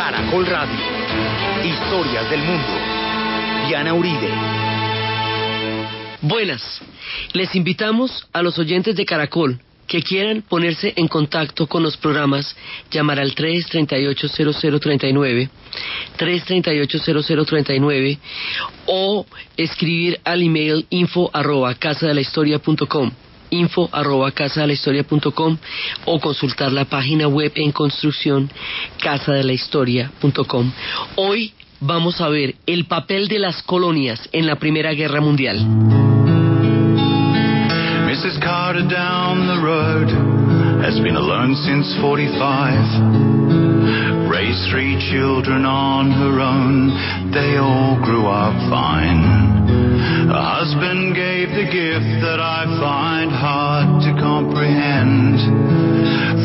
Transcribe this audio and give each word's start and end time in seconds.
Caracol 0.00 0.46
Radio. 0.46 0.78
Historias 1.62 2.30
del 2.30 2.40
mundo. 2.40 2.66
Diana 3.68 3.92
Uribe. 3.92 4.30
Buenas. 6.22 6.80
Les 7.34 7.54
invitamos 7.54 8.26
a 8.32 8.40
los 8.40 8.58
oyentes 8.58 8.96
de 8.96 9.04
Caracol 9.04 9.60
que 9.86 10.02
quieran 10.02 10.40
ponerse 10.40 10.94
en 10.96 11.06
contacto 11.06 11.66
con 11.66 11.82
los 11.82 11.98
programas, 11.98 12.56
llamar 12.90 13.20
al 13.20 13.34
338-0039, 13.34 15.50
338-0039 16.18 18.18
o 18.86 19.26
escribir 19.58 20.18
al 20.24 20.40
email 20.40 20.86
info 20.88 21.28
arroba 21.34 21.74
casa 21.74 22.06
info 23.50 23.88
arroba 23.92 24.32
casa 24.32 24.62
de 24.62 24.68
la 24.68 24.72
historia 24.72 25.04
punto 25.04 25.32
com, 25.32 25.56
o 26.04 26.20
consultar 26.20 26.72
la 26.72 26.84
página 26.84 27.28
web 27.28 27.52
en 27.54 27.72
construcción 27.72 28.50
casa 29.02 29.32
de 29.32 29.44
la 29.44 29.52
historia 29.52 30.10
punto 30.20 30.44
com. 30.44 30.70
Hoy 31.16 31.52
vamos 31.80 32.20
a 32.20 32.28
ver 32.28 32.54
el 32.66 32.84
papel 32.86 33.28
de 33.28 33.38
las 33.38 33.62
colonias 33.62 34.28
en 34.32 34.46
la 34.46 34.56
Primera 34.56 34.92
Guerra 34.92 35.20
Mundial. 35.20 35.58
Mrs. 38.06 38.38
Carter 38.40 38.86
down 38.88 39.46
the 39.46 39.60
road 39.62 40.08
has 40.82 40.98
been 41.00 41.16
alone 41.16 41.54
since 41.54 41.94
45. 42.00 44.28
Raised 44.28 44.68
three 44.70 44.98
children 45.10 45.64
on 45.64 46.10
her 46.10 46.40
own, 46.40 46.90
they 47.32 47.56
all 47.56 47.96
grew 48.02 48.26
up 48.26 48.54
fine. 48.68 49.99
Her 50.30 50.62
husband 50.62 51.18
gave 51.18 51.50
the 51.50 51.66
gift 51.66 52.22
that 52.22 52.38
I 52.38 52.62
find 52.78 53.34
hard 53.34 53.98
to 54.06 54.14
comprehend. 54.22 55.42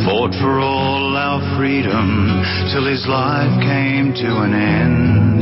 Fought 0.01 0.33
for 0.41 0.57
all 0.57 1.13
our 1.13 1.37
freedom 1.53 2.25
till 2.73 2.89
his 2.89 3.05
life 3.05 3.53
came 3.61 4.09
to 4.25 4.29
an 4.41 4.57
end. 4.57 5.37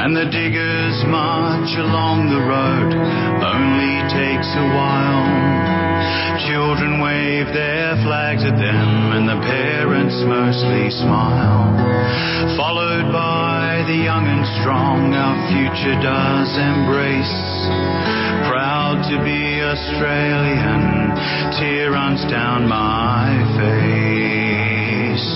And 0.00 0.16
the 0.16 0.32
diggers 0.32 0.96
march 1.12 1.76
along 1.76 2.32
the 2.32 2.40
road, 2.40 2.88
only 2.88 4.00
takes 4.08 4.48
a 4.56 4.66
while. 4.72 5.28
Children 6.48 7.04
wave 7.04 7.52
their 7.52 8.00
flags 8.00 8.48
at 8.48 8.56
them, 8.56 9.12
and 9.12 9.28
the 9.28 9.44
parents 9.44 10.16
mostly 10.24 10.88
smile. 10.88 11.68
Followed 12.56 13.12
by 13.12 13.59
the 13.86 14.04
young 14.04 14.26
and 14.26 14.44
strong, 14.60 15.14
our 15.14 15.36
future 15.48 15.96
does 16.04 16.50
embrace. 16.58 17.36
Proud 18.44 19.00
to 19.08 19.16
be 19.24 19.62
Australian, 19.62 21.16
tear 21.56 21.92
runs 21.92 22.20
down 22.28 22.68
my 22.68 23.30
face. 23.56 25.28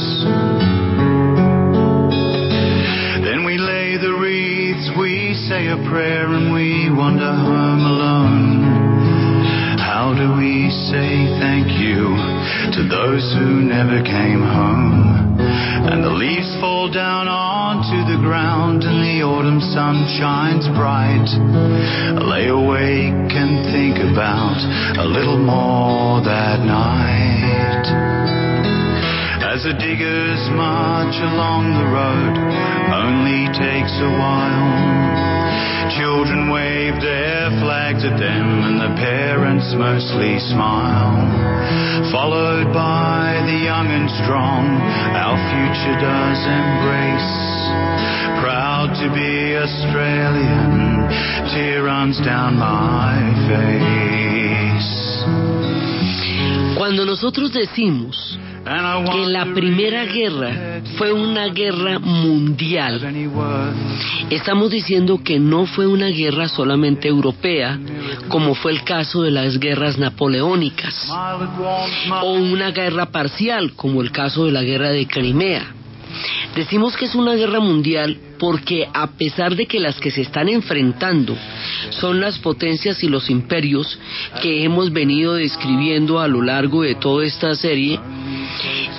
Then 3.25 3.45
we 3.49 3.57
lay 3.57 3.97
the 3.97 4.13
wreaths, 4.13 4.91
we 4.99 5.33
say 5.49 5.69
a 5.69 5.81
prayer, 5.89 6.29
and 6.29 6.53
we 6.53 6.91
wander 6.91 7.33
home 7.33 7.87
alone. 7.87 9.79
How 9.79 10.13
do 10.13 10.37
we 10.37 10.69
say 10.93 11.33
thank 11.41 11.81
you 11.81 12.13
to 12.77 12.89
those 12.93 13.25
who 13.39 13.63
never 13.63 14.03
came 14.03 14.43
home? 14.43 15.15
And 15.85 16.03
the 16.03 16.11
leaves 16.11 16.49
fall 16.61 16.91
down 16.91 17.29
onto 17.29 18.09
the 18.11 18.17
ground, 18.25 18.85
and 18.85 19.05
the 19.05 19.21
autumn 19.23 19.61
sun 19.61 20.09
shines 20.17 20.67
bright. 20.73 21.29
I 21.29 22.25
lay 22.25 22.49
awake 22.49 23.31
and 23.37 23.69
think 23.69 24.01
about 24.01 24.57
a 24.97 25.05
little 25.05 25.37
more 25.37 26.25
that 26.25 26.65
night. 26.65 27.85
As 29.45 29.63
the 29.63 29.77
diggers 29.77 30.41
march 30.57 31.15
along 31.21 31.77
the 31.77 31.89
road, 31.93 32.35
only 32.91 33.47
takes 33.53 33.93
a 34.01 34.11
while. 34.19 35.34
Children 35.97 36.51
wave 36.51 36.99
their 37.01 37.51
flags 37.63 38.03
at 38.05 38.19
them, 38.19 38.47
and 38.67 38.81
the 38.83 38.93
parents 38.99 39.75
mostly 39.79 40.39
smile. 40.51 41.23
Followed 42.11 42.75
by 42.75 43.39
the 43.47 43.55
young 43.63 43.87
and 43.87 44.11
strong, 44.27 44.67
our 45.15 45.39
future 45.55 45.95
does 46.03 46.41
embrace. 46.51 47.35
Proud 48.43 48.91
to 48.99 49.07
be 49.15 49.55
Australian, 49.55 51.07
tear 51.55 51.85
runs 51.85 52.19
down 52.27 52.59
my 52.59 53.15
face. 53.47 54.95
Cuando 56.77 57.05
nosotros 57.05 57.53
decimos 57.53 58.37
que 58.65 59.27
la 59.27 59.47
Primera 59.53 60.05
Guerra 60.05 60.81
fue 60.97 61.13
una 61.13 61.49
guerra 61.49 61.99
mundial, 61.99 63.01
estamos 64.31 64.71
diciendo 64.71 65.21
que 65.23 65.39
no 65.39 65.67
fue 65.67 65.87
una 65.87 66.09
guerra 66.09 66.49
solamente 66.49 67.09
europea, 67.09 67.79
como 68.29 68.55
fue 68.55 68.73
el 68.73 68.83
caso 68.85 69.23
de 69.23 69.31
las 69.31 69.59
guerras 69.59 69.99
napoleónicas, 69.99 71.11
o 72.23 72.33
una 72.33 72.71
guerra 72.71 73.07
parcial, 73.07 73.73
como 73.75 74.01
el 74.01 74.11
caso 74.11 74.47
de 74.47 74.53
la 74.53 74.63
guerra 74.63 74.91
de 74.91 75.07
Crimea. 75.07 75.84
Decimos 76.55 76.97
que 76.97 77.07
es 77.07 77.15
una 77.15 77.35
guerra 77.35 77.61
mundial 77.61 78.19
porque 78.39 78.87
a 78.93 79.13
pesar 79.13 79.57
de 79.57 79.67
que 79.67 79.81
las 79.81 79.99
que 79.99 80.11
se 80.11 80.23
están 80.23 80.49
enfrentando 80.49 81.37
son 81.91 82.21
las 82.21 82.39
potencias 82.39 83.03
y 83.03 83.09
los 83.09 83.31
imperios 83.31 83.99
que 84.43 84.65
hemos 84.65 84.93
venido 84.93 85.35
describiendo 85.35 86.21
a 86.21 86.29
lo 86.29 86.43
largo 86.43 86.83
de 86.83 86.95
toda 86.95 87.25
esta 87.25 87.55
serie, 87.57 87.99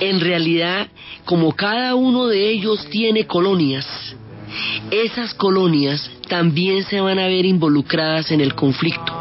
en 0.00 0.20
realidad 0.20 0.88
como 1.24 1.52
cada 1.52 1.94
uno 1.94 2.26
de 2.26 2.50
ellos 2.50 2.86
tiene 2.90 3.26
colonias, 3.26 3.86
esas 4.90 5.34
colonias 5.34 6.10
también 6.28 6.84
se 6.84 7.00
van 7.00 7.18
a 7.18 7.26
ver 7.26 7.44
involucradas 7.44 8.30
en 8.30 8.40
el 8.40 8.54
conflicto. 8.54 9.12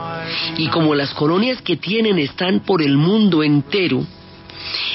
Y 0.58 0.68
como 0.68 0.96
las 0.96 1.14
colonias 1.14 1.62
que 1.62 1.78
tienen 1.78 2.20
están 2.20 2.62
por 2.62 2.82
el 2.82 2.98
mundo 2.98 3.44
entero, 3.44 4.06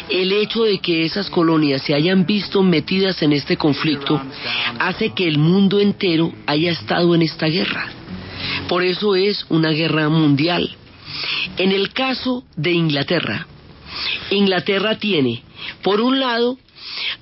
el 0.08 0.32
hecho 0.32 0.64
de 0.64 0.78
que 0.78 1.04
esas 1.04 1.30
colonias 1.30 1.82
se 1.82 1.94
hayan 1.94 2.26
visto 2.26 2.62
metidas 2.62 3.22
en 3.22 3.32
este 3.32 3.56
conflicto 3.56 4.20
hace 4.78 5.10
que 5.10 5.28
el 5.28 5.38
mundo 5.38 5.80
entero 5.80 6.32
haya 6.46 6.72
estado 6.72 7.14
en 7.14 7.22
esta 7.22 7.46
guerra. 7.46 7.88
Por 8.68 8.84
eso 8.84 9.14
es 9.14 9.44
una 9.48 9.70
guerra 9.70 10.08
mundial. 10.08 10.76
En 11.56 11.72
el 11.72 11.92
caso 11.92 12.44
de 12.56 12.72
Inglaterra, 12.72 13.46
Inglaterra 14.30 14.98
tiene, 14.98 15.42
por 15.82 16.00
un 16.00 16.20
lado, 16.20 16.58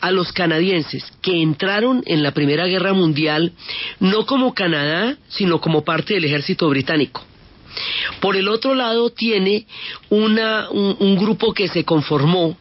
a 0.00 0.10
los 0.10 0.32
canadienses 0.32 1.04
que 1.22 1.43
entraron 1.43 2.03
en 2.06 2.22
la 2.22 2.32
Primera 2.32 2.66
Guerra 2.66 2.93
Mundial 2.93 3.53
no 4.00 4.27
como 4.27 4.54
Canadá, 4.54 5.16
sino 5.28 5.60
como 5.60 5.84
parte 5.84 6.15
del 6.15 6.25
ejército 6.25 6.69
británico. 6.69 7.28
Por 8.21 8.37
el 8.37 8.49
otro 8.49 8.75
lado 8.75 9.11
tiene 9.11 9.66
una, 10.11 10.71
un, 10.71 11.16
grupo 11.16 11.53
que 11.53 11.69
se 11.69 11.84
conformó 11.84 12.56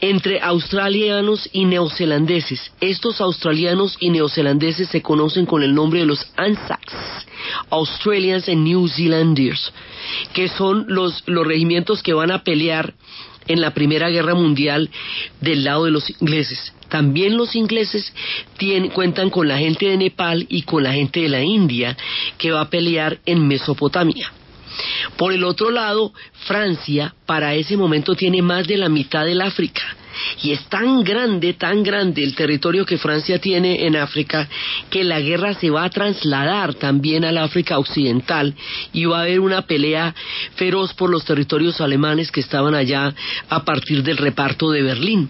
entre 0.00 0.40
australianos 0.40 1.48
y 1.52 1.64
neozelandeses. 1.64 2.72
Estos 2.80 3.20
australianos 3.20 3.96
y 4.00 4.10
neozelandeses 4.10 4.88
se 4.88 5.02
conocen 5.02 5.46
con 5.46 5.62
el 5.62 5.74
nombre 5.74 6.00
de 6.00 6.06
los 6.06 6.26
ANZACs, 6.36 6.94
Australians 7.70 8.48
and 8.48 8.64
New 8.64 8.88
Zealanders, 8.88 9.72
que 10.32 10.48
son 10.48 10.86
los, 10.88 11.22
los 11.26 11.46
regimientos 11.46 12.02
que 12.02 12.14
van 12.14 12.30
a 12.30 12.42
pelear 12.42 12.94
en 13.48 13.60
la 13.60 13.72
Primera 13.72 14.08
Guerra 14.08 14.34
Mundial 14.34 14.90
del 15.40 15.64
lado 15.64 15.84
de 15.84 15.90
los 15.90 16.10
ingleses. 16.10 16.72
También 16.88 17.36
los 17.36 17.54
ingleses 17.56 18.12
tienen, 18.58 18.90
cuentan 18.90 19.30
con 19.30 19.48
la 19.48 19.58
gente 19.58 19.86
de 19.86 19.96
Nepal 19.96 20.46
y 20.48 20.62
con 20.62 20.84
la 20.84 20.92
gente 20.92 21.20
de 21.20 21.28
la 21.28 21.42
India 21.42 21.96
que 22.38 22.52
va 22.52 22.62
a 22.62 22.70
pelear 22.70 23.18
en 23.26 23.46
Mesopotamia. 23.46 24.32
Por 25.16 25.32
el 25.32 25.44
otro 25.44 25.70
lado, 25.70 26.12
Francia 26.46 27.14
para 27.26 27.54
ese 27.54 27.76
momento 27.76 28.14
tiene 28.14 28.42
más 28.42 28.66
de 28.66 28.76
la 28.76 28.88
mitad 28.88 29.24
del 29.24 29.42
África. 29.42 29.82
Y 30.42 30.52
es 30.52 30.64
tan 30.68 31.04
grande, 31.04 31.54
tan 31.54 31.82
grande 31.82 32.22
el 32.24 32.34
territorio 32.34 32.86
que 32.86 32.98
Francia 32.98 33.38
tiene 33.38 33.86
en 33.86 33.96
África 33.96 34.48
que 34.90 35.04
la 35.04 35.20
guerra 35.20 35.54
se 35.54 35.70
va 35.70 35.84
a 35.84 35.90
trasladar 35.90 36.74
también 36.74 37.24
al 37.24 37.38
África 37.38 37.78
Occidental 37.78 38.54
y 38.92 39.04
va 39.04 39.18
a 39.18 39.22
haber 39.22 39.40
una 39.40 39.62
pelea 39.62 40.14
feroz 40.54 40.94
por 40.94 41.10
los 41.10 41.24
territorios 41.24 41.80
alemanes 41.80 42.30
que 42.30 42.40
estaban 42.40 42.74
allá 42.74 43.14
a 43.48 43.64
partir 43.64 44.02
del 44.02 44.16
reparto 44.16 44.70
de 44.70 44.82
Berlín. 44.82 45.28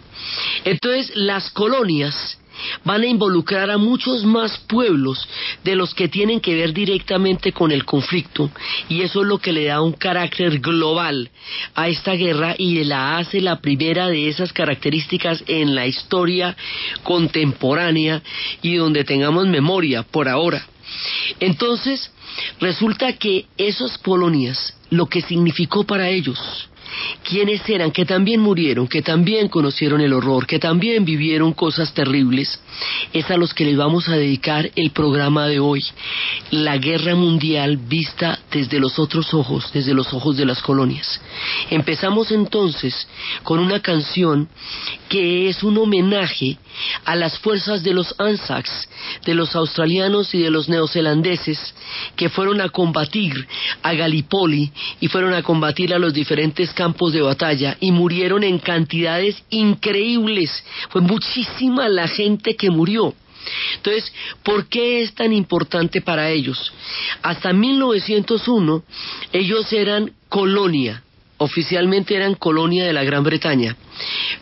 Entonces, 0.65 1.13
las 1.17 1.51
colonias 1.51 2.39
van 2.85 3.03
a 3.03 3.07
involucrar 3.07 3.71
a 3.71 3.79
muchos 3.79 4.25
más 4.25 4.59
pueblos 4.67 5.29
de 5.65 5.77
los 5.77 5.95
que 5.95 6.09
tienen 6.09 6.41
que 6.41 6.55
ver 6.55 6.73
directamente 6.73 7.53
con 7.53 7.73
el 7.73 7.85
conflicto 7.85 8.51
y 8.89 9.03
eso 9.03 9.23
es 9.23 9.27
lo 9.27 9.39
que 9.39 9.53
le 9.53 9.67
da 9.67 9.81
un 9.81 9.93
carácter 9.93 10.59
global 10.61 11.31
a 11.75 11.89
esta 11.89 12.13
guerra 12.13 12.55
y 12.59 12.85
la 12.85 13.19
hace 13.19 13.41
la 13.41 13.61
primera 13.61 14.09
de 14.09 14.29
esas 14.29 14.53
características 14.53 15.45
en 15.47 15.75
la 15.75 15.87
historia 15.87 16.57
contemporánea 17.03 18.23
y 18.63 18.77
donde 18.77 19.05
tengamos 19.05 19.47
memoria 19.47 20.03
por 20.03 20.29
ahora. 20.29 20.67
Entonces, 21.41 22.13
resulta 22.61 23.15
que 23.15 23.47
esas 23.57 23.99
colonias, 23.99 24.75
lo 24.91 25.07
que 25.07 25.21
significó 25.23 25.85
para 25.85 26.09
ellos 26.09 26.39
quiénes 27.25 27.69
eran, 27.69 27.91
que 27.91 28.05
también 28.05 28.41
murieron, 28.41 28.87
que 28.89 29.03
también 29.03 29.49
conocieron 29.49 30.01
el 30.01 30.13
horror, 30.13 30.47
que 30.47 30.59
también 30.59 31.05
vivieron 31.05 31.53
cosas 31.53 31.93
terribles, 31.93 32.61
es 33.13 33.31
a 33.31 33.37
los 33.37 33.55
que 33.55 33.65
les 33.65 33.77
vamos 33.77 34.09
a 34.09 34.17
dedicar 34.17 34.71
el 34.77 34.91
programa 34.91 35.47
de 35.47 35.61
hoy, 35.61 35.85
la 36.51 36.79
guerra 36.79 37.15
mundial 37.15 37.77
vista 37.77 38.39
desde 38.51 38.79
los 38.81 38.99
otros 38.99 39.33
ojos, 39.35 39.71
desde 39.73 39.95
los 39.95 40.13
ojos 40.13 40.37
de 40.37 40.47
las 40.47 40.63
colonias. 40.63 41.21
Empezamos 41.71 42.31
entonces 42.31 43.09
con 43.43 43.59
una 43.59 43.81
canción 43.81 44.49
que 45.09 45.49
es 45.49 45.63
un 45.63 45.79
homenaje 45.79 46.59
a 47.05 47.15
las 47.17 47.39
fuerzas 47.39 47.83
de 47.83 47.93
los 47.93 48.15
Anzacs, 48.19 48.89
de 49.25 49.35
los 49.35 49.55
australianos 49.57 50.35
y 50.35 50.43
de 50.43 50.51
los 50.51 50.69
neozelandeses, 50.69 51.75
que 52.17 52.29
fueron 52.29 52.61
a 52.61 52.69
combatir 52.69 53.47
a 53.83 53.95
Gallipoli 53.95 54.71
y 55.01 55.09
fueron 55.09 55.35
a 55.35 55.43
combatir 55.43 55.95
a 55.95 55.99
los 55.99 56.13
diferentes 56.13 56.73
campos 56.73 57.13
de 57.13 57.23
batalla 57.23 57.77
y 57.81 57.93
murieron 57.93 58.45
en 58.45 58.59
cantidades 58.59 59.43
increíbles. 59.51 60.65
Fue 60.91 61.01
muchísima 61.01 61.89
la 61.89 62.09
gente 62.09 62.57
que 62.57 62.71
murió. 62.71 63.15
Entonces, 63.77 64.13
¿por 64.43 64.69
qué 64.69 65.03
es 65.03 65.15
tan 65.15 65.33
importante 65.33 66.01
para 66.01 66.31
ellos? 66.31 66.73
Hasta 67.23 67.53
1901 67.53 68.83
ellos 69.33 69.73
eran 69.73 70.13
colonia 70.29 71.05
oficialmente 71.39 72.15
eran 72.15 72.35
colonia 72.35 72.85
de 72.85 72.93
la 72.93 73.05
Gran 73.05 73.23
Bretaña, 73.23 73.77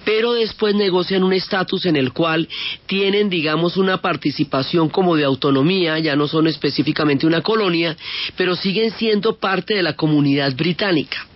pero 0.04 0.32
después 0.32 0.74
negocian 0.74 1.24
un 1.24 1.32
estatus 1.32 1.86
en 1.86 1.96
el 1.96 2.12
cual 2.12 2.48
tienen, 2.86 3.28
digamos, 3.28 3.76
una 3.76 3.98
participación 3.98 4.88
como 4.88 5.16
de 5.16 5.24
autonomía, 5.24 5.98
ya 5.98 6.16
no 6.16 6.28
son 6.28 6.46
específicamente 6.46 7.26
una 7.26 7.40
colonia, 7.40 7.96
pero 8.36 8.56
siguen 8.56 8.92
siendo 8.92 9.36
parte 9.36 9.74
de 9.74 9.82
la 9.82 9.94
comunidad 9.94 10.54
británica. 10.54 11.26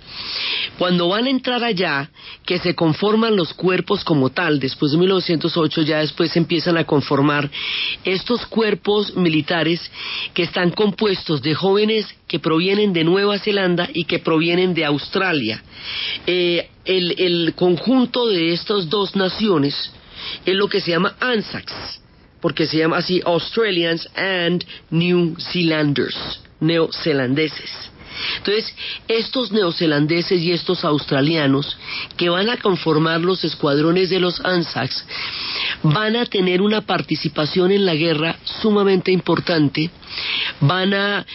Cuando 0.78 1.08
van 1.08 1.26
a 1.26 1.30
entrar 1.30 1.64
allá, 1.64 2.10
que 2.46 2.58
se 2.58 2.74
conforman 2.74 3.36
los 3.36 3.52
cuerpos 3.52 4.04
como 4.04 4.30
tal, 4.30 4.60
después 4.60 4.92
de 4.92 4.98
1908 4.98 5.82
ya 5.82 5.98
después 5.98 6.36
empiezan 6.36 6.76
a 6.76 6.84
conformar 6.84 7.50
estos 8.04 8.46
cuerpos 8.46 9.16
militares 9.16 9.80
que 10.34 10.44
están 10.44 10.70
compuestos 10.70 11.42
de 11.42 11.54
jóvenes 11.54 12.06
que 12.28 12.38
provienen 12.38 12.92
de 12.92 13.04
Nueva 13.04 13.38
Zelanda 13.38 13.88
y 13.92 14.04
que 14.04 14.18
provienen 14.18 14.74
de 14.74 14.84
Australia. 14.84 15.62
Eh, 16.26 16.68
el, 16.84 17.14
el 17.18 17.54
conjunto 17.54 18.26
de 18.28 18.52
estas 18.52 18.88
dos 18.88 19.16
naciones 19.16 19.92
es 20.44 20.54
lo 20.54 20.68
que 20.68 20.80
se 20.80 20.92
llama 20.92 21.16
ANZACs, 21.20 22.00
porque 22.40 22.66
se 22.66 22.78
llama 22.78 22.98
así 22.98 23.20
Australians 23.24 24.08
and 24.14 24.64
New 24.90 25.36
Zealanders, 25.40 26.40
neozelandeses. 26.60 27.90
Entonces, 28.38 28.74
estos 29.06 29.52
neozelandeses 29.52 30.40
y 30.40 30.52
estos 30.52 30.84
australianos 30.84 31.76
que 32.16 32.28
van 32.28 32.50
a 32.50 32.56
conformar 32.56 33.20
los 33.20 33.44
escuadrones 33.44 34.10
de 34.10 34.20
los 34.20 34.40
ANZACs 34.44 35.04
van 35.82 36.16
a 36.16 36.26
tener 36.26 36.62
una 36.62 36.82
participación 36.82 37.70
en 37.72 37.86
la 37.86 37.94
guerra 37.94 38.36
sumamente 38.60 39.12
importante, 39.12 39.90
van 40.60 40.94
a, 40.94 41.26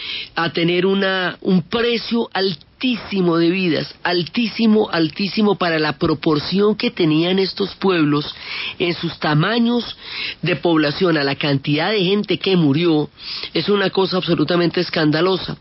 tener 0.53 0.85
un 0.85 1.61
precio 1.69 2.29
altísimo 2.33 2.72
de 2.83 3.49
vidas, 3.49 3.95
altísimo, 4.03 4.89
altísimo 4.91 5.55
para 5.55 5.79
la 5.79 5.97
proporción 5.97 6.75
que 6.75 6.91
tenían 6.91 7.39
estos 7.39 7.73
pueblos 7.75 8.35
en 8.77 8.93
sus 8.93 9.17
tamaños 9.19 9.95
de 10.41 10.57
población, 10.57 11.17
a 11.17 11.23
la 11.23 11.35
cantidad 11.35 11.91
de 11.91 12.03
gente 12.03 12.39
que 12.39 12.57
murió, 12.57 13.09
es 13.53 13.69
una 13.69 13.89
cosa 13.89 14.17
absolutamente 14.17 14.81
escandalosa. 14.81 15.55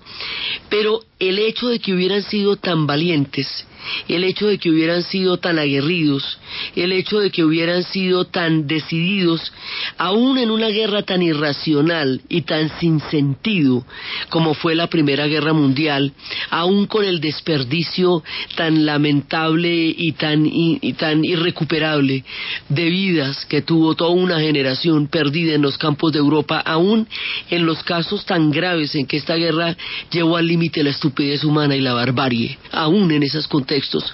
Pero 0.69 1.03
el 1.21 1.39
hecho 1.39 1.69
de 1.69 1.79
que 1.79 1.95
hubieran 1.95 2.25
sido 2.25 2.57
tan 2.57 2.89
valientes, 2.89 3.67
el 4.09 4.25
hecho 4.25 4.47
de 4.47 4.59
que 4.59 4.71
hubieran 4.71 5.03
sido 5.03 5.39
tan 5.39 5.59
aguerridos, 5.59 6.39
el 6.77 6.93
hecho 6.93 7.21
de 7.21 7.31
que 7.31 7.45
hubieran 7.45 7.83
sido 7.85 8.25
tan 8.25 8.67
decididos, 8.67 9.53
aún 9.99 10.39
en 10.39 10.51
una 10.51 10.69
guerra 10.69 11.03
tan 11.03 11.23
irracional 11.23 12.21
y 12.29 12.43
tan 12.43 12.71
sin 12.79 13.01
sentido 13.11 13.85
como 14.29 14.55
fue 14.55 14.75
la 14.75 14.89
Primera 14.89 15.27
Guerra 15.27 15.53
Mundial, 15.53 16.13
aún 16.51 16.87
con 16.87 17.05
el 17.05 17.21
desperdicio 17.21 18.23
tan 18.57 18.87
lamentable 18.87 19.95
y 19.97 20.13
tan, 20.13 20.47
y 20.47 20.93
tan 20.95 21.25
irrecuperable 21.25 22.25
de 22.69 22.85
vidas 22.91 23.45
que 23.47 23.63
tuvo 23.63 23.95
toda 23.95 24.11
una 24.11 24.41
generación 24.41 25.09
perdida 25.09 25.55
en 25.55 25.63
los 25.63 25.79
campos 25.79 26.13
de 26.13 26.19
Europa, 26.19 26.59
aún 26.61 27.07
en 27.51 27.67
los 27.67 27.83
casos 27.83 28.25
tan 28.25 28.51
graves 28.51 28.95
en 28.95 29.07
que 29.07 29.17
esta 29.17 29.37
guerra 29.37 29.77
llevó 30.11 30.37
al 30.37 30.47
límite 30.47 30.83
la 30.83 30.91
estupidez 30.91 31.45
humana 31.45 31.77
y 31.77 31.81
la 31.81 31.95
barbarie, 31.95 32.59
aún 32.71 33.11
en 33.13 33.23
esas 33.23 33.47
textos, 33.73 34.05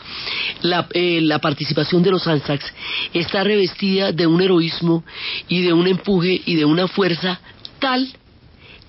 eh, 0.94 1.20
la, 1.20 1.38
participación 1.40 2.00
de 2.04 2.12
los 2.12 2.28
Anzacs 2.28 2.72
está 3.12 3.42
revestida 3.42 4.12
de 4.12 4.24
un 4.24 4.40
heroísmo 4.40 5.02
y 5.48 5.62
de 5.62 5.72
un 5.72 5.88
empuje 5.88 6.40
y 6.46 6.54
de 6.54 6.64
una 6.64 6.86
fuerza 6.86 7.40
tal 7.80 8.08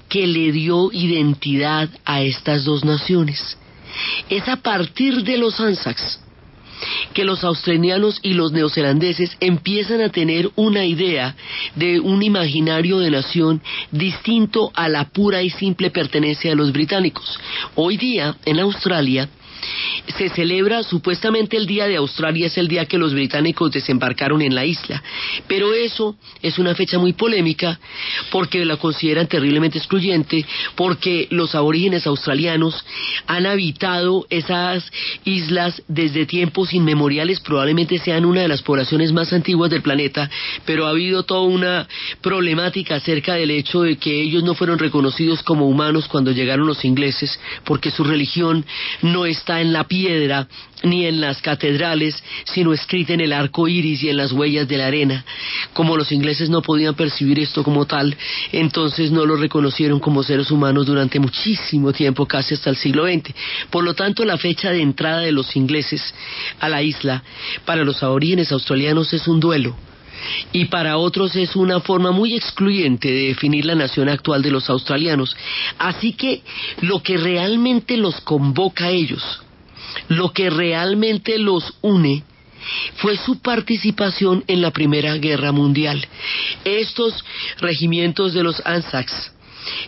que 0.08 0.28
le 0.28 0.52
dio 0.52 0.92
identidad 0.92 1.90
a 2.06 2.22
estas 2.22 2.66
dos 2.66 2.86
naciones. 2.86 3.58
Es 4.30 4.48
a 4.48 4.58
partir 4.58 5.24
de 5.24 5.40
los 5.40 5.60
Anzacs 5.60 6.20
que 7.14 7.26
los 7.26 7.44
australianos 7.44 8.20
y 8.22 8.36
los 8.36 8.52
neozelandeses 8.52 9.36
empiezan 9.40 10.02
a 10.02 10.10
tener 10.10 10.52
una 10.56 10.86
idea 10.86 11.36
de 11.76 12.00
un 12.00 12.22
imaginario 12.22 13.00
de 13.00 13.10
nación 13.10 13.62
distinto 13.92 14.72
a 14.76 14.88
la 14.88 15.10
pura 15.10 15.42
y 15.42 15.50
simple 15.50 15.90
pertenencia 15.90 16.52
de 16.52 16.56
los 16.56 16.72
británicos. 16.72 17.40
Hoy 17.76 17.98
día, 17.98 18.38
en 18.46 18.60
Australia, 18.60 19.28
se 20.18 20.30
celebra 20.30 20.84
supuestamente 20.84 21.58
el 21.58 21.66
día 21.66 21.88
de 21.88 21.98
Australia, 21.98 22.48
es 22.48 22.58
el 22.58 22.68
día 22.68 22.86
que 22.86 22.98
los 22.98 23.14
británicos 23.14 23.72
desembarcaron 23.72 24.42
en 24.42 24.56
la 24.56 24.66
isla, 24.66 25.02
pero 25.48 25.74
eso 25.74 26.16
es 26.42 26.60
una 26.60 26.76
fecha 26.76 26.98
muy 26.98 27.14
polémica 27.14 27.80
porque 28.32 28.66
la 28.66 28.78
consideran 28.78 29.28
terriblemente 29.28 29.78
excluyente, 29.78 30.46
porque 30.76 31.28
los 31.32 31.56
aborígenes 31.56 32.08
australianos 32.08 32.84
han 33.28 33.46
habitado 33.46 34.26
esas 34.30 34.90
islas 35.26 35.82
desde 35.88 36.26
tiempos 36.26 36.74
inmemoriales, 36.74 37.40
probablemente 37.40 38.00
sean 38.00 38.26
una 38.26 38.42
de 38.42 38.48
las 38.48 38.62
poblaciones 38.62 39.12
más 39.12 39.32
antiguas 39.34 39.72
del 39.72 39.82
planeta, 39.82 40.30
pero 40.66 40.86
ha 40.86 40.92
habido 40.92 41.24
toda 41.24 41.42
una 41.42 41.88
problemática 42.22 42.96
acerca 42.96 43.36
del 43.36 43.52
hecho 43.52 43.82
de 43.82 43.98
que 43.98 44.22
ellos 44.22 44.44
no 44.44 44.56
fueron 44.56 44.80
reconocidos 44.80 45.44
como 45.44 45.68
humanos 45.68 46.08
cuando 46.08 46.32
llegaron 46.32 46.68
los 46.68 46.84
ingleses, 46.86 47.40
porque 47.64 47.92
su 47.92 48.04
religión 48.04 48.66
no 49.02 49.26
está 49.26 49.49
en 49.58 49.74
la 49.74 49.86
piedra 49.86 50.48
ni 50.84 51.06
en 51.06 51.20
las 51.20 51.42
catedrales, 51.42 52.22
sino 52.46 52.74
escrita 52.74 53.14
en 53.14 53.22
el 53.22 53.34
arco 53.34 53.68
iris 53.68 54.04
y 54.04 54.10
en 54.10 54.18
las 54.18 54.32
huellas 54.32 54.68
de 54.68 54.78
la 54.78 54.88
arena. 54.88 55.26
Como 55.74 55.98
los 55.98 56.12
ingleses 56.12 56.50
no 56.50 56.62
podían 56.62 56.96
percibir 56.96 57.40
esto 57.40 57.64
como 57.64 57.86
tal, 57.86 58.16
entonces 58.52 59.12
no 59.12 59.26
lo 59.26 59.36
reconocieron 59.36 60.00
como 60.00 60.24
seres 60.24 60.52
humanos 60.52 60.86
durante 60.86 61.20
muchísimo 61.20 61.92
tiempo, 61.92 62.26
casi 62.26 62.54
hasta 62.54 62.70
el 62.70 62.78
siglo 62.78 63.06
XX. 63.06 63.34
Por 63.70 63.84
lo 63.84 63.94
tanto, 63.94 64.24
la 64.24 64.38
fecha 64.38 64.72
de 64.72 64.82
entrada 64.82 65.22
de 65.22 65.32
los 65.32 65.56
ingleses 65.56 66.14
a 66.60 66.70
la 66.70 66.82
isla 66.82 67.24
para 67.66 67.84
los 67.84 68.04
aborígenes 68.04 68.52
australianos 68.52 69.12
es 69.14 69.28
un 69.28 69.40
duelo 69.40 69.89
y 70.52 70.66
para 70.66 70.98
otros 70.98 71.36
es 71.36 71.56
una 71.56 71.80
forma 71.80 72.12
muy 72.12 72.36
excluyente 72.36 73.10
de 73.10 73.28
definir 73.28 73.66
la 73.66 73.76
nación 73.76 74.10
actual 74.10 74.42
de 74.42 74.52
los 74.52 74.70
australianos. 74.70 75.36
Así 75.78 76.14
que 76.14 76.42
lo 76.82 77.02
que 77.02 77.18
realmente 77.18 77.98
los 77.98 78.20
convoca 78.22 78.86
a 78.86 78.92
ellos 78.92 79.42
lo 80.08 80.32
que 80.34 80.50
realmente 80.50 81.38
los 81.38 81.74
une 81.82 82.24
fue 82.98 83.18
su 83.18 83.40
participación 83.40 84.44
en 84.48 84.62
la 84.62 84.72
Primera 84.72 85.16
Guerra 85.16 85.52
Mundial. 85.52 86.06
Estos 86.66 87.24
regimientos 87.60 88.34
de 88.34 88.44
los 88.44 88.62
Anzacs, 88.66 89.32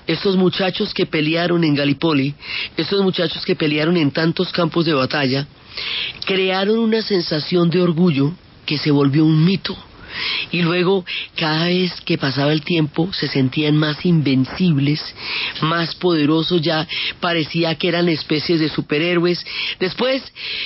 estos 0.07 0.37
muchachos 0.37 0.93
que 0.93 1.05
pelearon 1.05 1.63
en 1.63 1.75
Gallipoli, 1.75 2.33
estos 2.77 3.01
muchachos 3.01 3.45
que 3.45 3.55
pelearon 3.55 3.97
en 3.97 4.11
tantos 4.11 4.51
campos 4.51 4.85
de 4.85 4.93
batalla, 4.93 5.47
crearon 6.25 6.79
una 6.79 7.01
sensación 7.01 7.69
de 7.69 7.81
orgullo 7.81 8.33
que 8.65 8.77
se 8.77 8.91
volvió 8.91 9.25
un 9.25 9.43
mito 9.43 9.77
y 10.51 10.61
luego 10.61 11.05
cada 11.35 11.65
vez 11.65 11.91
que 12.05 12.17
pasaba 12.17 12.51
el 12.53 12.63
tiempo 12.63 13.11
se 13.13 13.27
sentían 13.27 13.77
más 13.77 14.05
invencibles, 14.05 15.01
más 15.61 15.95
poderosos, 15.95 16.61
ya 16.61 16.87
parecía 17.19 17.75
que 17.75 17.87
eran 17.87 18.09
especies 18.09 18.59
de 18.59 18.69
superhéroes. 18.69 19.43
Después, 19.79 20.23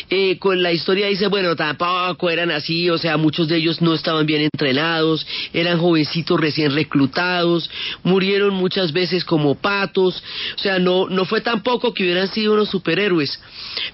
eh, 0.10 0.38
con 0.40 0.62
la 0.62 0.72
historia 0.72 1.08
dice, 1.08 1.28
bueno, 1.28 1.56
tampoco 1.56 2.30
eran 2.30 2.52
así, 2.52 2.90
o 2.90 2.98
sea, 2.98 3.18
muchos 3.18 3.48
de 3.48 3.58
ellos 3.58 3.82
no 3.82 3.94
estaban 3.94 4.26
bien 4.26 4.42
entrenados, 4.42 5.26
eran 5.54 5.80
jovencitos 5.80 6.40
recién 6.40 6.74
reclutados, 6.74 7.70
murieron 8.04 8.54
muchas 8.54 8.92
veces 8.92 9.26
como 9.26 9.56
patos, 9.56 10.24
o 10.56 10.60
sea, 10.60 10.80
no, 10.80 11.08
no 11.10 11.26
fue 11.26 11.42
tampoco 11.42 11.94
que 11.94 12.04
hubieran 12.04 12.28
sido 12.28 12.54
unos 12.54 12.70
superhéroes, 12.70 13.40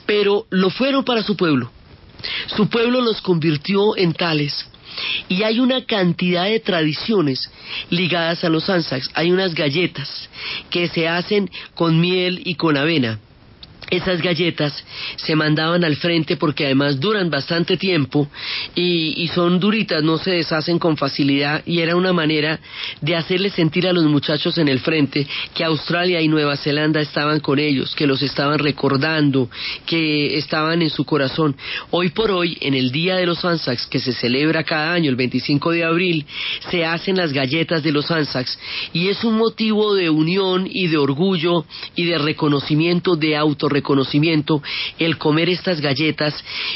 pero 0.05 0.45
lo 0.49 0.69
fueron 0.69 1.03
para 1.03 1.23
su 1.23 1.35
pueblo. 1.35 1.71
Su 2.55 2.69
pueblo 2.69 3.01
los 3.01 3.21
convirtió 3.21 3.97
en 3.97 4.13
tales. 4.13 4.67
Y 5.29 5.43
hay 5.43 5.59
una 5.59 5.85
cantidad 5.85 6.45
de 6.45 6.59
tradiciones 6.59 7.49
ligadas 7.89 8.43
a 8.43 8.49
los 8.49 8.69
Anzacs. 8.69 9.09
Hay 9.13 9.31
unas 9.31 9.53
galletas 9.53 10.29
que 10.69 10.87
se 10.89 11.07
hacen 11.07 11.49
con 11.75 11.99
miel 11.99 12.41
y 12.43 12.55
con 12.55 12.77
avena 12.77 13.19
esas 13.91 14.21
galletas 14.21 14.73
se 15.17 15.35
mandaban 15.35 15.83
al 15.83 15.97
frente 15.97 16.37
porque 16.37 16.65
además 16.65 16.99
duran 16.99 17.29
bastante 17.29 17.75
tiempo 17.75 18.27
y, 18.73 19.29
son 19.35 19.59
duritas, 19.59 20.01
no 20.01 20.17
se 20.17 20.31
deshacen 20.31 20.79
con 20.79 20.95
facilidad 20.95 21.61
y 21.65 21.79
era 21.79 21.95
una 21.95 22.13
manera 22.13 22.59
de 23.01 23.15
hacerle 23.15 23.49
sentir 23.49 23.87
a 23.87 23.93
los 23.93 24.05
muchachos 24.05 24.57
en 24.57 24.69
el 24.69 24.79
frente 24.79 25.27
que 25.53 25.65
Australia 25.65 26.21
y 26.21 26.29
Nueva 26.29 26.55
Zelanda 26.55 27.01
estaban 27.01 27.41
con 27.41 27.59
ellos, 27.59 27.93
que 27.93 28.07
los 28.07 28.21
estaban 28.21 28.59
recordando, 28.59 29.49
que 29.85 30.37
estaban 30.37 30.81
en 30.81 30.89
su 30.89 31.03
corazón. 31.03 31.57
Hoy 31.89 32.09
por 32.09 32.31
hoy, 32.31 32.57
en 32.61 32.73
el 32.73 32.91
Día 32.91 33.17
de 33.17 33.25
los 33.25 33.43
Anzacs, 33.43 33.87
que 33.87 33.99
se 33.99 34.13
celebra 34.13 34.63
cada 34.63 34.93
año, 34.93 35.09
el 35.09 35.17
25 35.17 35.71
de 35.71 35.83
abril, 35.83 36.25
se 36.69 36.85
hacen 36.85 37.17
las 37.17 37.33
galletas 37.33 37.83
de 37.83 37.91
los 37.91 38.09
Anzacs 38.09 38.57
y 38.93 39.09
es 39.09 39.23
un 39.25 39.37
motivo 39.37 39.95
de 39.95 40.09
unión 40.09 40.65
y 40.69 40.87
de 40.87 40.97
orgullo 40.97 41.65
y 41.95 42.05
de 42.05 42.17
reconocimiento, 42.17 43.17
de 43.17 43.35
autorreconocimiento, 43.35 43.80
el 44.99 45.17
comer 45.17 45.49
estas 45.49 45.81
galletas 45.81 46.33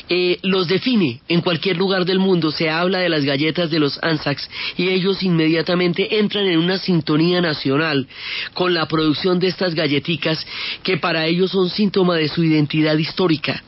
eh, 0.10 0.40
los 0.44 0.68
define 0.68 1.22
en 1.28 1.42
cualquier 1.42 1.78
lugar 1.78 2.06
del 2.06 2.20
mundo. 2.20 2.52
Se 2.52 2.70
habla 2.70 3.00
de 3.00 3.10
las 3.10 3.24
galletas 3.24 3.70
de 3.70 3.80
los 3.80 4.00
Anzacs 4.02 4.50
y 4.78 4.90
ellos 4.90 5.24
inmediatamente 5.24 6.20
entran 6.20 6.46
en 6.46 6.60
una 6.60 6.78
sintonía 6.78 7.42
nacional 7.42 8.08
con 8.54 8.74
la 8.74 8.88
producción 8.88 9.40
de 9.40 9.48
estas 9.48 9.76
galleticas 9.76 10.46
que 10.84 10.98
para 10.98 11.26
ellos 11.26 11.52
son 11.52 11.70
síntoma 11.70 12.16
de 12.16 12.30
su 12.30 12.44
identidad 12.44 12.98
histórica. 12.98 13.64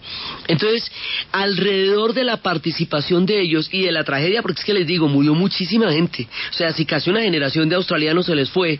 Entonces, 0.47 0.89
alrededor 1.31 2.13
de 2.13 2.23
la 2.23 2.37
participación 2.37 3.25
de 3.25 3.41
ellos 3.41 3.69
y 3.71 3.81
de 3.83 3.91
la 3.91 4.03
tragedia, 4.03 4.41
porque 4.41 4.59
es 4.59 4.65
que 4.65 4.73
les 4.73 4.87
digo, 4.87 5.07
murió 5.07 5.33
muchísima 5.33 5.91
gente. 5.91 6.27
O 6.51 6.53
sea, 6.53 6.71
si 6.73 6.85
casi 6.85 7.09
una 7.09 7.21
generación 7.21 7.69
de 7.69 7.75
australianos 7.75 8.25
se 8.25 8.35
les 8.35 8.49
fue 8.49 8.79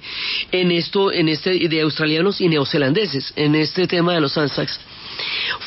en 0.51 0.71
esto, 0.71 1.11
en 1.11 1.29
este, 1.29 1.67
de 1.67 1.81
australianos 1.81 2.39
y 2.41 2.47
neozelandeses, 2.47 3.33
en 3.35 3.55
este 3.55 3.87
tema 3.87 4.13
de 4.13 4.21
los 4.21 4.37
Anzacs 4.37 4.46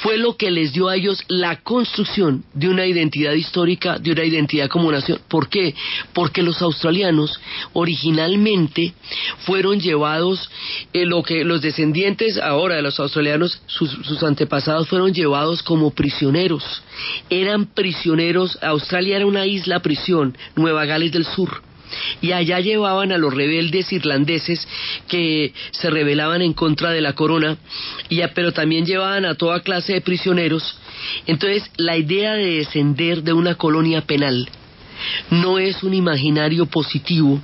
fue 0.03 0.19
lo 0.19 0.37
que 0.37 0.51
les 0.51 0.73
dio 0.73 0.89
a 0.89 0.97
ellos 0.97 1.23
la 1.29 1.57
construcción 1.63 2.45
de 2.55 2.69
una 2.69 2.87
identidad 2.87 3.33
histórica, 3.33 3.99
de 3.99 4.13
una 4.13 4.25
identidad 4.25 4.69
como 4.69 4.91
nación. 4.91 5.19
¿Por 5.29 5.49
qué? 5.49 5.75
Porque 6.13 6.43
los 6.43 6.63
australianos 6.63 7.41
originalmente 7.73 8.95
fueron 9.45 9.81
llevados, 9.81 10.51
eh, 10.93 11.05
lo 11.05 11.23
que 11.23 11.45
los 11.45 11.63
descendientes 11.63 12.39
ahora 12.39 12.77
de 12.77 12.83
los 12.83 12.99
australianos, 13.01 13.61
sus, 13.67 13.91
sus 13.91 14.23
antepasados 14.23 14.89
fueron 14.89 15.13
llevados 15.13 15.63
como 15.63 15.91
prisioneros. 15.91 16.83
Eran 17.29 17.67
prisioneros, 17.67 18.59
Australia 18.63 19.17
era 19.17 19.27
una 19.27 19.47
isla 19.47 19.81
prisión, 19.81 20.37
Nueva 20.57 20.85
Gales 20.85 21.13
del 21.13 21.25
Sur 21.25 21.63
y 22.21 22.33
allá 22.33 22.61
llevaban 22.61 23.13
a 23.13 23.19
los 23.19 23.35
rebeldes 23.35 23.93
irlandeses 23.93 24.67
que 25.09 25.53
se 25.71 25.91
rebelaban 25.91 26.43
en 26.43 26.53
contra 26.53 26.91
de 26.91 27.01
la 27.01 27.15
corona, 27.15 27.57
y 28.09 28.21
pero 28.35 28.53
también 28.53 28.85
llevaban 28.85 29.25
a 29.25 29.35
toda 29.35 29.61
clase 29.61 29.95
de 29.95 30.01
prisioneros. 30.01 30.77
Entonces, 31.27 31.71
la 31.77 31.97
idea 31.97 32.35
de 32.35 32.57
descender 32.59 33.23
de 33.23 33.33
una 33.33 33.55
colonia 33.55 34.03
penal 34.03 34.49
no 35.31 35.59
es 35.59 35.83
un 35.83 35.95
imaginario 35.95 36.67
positivo 36.67 37.41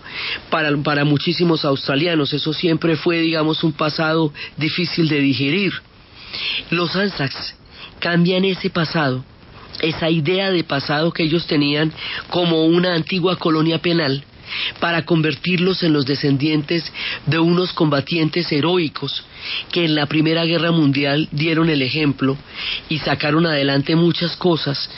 para, 0.51 0.77
para 0.79 1.05
muchísimos 1.05 1.65
australianos, 1.65 2.33
eso 2.33 2.53
siempre 2.53 2.97
fue, 2.97 3.21
digamos, 3.21 3.65
un 3.65 3.73
pasado 3.73 4.33
difícil 4.57 5.09
de 5.09 5.21
digerir. 5.21 5.73
Los 6.71 6.95
Anzacs 6.95 7.57
cambian 7.99 8.45
ese 8.45 8.69
pasado 8.69 9.25
esa 9.81 10.09
idea 10.09 10.51
de 10.51 10.65
pasado 10.65 11.13
que 11.13 11.25
ellos 11.25 11.47
tenían 11.47 11.93
como 12.31 12.65
una 12.65 12.95
antigua 12.95 13.37
colonia 13.37 13.79
penal 13.79 14.25
para 14.81 15.05
convertirlos 15.05 15.83
en 15.83 15.93
los 15.93 16.07
descendientes 16.07 16.93
de 17.27 17.39
unos 17.39 17.73
combatientes 17.73 18.51
heroicos 18.53 19.25
que 19.73 19.85
en 19.85 19.95
la 19.95 20.07
Primera 20.07 20.45
Guerra 20.45 20.71
Mundial 20.71 21.29
dieron 21.33 21.71
el 21.71 21.83
ejemplo 21.83 22.37
y 22.89 22.99
sacaron 22.99 23.47
adelante 23.47 23.97
muchas 23.97 24.37
cosas 24.37 24.89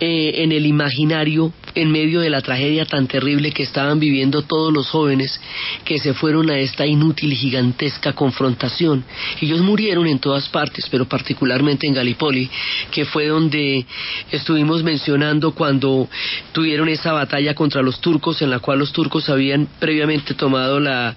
eh, 0.00 0.34
en 0.42 0.52
el 0.52 0.66
imaginario 0.66 1.52
en 1.74 1.90
medio 1.90 2.20
de 2.20 2.30
la 2.30 2.42
tragedia 2.42 2.84
tan 2.84 3.06
terrible 3.06 3.52
que 3.52 3.62
estaban 3.62 3.98
viviendo 3.98 4.42
todos 4.42 4.72
los 4.72 4.88
jóvenes 4.88 5.40
que 5.84 5.98
se 5.98 6.14
fueron 6.14 6.50
a 6.50 6.58
esta 6.58 6.86
inútil 6.86 7.32
y 7.32 7.36
gigantesca 7.36 8.12
confrontación. 8.12 9.04
Ellos 9.40 9.60
murieron 9.60 10.06
en 10.06 10.18
todas 10.18 10.48
partes, 10.48 10.86
pero 10.90 11.06
particularmente 11.06 11.86
en 11.86 11.94
Gallipoli, 11.94 12.50
que 12.90 13.04
fue 13.04 13.28
donde 13.28 13.86
estuvimos 14.30 14.82
mencionando 14.82 15.52
cuando 15.52 16.08
tuvieron 16.52 16.88
esa 16.88 17.12
batalla 17.12 17.54
contra 17.54 17.82
los 17.82 18.00
turcos, 18.00 18.42
en 18.42 18.50
la 18.50 18.58
cual 18.58 18.78
los 18.78 18.92
turcos 18.92 19.28
habían 19.28 19.68
previamente 19.78 20.34
tomado 20.34 20.80
la, 20.80 21.16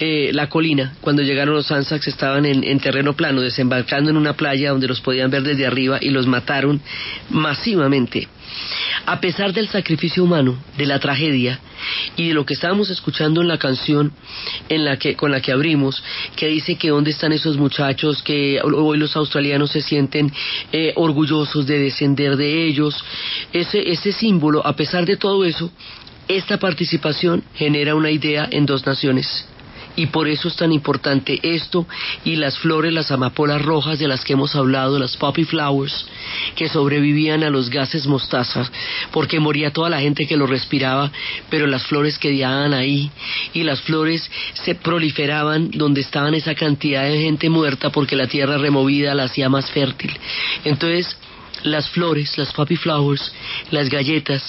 eh, 0.00 0.30
la 0.32 0.48
colina. 0.48 0.94
Cuando 1.00 1.22
llegaron 1.22 1.54
los 1.54 1.70
Anzacs 1.70 2.08
estaban 2.22 2.46
en, 2.46 2.62
en 2.62 2.78
terreno 2.78 3.14
plano, 3.14 3.40
desembarcando 3.40 4.08
en 4.10 4.16
una 4.16 4.34
playa 4.34 4.70
donde 4.70 4.86
los 4.86 5.00
podían 5.00 5.28
ver 5.28 5.42
desde 5.42 5.66
arriba 5.66 5.98
y 6.00 6.10
los 6.10 6.28
mataron 6.28 6.80
masivamente. 7.30 8.28
A 9.06 9.20
pesar 9.20 9.52
del 9.52 9.66
sacrificio 9.66 10.22
humano, 10.22 10.56
de 10.78 10.86
la 10.86 11.00
tragedia 11.00 11.58
y 12.16 12.28
de 12.28 12.34
lo 12.34 12.46
que 12.46 12.54
estábamos 12.54 12.90
escuchando 12.90 13.40
en 13.40 13.48
la 13.48 13.58
canción 13.58 14.12
en 14.68 14.84
la 14.84 14.98
que, 14.98 15.16
con 15.16 15.32
la 15.32 15.40
que 15.40 15.50
abrimos, 15.50 16.00
que 16.36 16.46
dice 16.46 16.76
que 16.76 16.90
dónde 16.90 17.10
están 17.10 17.32
esos 17.32 17.56
muchachos, 17.56 18.22
que 18.22 18.60
hoy 18.62 18.98
los 18.98 19.16
australianos 19.16 19.72
se 19.72 19.82
sienten 19.82 20.32
eh, 20.70 20.92
orgullosos 20.94 21.66
de 21.66 21.80
descender 21.80 22.36
de 22.36 22.68
ellos, 22.68 23.04
ese, 23.52 23.90
ese 23.90 24.12
símbolo, 24.12 24.64
a 24.64 24.76
pesar 24.76 25.06
de 25.06 25.16
todo 25.16 25.44
eso, 25.44 25.72
esta 26.28 26.56
participación 26.58 27.42
genera 27.56 27.96
una 27.96 28.12
idea 28.12 28.46
en 28.48 28.64
dos 28.64 28.86
naciones 28.86 29.48
y 29.96 30.06
por 30.06 30.28
eso 30.28 30.48
es 30.48 30.56
tan 30.56 30.72
importante 30.72 31.38
esto 31.42 31.86
y 32.24 32.36
las 32.36 32.58
flores, 32.58 32.92
las 32.92 33.10
amapolas 33.10 33.62
rojas 33.62 33.98
de 33.98 34.08
las 34.08 34.24
que 34.24 34.32
hemos 34.32 34.54
hablado, 34.54 34.98
las 34.98 35.16
poppy 35.16 35.44
flowers, 35.44 36.06
que 36.56 36.68
sobrevivían 36.68 37.42
a 37.42 37.50
los 37.50 37.70
gases 37.70 38.06
mostaza, 38.06 38.70
porque 39.10 39.40
moría 39.40 39.72
toda 39.72 39.90
la 39.90 40.00
gente 40.00 40.26
que 40.26 40.36
lo 40.36 40.46
respiraba, 40.46 41.10
pero 41.50 41.66
las 41.66 41.86
flores 41.86 42.18
quedaban 42.18 42.74
ahí 42.74 43.10
y 43.52 43.62
las 43.62 43.80
flores 43.82 44.30
se 44.54 44.74
proliferaban 44.74 45.70
donde 45.70 46.00
estaban 46.00 46.34
esa 46.34 46.54
cantidad 46.54 47.04
de 47.04 47.20
gente 47.20 47.50
muerta 47.50 47.90
porque 47.90 48.16
la 48.16 48.26
tierra 48.26 48.58
removida 48.58 49.14
la 49.14 49.24
hacía 49.24 49.48
más 49.48 49.70
fértil. 49.70 50.12
Entonces, 50.64 51.16
las 51.64 51.88
flores, 51.90 52.36
las 52.38 52.52
poppy 52.52 52.76
flowers, 52.76 53.32
las 53.70 53.88
galletas 53.88 54.42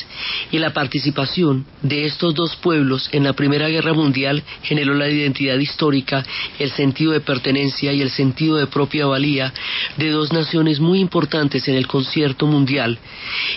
y 0.51 0.59
la 0.59 0.73
participación 0.73 1.65
de 1.81 2.05
estos 2.05 2.33
dos 2.33 2.55
pueblos 2.55 3.09
en 3.11 3.23
la 3.23 3.33
Primera 3.33 3.67
Guerra 3.69 3.93
Mundial 3.93 4.43
generó 4.63 4.93
la 4.93 5.09
identidad 5.09 5.57
histórica, 5.57 6.25
el 6.59 6.71
sentido 6.71 7.11
de 7.11 7.21
pertenencia 7.21 7.93
y 7.93 8.01
el 8.01 8.09
sentido 8.09 8.57
de 8.57 8.67
propia 8.67 9.05
valía 9.05 9.53
de 9.97 10.09
dos 10.09 10.31
naciones 10.31 10.79
muy 10.79 10.99
importantes 10.99 11.67
en 11.67 11.75
el 11.75 11.87
concierto 11.87 12.47
mundial. 12.47 12.97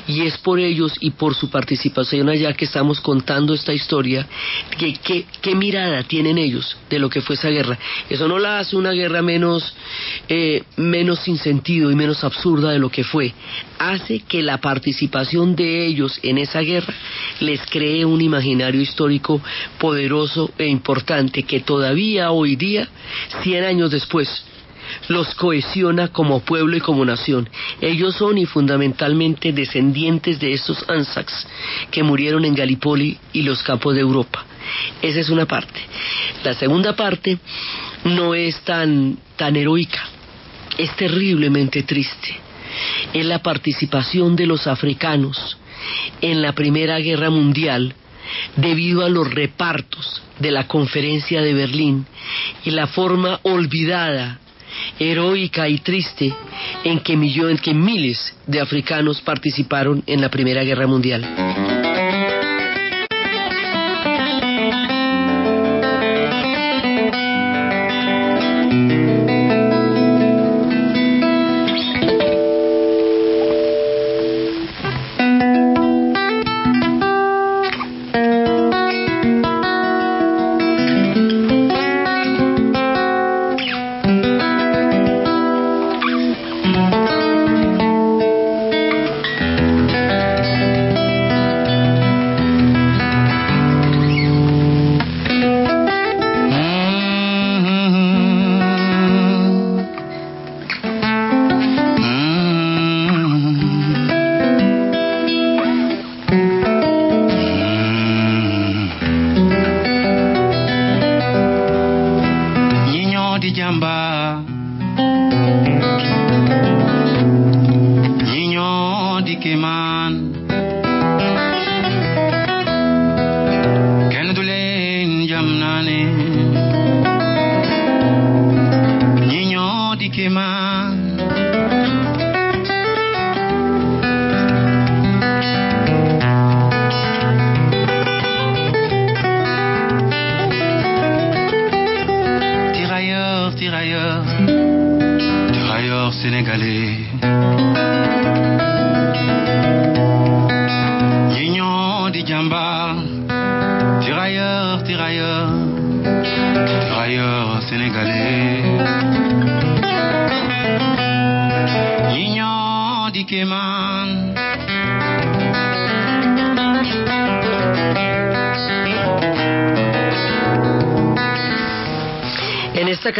Y 0.06 0.22
es 0.22 0.38
por 0.38 0.58
ellos 0.58 0.92
y 1.00 1.12
por 1.12 1.34
su 1.34 1.50
participación 1.50 2.28
allá 2.28 2.52
que 2.52 2.64
estamos 2.64 3.00
contando 3.00 3.54
esta 3.54 3.72
historia, 3.72 4.26
que, 4.78 5.25
qué 5.40 5.54
mirada 5.54 6.02
tienen 6.02 6.38
ellos 6.38 6.76
de 6.90 6.98
lo 6.98 7.08
que 7.08 7.20
fue 7.20 7.36
esa 7.36 7.48
guerra. 7.48 7.78
Eso 8.08 8.28
no 8.28 8.38
la 8.38 8.58
hace 8.58 8.76
una 8.76 8.92
guerra 8.92 9.22
menos, 9.22 9.75
eh, 10.28 10.64
menos 10.76 11.20
sin 11.20 11.38
sentido 11.38 11.90
y 11.90 11.94
menos 11.94 12.25
absurda 12.25 12.70
de 12.70 12.78
lo 12.78 12.90
que 12.90 13.04
fue 13.04 13.34
hace 13.79 14.21
que 14.21 14.43
la 14.43 14.59
participación 14.59 15.57
de 15.57 15.87
ellos 15.87 16.19
en 16.23 16.38
esa 16.38 16.61
guerra 16.61 16.95
les 17.41 17.61
cree 17.67 18.05
un 18.05 18.21
imaginario 18.21 18.81
histórico 18.81 19.41
poderoso 19.79 20.50
e 20.59 20.67
importante 20.67 21.43
que 21.43 21.61
todavía 21.61 22.31
hoy 22.31 22.57
día, 22.57 22.88
cien 23.43 23.65
años 23.65 23.91
después, 23.91 24.45
los 25.09 25.35
cohesiona 25.35 26.09
como 26.09 26.41
pueblo 26.41 26.76
y 26.76 26.81
como 26.81 27.05
nación. 27.05 27.49
Ellos 27.81 28.17
son 28.17 28.38
y 28.38 28.47
fundamentalmente 28.47 29.53
descendientes 29.53 30.38
de 30.38 30.53
estos 30.53 30.85
Anzacs 30.88 31.47
que 31.91 32.03
murieron 32.03 32.45
en 32.45 32.55
Gallipoli 32.55 33.19
y 33.33 33.43
los 33.43 33.62
campos 33.62 33.95
de 33.95 34.00
Europa. 34.00 34.45
Esa 35.03 35.21
es 35.21 35.29
una 35.29 35.47
parte. 35.47 35.81
La 36.45 36.55
segunda 36.55 36.95
parte 36.95 37.38
no 38.05 38.35
es 38.35 38.59
tan, 38.61 39.19
tan 39.37 39.57
heroica, 39.57 40.03
es 40.79 40.95
terriblemente 40.97 41.83
triste 41.83 42.46
es 43.12 43.25
la 43.25 43.42
participación 43.42 44.37
de 44.37 44.47
los 44.47 44.66
africanos 44.66 45.59
en 46.21 46.42
la 46.42 46.52
Primera 46.52 46.99
Guerra 46.99 47.30
Mundial 47.30 47.95
debido 48.56 49.04
a 49.04 49.09
los 49.09 49.33
repartos 49.33 50.23
de 50.38 50.50
la 50.50 50.66
Conferencia 50.66 51.42
de 51.42 51.54
Berlín 51.54 52.06
y 52.64 52.71
la 52.71 52.87
forma 52.87 53.40
olvidada, 53.42 54.40
heroica 54.99 55.68
y 55.68 55.78
triste 55.78 56.35
en 56.85 57.00
que, 57.00 57.12
en 57.12 57.59
que 57.59 57.75
miles 57.75 58.37
de 58.47 58.61
africanos 58.61 59.21
participaron 59.21 60.02
en 60.06 60.21
la 60.21 60.28
Primera 60.28 60.62
Guerra 60.64 60.87
Mundial. 60.87 61.75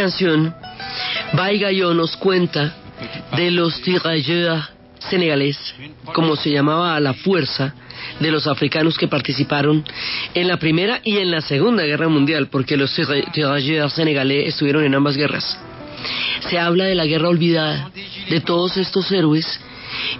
Canción, 0.07 0.55
Baigayo 1.33 1.93
nos 1.93 2.15
cuenta 2.15 2.73
de 3.35 3.51
los 3.51 3.81
tirailleurs 3.81 4.63
senegalés, 4.99 5.57
como 6.13 6.37
se 6.37 6.49
llamaba 6.49 6.95
a 6.95 6.99
la 7.01 7.13
fuerza 7.13 7.75
de 8.21 8.31
los 8.31 8.47
africanos 8.47 8.97
que 8.97 9.09
participaron 9.09 9.83
en 10.33 10.47
la 10.47 10.55
Primera 10.57 11.01
y 11.03 11.17
en 11.17 11.29
la 11.29 11.41
Segunda 11.41 11.83
Guerra 11.83 12.07
Mundial, 12.07 12.47
porque 12.47 12.77
los 12.77 12.97
tirailleurs 13.33 13.93
senegalés 13.93 14.47
estuvieron 14.47 14.85
en 14.85 14.95
ambas 14.95 15.17
guerras. 15.17 15.59
Se 16.49 16.57
habla 16.57 16.85
de 16.85 16.95
la 16.95 17.05
guerra 17.05 17.27
olvidada, 17.27 17.91
de 18.29 18.39
todos 18.39 18.77
estos 18.77 19.11
héroes 19.11 19.59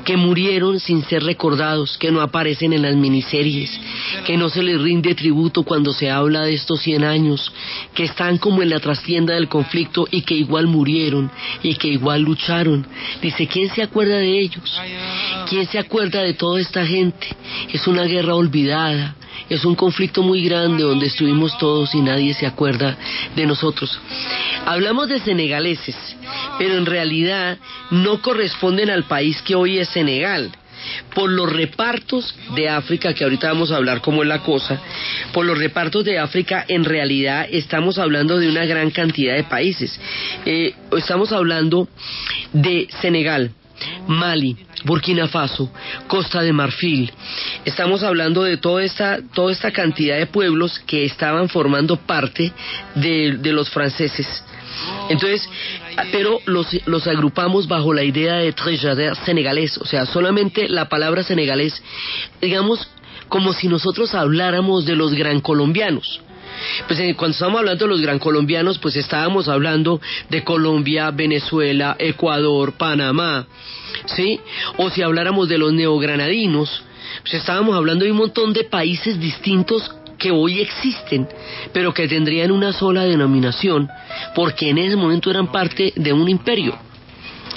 que 0.06 0.18
murieron 0.18 0.80
sin 0.80 1.04
ser 1.04 1.24
recordados, 1.24 1.98
que 1.98 2.12
no 2.12 2.22
aparecen 2.22 2.74
en 2.74 2.82
las 2.82 2.96
miniseries, 2.96 3.70
que 4.26 4.38
no 4.38 4.50
se 4.50 4.64
les 4.64 4.82
rinde 4.82 5.16
tributo 5.16 5.64
cuando 5.64 5.94
se 5.94 6.10
habla 6.10 6.44
de 6.44 6.54
estos 6.54 6.82
100 6.82 7.04
años, 7.04 7.52
que 7.94 8.06
están 8.06 8.38
como 8.38 8.62
en 8.62 8.70
la 8.70 8.80
trastienda 8.80 9.34
del 9.34 9.50
conflicto 9.50 10.08
y 10.10 10.22
que 10.22 10.36
igual 10.36 10.68
murieron 10.68 11.30
y 11.64 11.76
que 11.76 11.90
igual 11.90 12.22
lucharon. 12.22 12.88
Dice, 13.22 13.48
¿quién 13.48 13.70
se 13.70 13.84
acuerda 13.84 14.18
de 14.18 14.40
ellos? 14.40 14.80
¿Quién 15.50 15.68
se 15.68 15.80
acuerda 15.80 16.22
de 16.22 16.34
toda 16.34 16.62
esta 16.62 16.86
gente? 16.86 17.28
Es 17.74 17.88
una 17.88 18.04
guerra 18.04 18.36
olvidada, 18.36 19.17
es 19.50 19.66
un 19.66 19.76
conflicto 19.76 20.24
muy 20.24 20.44
grande 20.44 20.84
donde 20.84 21.08
estuvimos 21.08 21.58
todos 21.58 21.94
y 21.96 22.02
nadie 22.02 22.34
se 22.34 22.46
acuerda 22.46 22.98
de 23.36 23.46
nosotros. 23.46 24.00
Hablamos 24.66 25.10
de 25.10 25.20
senegaleses, 25.20 25.96
pero 26.60 26.78
en 26.78 26.86
realidad 26.86 27.58
no 27.92 28.22
corresponden 28.22 28.90
al 28.90 29.06
país 29.06 29.42
que 29.42 29.56
hoy 29.56 29.80
es 29.80 29.90
Senegal 29.90 30.52
por 31.14 31.30
los 31.30 31.52
repartos 31.52 32.36
de 32.56 32.70
África, 32.70 33.14
que 33.14 33.24
ahorita 33.24 33.48
vamos 33.48 33.72
a 33.72 33.78
hablar 33.78 34.02
cómo 34.02 34.24
es 34.24 34.30
la 34.30 34.44
cosa, 34.44 34.80
por 35.34 35.46
los 35.46 35.58
repartos 35.58 36.06
de 36.06 36.20
África 36.20 36.66
en 36.68 36.84
realidad 36.84 37.48
estamos 37.50 37.98
hablando 37.98 38.38
de 38.38 38.50
una 38.50 38.66
gran 38.66 38.92
cantidad 38.92 39.36
de 39.36 39.44
países. 39.44 40.00
Eh, 40.46 40.74
estamos 40.96 41.32
hablando 41.32 41.88
de 42.54 42.88
Senegal, 43.02 43.52
Mali, 44.08 44.56
Burkina 44.86 45.28
Faso, 45.28 45.70
Costa 46.08 46.42
de 46.42 46.54
Marfil. 46.54 47.12
Estamos 47.66 48.04
hablando 48.04 48.44
de 48.44 48.58
toda 48.58 48.84
esta, 48.84 49.20
toda 49.34 49.52
esta 49.52 49.72
cantidad 49.72 50.18
de 50.18 50.28
pueblos 50.28 50.80
que 50.80 51.06
estaban 51.06 51.50
formando 51.50 51.98
parte 51.98 52.52
de, 52.96 53.38
los 53.52 53.70
franceses. 53.70 54.28
Entonces, 55.10 55.50
pero 56.12 56.40
los, 56.46 56.68
los 56.86 57.08
agrupamos 57.08 57.68
bajo 57.68 57.94
la 57.94 58.04
idea 58.04 58.36
de 58.36 58.54
Trejader 58.54 59.16
senegalés, 59.26 59.78
o 59.78 59.86
sea, 59.86 60.06
solamente 60.06 60.70
la 60.70 60.88
palabra 60.90 61.24
senegalés, 61.24 61.82
digamos, 62.42 62.88
como 63.28 63.54
si 63.54 63.68
nosotros 63.68 64.14
habláramos 64.14 64.86
de 64.86 64.96
los 64.96 65.14
gran 65.14 65.42
colombianos. 65.42 66.22
Pues 66.88 67.00
eh, 67.00 67.16
cuando 67.16 67.34
estamos 67.34 67.60
hablando 67.60 67.86
de 67.86 67.92
los 67.92 68.02
gran 68.02 68.20
colombianos, 68.20 68.78
pues 68.80 68.96
estábamos 68.96 69.48
hablando 69.48 70.02
de 70.30 70.44
Colombia, 70.44 71.12
Venezuela, 71.12 71.96
Ecuador, 72.00 72.74
Panamá, 72.74 73.48
¿sí? 74.06 74.40
O 74.78 74.90
si 74.90 75.02
habláramos 75.02 75.50
de 75.50 75.58
los 75.58 75.74
neogranadinos, 75.74 76.84
pues 77.22 77.36
estábamos 77.36 77.76
hablando 77.76 78.06
de 78.06 78.12
un 78.12 78.18
montón 78.18 78.54
de 78.54 78.64
países 78.64 79.20
distintos 79.20 79.92
que 80.18 80.32
hoy 80.32 80.62
existen, 80.62 81.28
pero 81.74 81.94
que 81.94 82.08
tendrían 82.08 82.52
una 82.52 82.74
sola 82.74 83.04
denominación, 83.04 83.88
porque 84.34 84.70
en 84.70 84.80
ese 84.80 84.96
momento 84.96 85.30
eran 85.30 85.52
parte 85.52 85.94
de 85.96 86.14
un 86.14 86.28
imperio. 86.28 86.78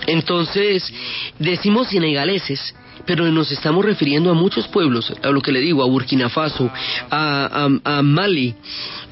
Entonces, 0.06 0.92
decimos 1.38 1.88
senegaleses, 1.88 2.74
pero 3.06 3.30
nos 3.30 3.50
estamos 3.50 3.84
refiriendo 3.84 4.30
a 4.30 4.34
muchos 4.34 4.68
pueblos, 4.68 5.12
a 5.22 5.30
lo 5.30 5.40
que 5.40 5.52
le 5.52 5.60
digo, 5.60 5.82
a 5.82 5.86
Burkina 5.86 6.28
Faso, 6.28 6.70
a, 7.10 7.68
Mali, 8.02 8.54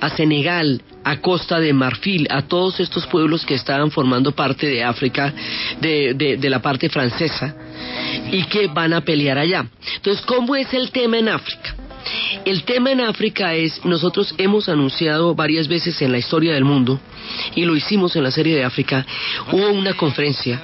a 0.01 0.11
Senegal, 0.11 0.81
a 1.05 1.21
Costa 1.21 1.59
de 1.61 1.73
Marfil, 1.73 2.27
a 2.31 2.43
todos 2.43 2.81
estos 2.81 3.07
pueblos 3.07 3.45
que 3.45 3.55
estaban 3.55 3.91
formando 3.91 4.33
parte 4.33 4.67
de 4.67 4.85
África, 4.85 5.33
de, 5.81 6.15
de, 6.15 6.37
de 6.37 6.51
la 6.51 6.61
parte 6.61 6.89
francesa, 6.89 7.55
y 8.31 8.45
que 8.45 8.67
van 8.67 8.93
a 8.93 9.01
pelear 9.01 9.39
allá. 9.39 9.67
Entonces, 9.97 10.25
¿cómo 10.27 10.55
es 10.57 10.73
el 10.75 10.91
tema 10.91 11.19
en 11.19 11.29
África? 11.29 11.75
El 12.45 12.63
tema 12.65 12.93
en 12.93 13.01
África 13.01 13.55
es, 13.55 13.85
nosotros 13.85 14.35
hemos 14.39 14.69
anunciado 14.69 15.35
varias 15.35 15.69
veces 15.69 16.01
en 16.01 16.13
la 16.13 16.19
historia 16.19 16.55
del 16.55 16.65
mundo, 16.65 17.01
y 17.55 17.65
lo 17.65 17.77
hicimos 17.77 18.17
en 18.17 18.23
la 18.23 18.31
serie 18.31 18.57
de 18.57 18.65
África, 18.65 19.05
hubo 19.53 19.71
una 19.71 19.95
conferencia, 19.95 20.61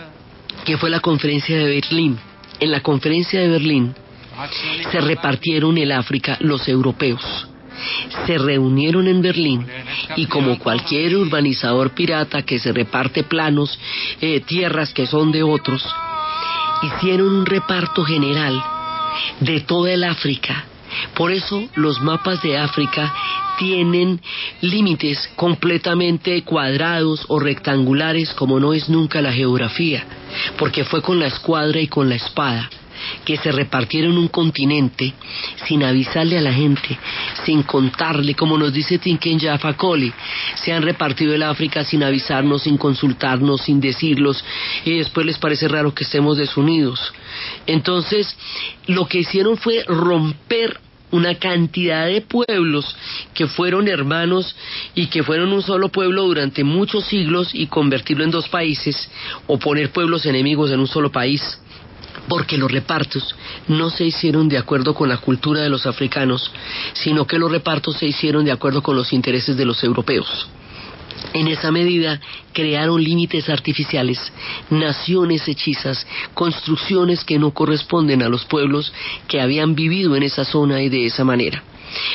que 0.64 0.78
fue 0.78 0.90
la 0.90 1.00
conferencia 1.00 1.58
de 1.58 1.64
Berlín. 1.64 2.18
En 2.64 2.70
la 2.70 2.80
conferencia 2.80 3.42
de 3.42 3.48
Berlín 3.48 3.94
se 4.90 4.98
repartieron 5.02 5.76
el 5.76 5.92
África 5.92 6.38
los 6.40 6.66
europeos. 6.66 7.22
Se 8.24 8.38
reunieron 8.38 9.06
en 9.06 9.20
Berlín 9.20 9.66
y 10.16 10.24
como 10.24 10.58
cualquier 10.58 11.14
urbanizador 11.14 11.90
pirata 11.90 12.40
que 12.40 12.58
se 12.58 12.72
reparte 12.72 13.22
planos, 13.22 13.78
eh, 14.18 14.40
tierras 14.40 14.94
que 14.94 15.06
son 15.06 15.30
de 15.30 15.42
otros, 15.42 15.86
hicieron 16.84 17.36
un 17.36 17.44
reparto 17.44 18.02
general 18.02 18.64
de 19.40 19.60
toda 19.60 19.92
el 19.92 20.02
África 20.02 20.64
por 21.14 21.32
eso 21.32 21.68
los 21.74 22.00
mapas 22.00 22.42
de 22.42 22.58
África 22.58 23.12
tienen 23.58 24.20
límites 24.60 25.30
completamente 25.36 26.42
cuadrados 26.42 27.24
o 27.28 27.38
rectangulares 27.38 28.32
como 28.34 28.58
no 28.58 28.72
es 28.72 28.88
nunca 28.88 29.22
la 29.22 29.32
geografía, 29.32 30.04
porque 30.58 30.84
fue 30.84 31.02
con 31.02 31.20
la 31.20 31.26
escuadra 31.26 31.80
y 31.80 31.88
con 31.88 32.08
la 32.08 32.16
espada 32.16 32.68
que 33.24 33.36
se 33.36 33.52
repartieron 33.52 34.16
un 34.18 34.28
continente 34.28 35.12
sin 35.66 35.82
avisarle 35.82 36.38
a 36.38 36.42
la 36.42 36.52
gente, 36.52 36.98
sin 37.44 37.62
contarle, 37.62 38.34
como 38.34 38.58
nos 38.58 38.72
dice 38.72 38.98
Tinken 38.98 39.38
Jaffa 39.38 39.76
se 40.54 40.72
han 40.72 40.82
repartido 40.82 41.34
el 41.34 41.42
África 41.42 41.84
sin 41.84 42.02
avisarnos, 42.02 42.62
sin 42.62 42.76
consultarnos, 42.76 43.62
sin 43.62 43.80
decirlos, 43.80 44.44
y 44.84 44.98
después 44.98 45.26
les 45.26 45.38
parece 45.38 45.68
raro 45.68 45.94
que 45.94 46.04
estemos 46.04 46.36
desunidos. 46.36 47.12
Entonces, 47.66 48.34
lo 48.86 49.06
que 49.06 49.18
hicieron 49.18 49.56
fue 49.56 49.84
romper 49.86 50.80
una 51.14 51.36
cantidad 51.36 52.06
de 52.06 52.22
pueblos 52.22 52.96
que 53.34 53.46
fueron 53.46 53.86
hermanos 53.86 54.56
y 54.96 55.06
que 55.06 55.22
fueron 55.22 55.52
un 55.52 55.62
solo 55.62 55.88
pueblo 55.88 56.24
durante 56.24 56.64
muchos 56.64 57.04
siglos 57.04 57.54
y 57.54 57.68
convertirlo 57.68 58.24
en 58.24 58.32
dos 58.32 58.48
países 58.48 59.08
o 59.46 59.56
poner 59.56 59.92
pueblos 59.92 60.26
enemigos 60.26 60.72
en 60.72 60.80
un 60.80 60.88
solo 60.88 61.12
país 61.12 61.60
porque 62.28 62.58
los 62.58 62.70
repartos 62.70 63.34
no 63.68 63.90
se 63.90 64.04
hicieron 64.04 64.48
de 64.48 64.58
acuerdo 64.58 64.94
con 64.94 65.08
la 65.08 65.18
cultura 65.18 65.60
de 65.60 65.68
los 65.68 65.86
africanos, 65.86 66.50
sino 66.94 67.26
que 67.26 67.38
los 67.38 67.50
repartos 67.50 67.96
se 67.96 68.06
hicieron 68.06 68.44
de 68.44 68.52
acuerdo 68.52 68.82
con 68.82 68.96
los 68.96 69.12
intereses 69.12 69.56
de 69.56 69.64
los 69.64 69.82
europeos. 69.84 70.48
En 71.32 71.48
esa 71.48 71.70
medida 71.72 72.20
crearon 72.52 73.02
límites 73.02 73.48
artificiales, 73.48 74.18
naciones 74.70 75.48
hechizas, 75.48 76.06
construcciones 76.34 77.24
que 77.24 77.38
no 77.38 77.52
corresponden 77.52 78.22
a 78.22 78.28
los 78.28 78.44
pueblos 78.44 78.92
que 79.26 79.40
habían 79.40 79.74
vivido 79.74 80.14
en 80.16 80.22
esa 80.22 80.44
zona 80.44 80.82
y 80.82 80.88
de 80.88 81.06
esa 81.06 81.24
manera. 81.24 81.62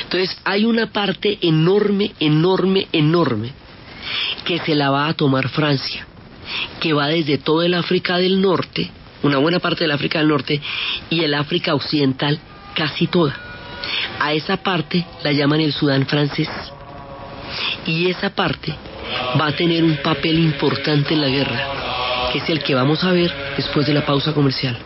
Entonces 0.02 0.38
hay 0.44 0.64
una 0.64 0.92
parte 0.92 1.38
enorme, 1.42 2.12
enorme, 2.20 2.88
enorme 2.92 3.52
que 4.44 4.58
se 4.58 4.74
la 4.74 4.90
va 4.90 5.08
a 5.08 5.14
tomar 5.14 5.48
Francia, 5.48 6.06
que 6.80 6.92
va 6.92 7.08
desde 7.08 7.38
todo 7.38 7.62
el 7.62 7.74
África 7.74 8.16
del 8.16 8.40
Norte, 8.40 8.90
una 9.22 9.38
buena 9.38 9.58
parte 9.58 9.84
del 9.84 9.90
África 9.90 10.18
del 10.18 10.28
Norte, 10.28 10.60
y 11.10 11.20
el 11.20 11.34
África 11.34 11.74
Occidental 11.74 12.40
casi 12.74 13.06
toda. 13.06 13.36
A 14.18 14.32
esa 14.32 14.58
parte 14.58 15.04
la 15.22 15.32
llaman 15.32 15.60
el 15.60 15.72
Sudán 15.72 16.06
francés. 16.06 16.48
Y 17.86 18.08
esa 18.08 18.30
parte 18.30 18.74
va 19.40 19.48
a 19.48 19.52
tener 19.52 19.82
un 19.84 19.96
papel 19.96 20.38
importante 20.38 21.14
en 21.14 21.20
la 21.20 21.28
guerra, 21.28 22.30
que 22.32 22.38
es 22.38 22.48
el 22.48 22.62
que 22.62 22.74
vamos 22.74 23.02
a 23.04 23.12
ver 23.12 23.32
después 23.56 23.86
de 23.86 23.94
la 23.94 24.04
pausa 24.04 24.32
comercial. 24.32 24.76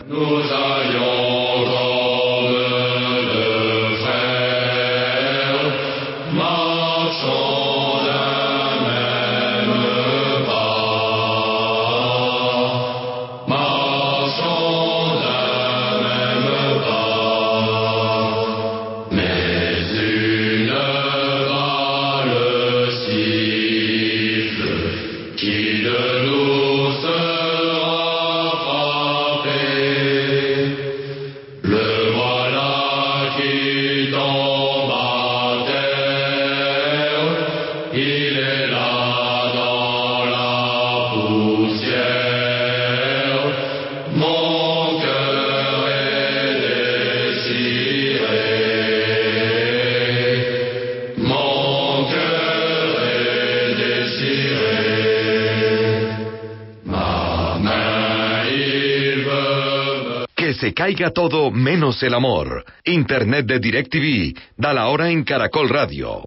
Caiga 60.75 61.09
todo 61.11 61.49
menos 61.49 62.03
el 62.03 62.13
amor. 62.13 62.65
Internet 62.83 63.47
de 63.47 63.59
DirecTV. 63.59 64.37
Da 64.57 64.73
la 64.73 64.87
hora 64.89 65.09
en 65.09 65.23
Caracol 65.23 65.69
Radio. 65.69 66.23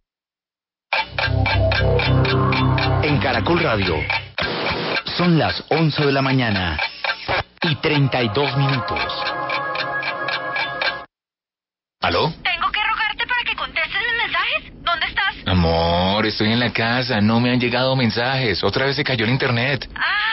En 3.03 3.19
Caracol 3.19 3.61
Radio. 3.61 3.95
Son 5.17 5.39
las 5.39 5.63
11 5.69 6.07
de 6.07 6.13
la 6.13 6.23
mañana 6.23 6.81
y 7.63 7.77
32 7.77 8.57
minutos. 8.57 9.01
¿Aló? 12.01 12.33
Tengo 12.43 12.71
que 12.73 12.81
rogarte 12.91 13.27
para 13.27 13.43
que 13.45 13.57
contestes 13.57 14.01
mis 14.01 14.23
mensajes. 14.25 14.73
¿Dónde 14.83 15.07
estás? 15.07 15.35
Amor, 15.47 16.27
estoy 16.27 16.53
en 16.53 16.61
la 16.61 16.73
casa. 16.73 17.21
No 17.21 17.41
me 17.41 17.51
han 17.51 17.61
llegado 17.61 17.95
mensajes. 17.97 18.65
Otra 18.65 18.87
vez 18.87 18.97
se 18.97 19.05
cayó 19.05 19.25
el 19.25 19.33
internet. 19.33 19.91
Ah, 19.95 20.28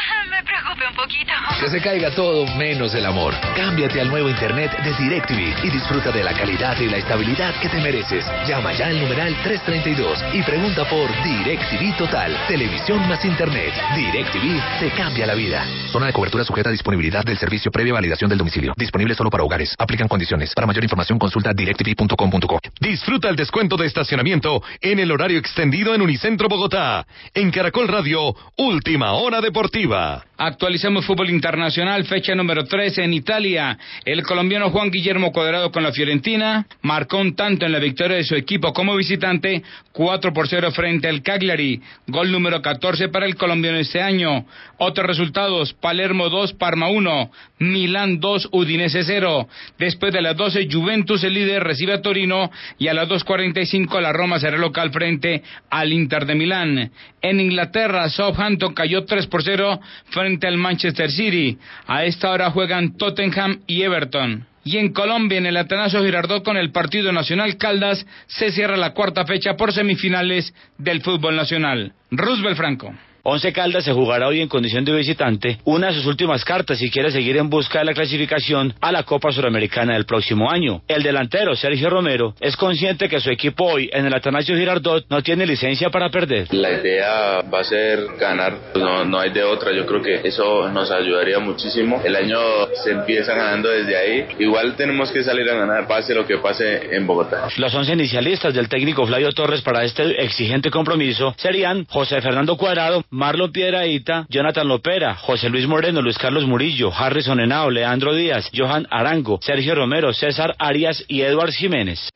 Que 1.60 1.70
se 1.70 1.82
caiga 1.82 2.12
todo 2.12 2.46
menos 2.58 2.94
el 2.96 3.06
amor. 3.06 3.34
Cámbiate 3.56 4.02
al 4.02 4.10
nuevo 4.10 4.30
internet 4.30 4.72
de 4.84 4.94
DirecTV 4.94 5.66
y 5.66 5.70
disfruta 5.70 6.12
de 6.12 6.24
la 6.24 6.34
calidad 6.34 6.78
y 6.80 6.90
la 6.90 6.98
estabilidad 6.98 7.54
que 7.62 7.70
te 7.70 7.80
mereces. 7.80 8.26
Llama 8.46 8.74
ya 8.74 8.88
al 8.88 9.00
numeral 9.00 9.36
332 9.42 10.20
y 10.34 10.44
pregunta 10.44 10.84
por 10.90 11.10
DirecTV 11.24 11.98
Total. 11.98 12.36
Televisión 12.48 13.08
más 13.08 13.24
internet. 13.24 13.74
DirecTV 13.96 14.80
te 14.80 14.92
cambia 14.92 15.26
la 15.26 15.34
vida. 15.34 15.66
Zona 15.92 16.08
de 16.08 16.14
cobertura 16.14 16.44
sujeta 16.44 16.70
a 16.70 16.72
disponibilidad 16.74 17.24
del 17.24 17.38
servicio 17.38 17.72
previa 17.72 17.94
validación 17.94 18.30
del 18.30 18.38
domicilio. 18.38 18.74
Disponible 18.76 19.16
solo 19.16 19.30
para 19.30 19.44
hogares. 19.44 19.74
Aplican 19.80 20.10
condiciones. 20.10 20.54
Para 20.54 20.68
mayor 20.68 20.84
información 20.84 21.18
consulta 21.18 21.54
directv.com.co. 21.54 22.60
Disfruta 22.82 23.30
el 23.30 23.36
descuento 23.38 23.78
de 23.78 23.88
estacionamiento 23.88 24.62
en 24.82 25.00
el 25.00 25.10
horario 25.10 25.40
extendido 25.40 25.96
en 25.96 26.02
Unicentro 26.02 26.50
Bogotá. 26.50 27.08
En 27.34 27.50
Caracol 27.50 27.88
Radio, 27.88 28.36
Última 28.58 29.14
Hora 29.14 29.40
Deportiva. 29.40 30.26
Actualizamos 30.38 31.06
fútbol 31.06 31.30
internacional, 31.30 32.04
fecha 32.04 32.36
número 32.36 32.66
13 32.66 33.06
en 33.06 33.14
Italia. 33.14 33.78
El 34.04 34.22
colombiano 34.24 34.70
Juan 34.70 34.92
Guillermo 34.92 35.32
Cuadrado 35.32 35.72
con 35.72 35.82
la 35.82 35.94
Fiorentina 35.94 36.68
marcó 36.82 37.20
un 37.20 37.38
tanto 37.38 37.66
en 37.66 37.72
la 37.72 37.80
victoria 37.80 38.18
de 38.18 38.26
su 38.26 38.36
equipo 38.36 38.74
como 38.74 38.98
visitante, 38.98 39.64
4 39.94 40.34
por 40.34 40.50
0 40.50 40.72
frente 40.72 41.08
al 41.08 41.22
Cagliari. 41.22 41.82
Gol 42.08 42.34
número 42.34 42.62
14 42.62 43.08
para 43.08 43.26
el 43.26 43.38
colombiano 43.38 43.78
este 43.78 44.02
año. 44.02 44.46
Otros 44.78 45.08
resultados, 45.08 45.74
Palermo 45.74 46.30
2, 46.30 46.52
Parma 46.54 46.90
1, 46.90 47.32
Milán 47.60 48.20
2, 48.20 48.50
Udinese 48.52 49.06
0. 49.06 49.48
Después 49.80 50.12
de 50.12 50.22
las 50.22 50.36
12, 50.36 50.68
Juventus, 50.70 51.24
el 51.24 51.34
líder, 51.34 51.64
recibe 51.64 51.94
a 51.94 52.02
Torino 52.02 52.52
y 52.78 52.90
a 52.90 52.94
las 52.94 53.08
2.45 53.08 54.02
la 54.02 54.12
Roma 54.12 54.38
será 54.40 54.58
local 54.58 54.92
frente 54.92 55.44
al 55.70 55.94
Inter 55.94 56.26
de 56.26 56.36
Milán. 56.36 56.92
En 57.22 57.40
Inglaterra, 57.40 58.10
Southampton 58.10 58.74
cayó 58.74 59.06
3 59.06 59.28
por 59.28 59.42
0 59.42 59.80
frente 60.10 60.25
al 60.26 60.58
Manchester 60.58 61.12
City. 61.12 61.58
A 61.88 62.04
esta 62.06 62.32
hora 62.32 62.52
juegan 62.52 62.98
Tottenham 62.98 63.62
y 63.68 63.84
Everton. 63.84 64.46
Y 64.64 64.78
en 64.78 64.94
Colombia, 64.94 65.38
en 65.38 65.46
el 65.46 65.58
Atanasio 65.58 66.04
Girardot 66.04 66.44
con 66.44 66.58
el 66.58 66.72
Partido 66.72 67.12
Nacional 67.12 67.58
Caldas, 67.58 68.06
se 68.26 68.52
cierra 68.52 68.76
la 68.76 68.94
cuarta 68.94 69.24
fecha 69.26 69.56
por 69.56 69.72
semifinales 69.72 70.54
del 70.80 71.02
fútbol 71.02 71.36
nacional. 71.36 71.94
Roosevelt 72.10 72.58
Franco. 72.58 72.94
Once 73.28 73.52
Caldas 73.52 73.84
se 73.84 73.92
jugará 73.92 74.28
hoy 74.28 74.40
en 74.40 74.48
condición 74.48 74.86
de 74.86 74.96
visitante, 74.96 75.58
una 75.64 75.88
de 75.88 75.94
sus 75.94 76.06
últimas 76.06 76.46
cartas 76.46 76.78
si 76.78 76.92
quiere 76.92 77.10
seguir 77.10 77.38
en 77.38 77.50
busca 77.50 77.80
de 77.80 77.86
la 77.86 77.96
clasificación 77.96 78.76
a 78.80 78.92
la 78.92 79.02
Copa 79.02 79.32
Suramericana 79.32 79.94
del 79.94 80.06
próximo 80.06 80.52
año. 80.52 80.84
El 80.88 81.02
delantero 81.02 81.56
Sergio 81.56 81.90
Romero 81.90 82.36
es 82.40 82.56
consciente 82.56 83.10
que 83.10 83.20
su 83.20 83.32
equipo 83.32 83.66
hoy 83.66 83.90
en 83.92 84.06
el 84.06 84.14
Atanasio 84.14 84.56
Girardot 84.56 85.08
no 85.10 85.24
tiene 85.24 85.48
licencia 85.48 85.90
para 85.90 86.12
perder. 86.12 86.54
La 86.54 86.70
idea 86.74 87.42
va 87.52 87.62
a 87.62 87.64
ser 87.64 88.16
ganar, 88.20 88.60
no, 88.76 89.04
no 89.06 89.20
hay 89.20 89.32
de 89.32 89.42
otra, 89.42 89.72
yo 89.76 89.88
creo 89.88 90.04
que 90.04 90.28
eso 90.28 90.70
nos 90.70 90.92
ayudaría 90.92 91.40
muchísimo. 91.40 92.04
El 92.06 92.16
año 92.16 92.38
se 92.84 92.92
empieza 92.92 93.34
ganando 93.34 93.70
desde 93.70 93.98
ahí, 93.98 94.28
igual 94.38 94.76
tenemos 94.76 95.12
que 95.12 95.24
salir 95.24 95.50
a 95.50 95.56
ganar 95.56 95.88
pase 95.88 96.14
lo 96.14 96.28
que 96.28 96.38
pase 96.38 96.96
en 96.96 97.08
Bogotá. 97.08 97.48
Los 97.58 97.74
once 97.74 97.92
inicialistas 97.92 98.54
del 98.54 98.70
técnico 98.70 99.04
Flavio 99.08 99.32
Torres 99.32 99.64
para 99.64 99.84
este 99.84 100.24
exigente 100.24 100.70
compromiso 100.70 101.34
serían 101.40 101.88
José 101.90 102.22
Fernando 102.22 102.56
Cuadrado, 102.56 103.04
Marlon 103.16 103.50
Piedraíta, 103.50 104.28
Jonathan 104.30 104.68
Lopera, 104.68 105.16
José 105.16 105.50
Luis 105.50 105.66
Moreno, 105.68 106.02
Luis 106.02 106.18
Carlos 106.18 106.46
Murillo, 106.46 106.92
Harrison 106.94 107.40
Henao, 107.40 107.70
Leandro 107.70 108.14
Díaz, 108.14 108.52
Johan 108.54 108.86
Arango, 108.92 109.40
Sergio 109.42 109.74
Romero, 109.74 110.14
César 110.14 110.54
Arias 110.60 111.02
y 111.08 111.22
Edward 111.22 111.54
Jiménez. 111.54 112.10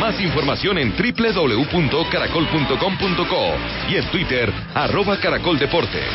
Más 0.00 0.18
información 0.18 0.78
en 0.78 0.94
www.caracol.com.co 0.96 3.54
y 3.90 3.96
en 3.96 4.10
Twitter, 4.10 4.50
arroba 4.74 5.20
Caracol 5.20 5.58
Deportes. 5.58 6.08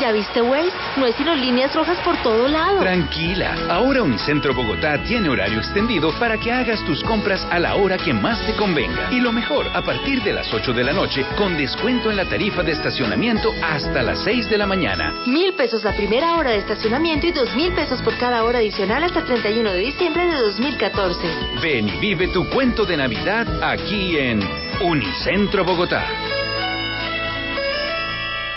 ¿Ya 0.00 0.12
viste, 0.12 0.42
Waze? 0.42 0.72
No 0.96 1.06
es 1.06 1.14
sino 1.16 1.34
líneas 1.34 1.74
rojas 1.74 1.98
por 2.04 2.16
todo 2.22 2.48
lado. 2.48 2.80
Tranquila, 2.80 3.56
ahora 3.70 4.02
Unicentro 4.02 4.54
Bogotá 4.54 5.02
tiene 5.04 5.28
horario 5.28 5.58
extendido 5.58 6.12
para 6.18 6.36
que 6.38 6.52
hagas 6.52 6.84
tus 6.84 7.02
compras 7.02 7.46
a 7.50 7.58
la 7.58 7.76
hora 7.76 7.96
que 7.96 8.12
más 8.12 8.44
te 8.46 8.52
convenga. 8.54 9.10
Y 9.10 9.20
lo 9.20 9.32
mejor, 9.32 9.66
a 9.72 9.82
partir 9.82 10.22
de 10.22 10.32
las 10.32 10.52
8 10.52 10.72
de 10.72 10.84
la 10.84 10.92
noche, 10.92 11.24
con 11.36 11.56
descuento 11.56 12.10
en 12.10 12.16
la 12.16 12.26
tarifa 12.26 12.62
de 12.62 12.72
estacionamiento 12.72 13.54
hasta 13.62 14.02
las 14.02 14.22
6 14.24 14.50
de 14.50 14.58
la 14.58 14.66
mañana. 14.66 15.14
Mil 15.26 15.54
pesos 15.54 15.82
la 15.84 15.92
primera 15.92 16.36
hora 16.36 16.50
de 16.50 16.58
estacionamiento 16.58 17.26
y 17.26 17.32
dos 17.32 17.54
mil 17.54 17.72
pesos 17.72 18.02
por 18.02 18.16
cada 18.18 18.44
hora 18.44 18.58
adicional 18.58 19.02
hasta 19.04 19.20
el 19.20 19.26
31 19.26 19.70
de 19.72 19.78
diciembre 19.78 20.26
de 20.26 20.36
2014. 20.36 21.20
Ven 21.62 21.88
y 21.88 21.98
vive 21.98 22.28
tu 22.28 22.48
cuento 22.50 22.84
de 22.84 22.96
Navidad 22.96 23.46
aquí 23.62 24.18
en 24.18 24.40
Unicentro 24.82 25.64
Bogotá. 25.64 26.04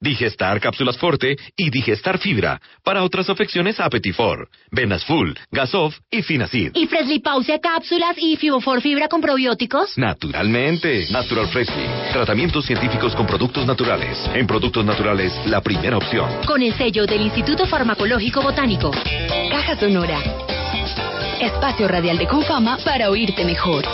Digestar 0.00 0.60
Cápsulas 0.60 0.96
Forte 0.96 1.36
y 1.56 1.70
Digestar 1.70 2.18
Fibra. 2.18 2.60
Para 2.84 3.02
otras 3.02 3.28
afecciones, 3.28 3.80
Apetifor, 3.80 4.48
Venas 4.70 5.04
Full, 5.04 5.32
Gasof 5.50 5.96
y 6.10 6.22
Finacid. 6.22 6.72
¿Y 6.74 6.86
Freshly 6.86 7.18
Pause 7.18 7.58
cápsulas 7.60 8.16
y 8.16 8.36
Fibofor 8.36 8.80
Fibra 8.80 9.08
con 9.08 9.20
probióticos? 9.20 9.98
Naturalmente. 9.98 11.06
Natural 11.10 11.48
Freshly. 11.48 11.86
Tratamientos 12.12 12.64
científicos 12.64 13.14
con 13.16 13.26
productos 13.26 13.66
naturales. 13.66 14.18
En 14.34 14.46
productos 14.46 14.84
naturales, 14.84 15.32
la 15.46 15.60
primera 15.60 15.96
opción. 15.96 16.30
Con 16.46 16.62
el 16.62 16.74
sello 16.74 17.04
del 17.06 17.22
Instituto 17.22 17.66
Farmacológico 17.66 18.40
Botánico. 18.42 18.90
Caja 19.50 19.76
Sonora. 19.76 20.22
Espacio 21.40 21.88
radial 21.88 22.18
de 22.18 22.26
Confama 22.26 22.78
para 22.84 23.10
oírte 23.10 23.44
mejor. 23.44 23.84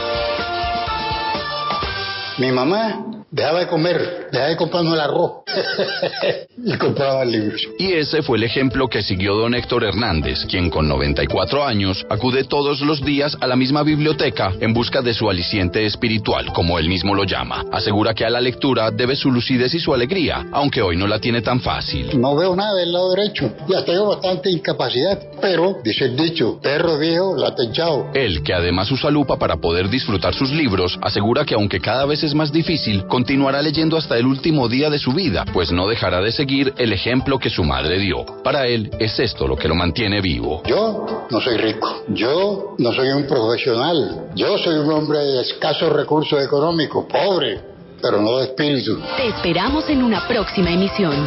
Mi 2.39 2.51
mamá 2.51 3.14
dejaba 3.35 3.61
de 3.61 3.67
comer, 3.67 4.29
dejaba 4.31 4.51
de 4.51 4.57
comprarnos 4.57 4.95
el 4.95 5.01
arroz 5.01 5.33
y 6.57 6.77
compraba 6.79 7.25
libros. 7.25 7.67
Y 7.81 7.93
ese 7.93 8.23
fue 8.23 8.39
el 8.39 8.45
ejemplo 8.45 8.87
que 8.87 9.03
siguió 9.03 9.35
don 9.35 9.55
Héctor 9.55 9.83
Hernández, 9.83 10.47
quien 10.49 10.71
con 10.71 10.87
94 10.87 11.65
años 11.65 12.07
acude 12.09 12.45
todos 12.45 12.81
los 12.83 13.05
días 13.05 13.37
a 13.41 13.49
la 13.49 13.57
misma 13.57 13.83
biblioteca 13.83 14.53
en 14.61 14.73
busca 14.73 15.03
de 15.03 15.15
su 15.15 15.29
aliciente 15.29 15.85
espiritual, 15.85 16.53
como 16.53 16.79
él 16.79 16.89
mismo 16.89 17.13
lo 17.13 17.25
llama. 17.25 17.65
Asegura 17.73 18.15
que 18.15 18.25
a 18.25 18.31
la 18.31 18.41
lectura 18.41 18.93
debe 18.93 19.17
su 19.17 19.33
lucidez 19.33 19.75
y 19.75 19.81
su 19.81 19.93
alegría, 19.93 20.47
aunque 20.53 20.81
hoy 20.81 20.97
no 20.97 21.09
la 21.09 21.19
tiene 21.19 21.43
tan 21.43 21.61
fácil. 21.61 22.21
No 22.21 22.37
veo 22.37 22.55
nada 22.55 22.75
del 22.75 22.93
lado 22.93 23.17
derecho, 23.17 23.53
ya 23.67 23.85
tengo 23.85 24.11
bastante 24.11 24.49
incapacidad, 24.49 25.19
pero, 25.41 25.79
dice 25.83 26.05
el 26.05 26.17
dicho, 26.17 26.61
perro 26.63 26.99
viejo, 26.99 27.37
la 27.37 27.53
techao. 27.53 28.13
Él, 28.15 28.45
que 28.45 28.55
además 28.55 28.93
usa 28.93 29.11
lupa 29.11 29.37
para 29.41 29.57
poder 29.57 29.89
disfrutar 29.89 30.35
sus 30.35 30.53
libros, 30.53 30.97
asegura 31.03 31.45
que 31.45 31.55
aunque 31.55 31.81
cada 31.81 32.07
vez 32.07 32.23
es 32.23 32.33
más 32.33 32.53
difícil, 32.53 33.05
continuará 33.25 33.63
leyendo 33.63 33.97
hasta 33.97 34.19
el 34.19 34.27
último 34.27 34.69
día 34.69 34.91
de 34.91 34.99
su 34.99 35.11
vida, 35.13 35.47
pues 35.51 35.73
no 35.73 35.89
dejará 35.89 36.21
de 36.21 36.31
seguir 36.31 36.75
el 36.77 36.93
ejemplo 36.93 37.39
que 37.39 37.49
su 37.49 37.65
madre 37.65 37.99
dio. 37.99 38.27
Para 38.45 38.67
él 38.67 38.91
es 38.99 39.19
esto 39.19 39.49
lo 39.49 39.57
que 39.57 39.67
lo 39.67 39.75
mantiene 39.75 40.21
vivo. 40.21 40.63
Yo 40.67 41.27
no 41.31 41.41
soy 41.41 41.57
rico, 41.57 42.05
yo 42.09 42.75
no 42.77 42.93
soy 42.93 43.09
un 43.09 43.27
profesional, 43.27 44.27
yo 44.35 44.59
soy 44.59 44.75
un 44.75 44.93
hombre 44.93 45.21
de 45.21 45.41
escasos 45.41 45.91
recursos 45.91 46.45
económicos, 46.45 47.07
pobre, 47.07 47.63
pero 48.03 48.21
no 48.21 48.41
de 48.41 48.45
espíritu. 48.45 49.01
Te 49.17 49.29
esperamos 49.29 49.89
en 49.89 50.03
una 50.03 50.29
próxima 50.29 50.71
emisión. 50.71 51.27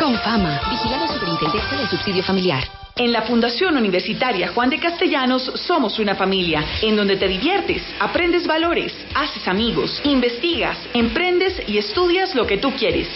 Con 0.00 0.16
fama, 0.20 0.58
vigilado 0.70 1.06
Superintendencia 1.08 1.76
del 1.76 1.86
Subsidio 1.90 2.22
Familiar. 2.22 2.64
En 2.96 3.12
la 3.12 3.20
Fundación 3.20 3.76
Universitaria 3.76 4.48
Juan 4.48 4.70
de 4.70 4.78
Castellanos 4.78 5.42
somos 5.56 5.98
una 5.98 6.14
familia 6.14 6.64
en 6.80 6.96
donde 6.96 7.16
te 7.16 7.28
diviertes, 7.28 7.82
aprendes 7.98 8.46
valores, 8.46 8.94
haces 9.14 9.46
amigos, 9.46 10.00
investigas, 10.04 10.78
emprendes 10.94 11.62
y 11.66 11.76
estudias 11.76 12.34
lo 12.34 12.46
que 12.46 12.56
tú 12.56 12.72
quieres. 12.72 13.08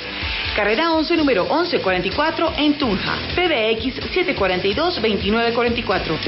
Carrera 0.55 0.93
11, 0.93 1.17
número 1.17 1.45
1144 1.45 2.53
en 2.59 2.79
Tunja. 2.79 3.17
PBX 3.35 4.01
742-2944. 4.37 6.19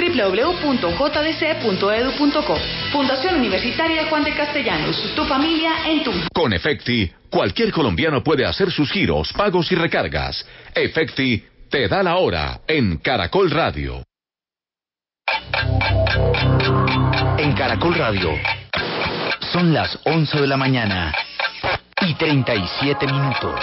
www.jdc.edu.co. 0.67 2.57
Fundación 2.93 3.37
Universitaria 3.37 4.07
Juan 4.07 4.25
de 4.25 4.35
Castellanos. 4.35 5.15
Tu 5.15 5.25
familia 5.27 5.71
en 5.87 6.03
Tunja. 6.03 6.27
Con 6.35 6.53
Efecti, 6.53 7.09
cualquier 7.31 7.71
colombiano 7.71 8.25
puede 8.25 8.45
hacer 8.45 8.73
sus 8.73 8.91
giros, 8.91 9.33
pagos 9.33 9.71
y 9.71 9.77
recargas. 9.77 10.45
Efecti 10.75 11.45
te 11.71 11.87
da 11.87 12.03
la 12.03 12.17
hora 12.17 12.61
en 12.67 12.97
Caracol 12.99 13.51
Radio. 13.51 14.03
En 17.39 17.53
Caracol 17.53 17.95
Radio 17.95 18.33
son 19.53 19.73
las 19.73 19.99
11 20.05 20.41
de 20.41 20.47
la 20.47 20.57
mañana 20.57 21.15
y 22.01 22.15
37 22.15 23.07
minutos. 23.07 23.61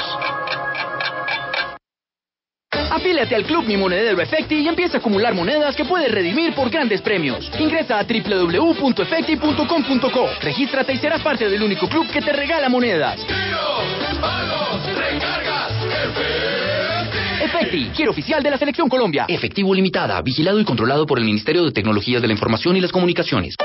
Afíliate 2.93 3.36
al 3.36 3.43
Club 3.43 3.65
Mi 3.65 3.75
Monedero 3.75 4.21
Efecti 4.21 4.60
y 4.60 4.67
empieza 4.67 4.97
a 4.97 4.99
acumular 4.99 5.34
monedas 5.34 5.75
que 5.75 5.84
puedes 5.84 6.12
redimir 6.12 6.53
por 6.53 6.69
grandes 6.69 7.01
premios. 7.01 7.49
Ingresa 7.60 7.97
a 7.97 8.03
www.efecti.com.co. 8.03 10.29
Regístrate 10.39 10.93
y 10.93 10.99
serás 10.99 11.23
parte 11.23 11.49
del 11.49 11.63
único 11.63 11.89
club 11.89 12.08
que 12.12 12.21
te 12.21 12.32
regala 12.32 12.69
monedas. 12.69 13.19
Efecti, 17.41 17.89
giro 17.95 18.12
oficial 18.12 18.43
de 18.43 18.51
la 18.51 18.60
Selección 18.60 18.88
Colombia. 18.88 19.25
Efectivo 19.27 19.73
Limitada, 19.73 20.21
vigilado 20.21 20.60
y 20.60 20.63
controlado 20.63 21.08
por 21.08 21.17
el 21.17 21.25
Ministerio 21.25 21.65
de 21.65 21.71
Tecnologías 21.71 22.21
de 22.21 22.27
la 22.27 22.34
Información 22.34 22.77
y 22.77 22.82
las 22.82 22.91
Comunicaciones. 22.91 23.56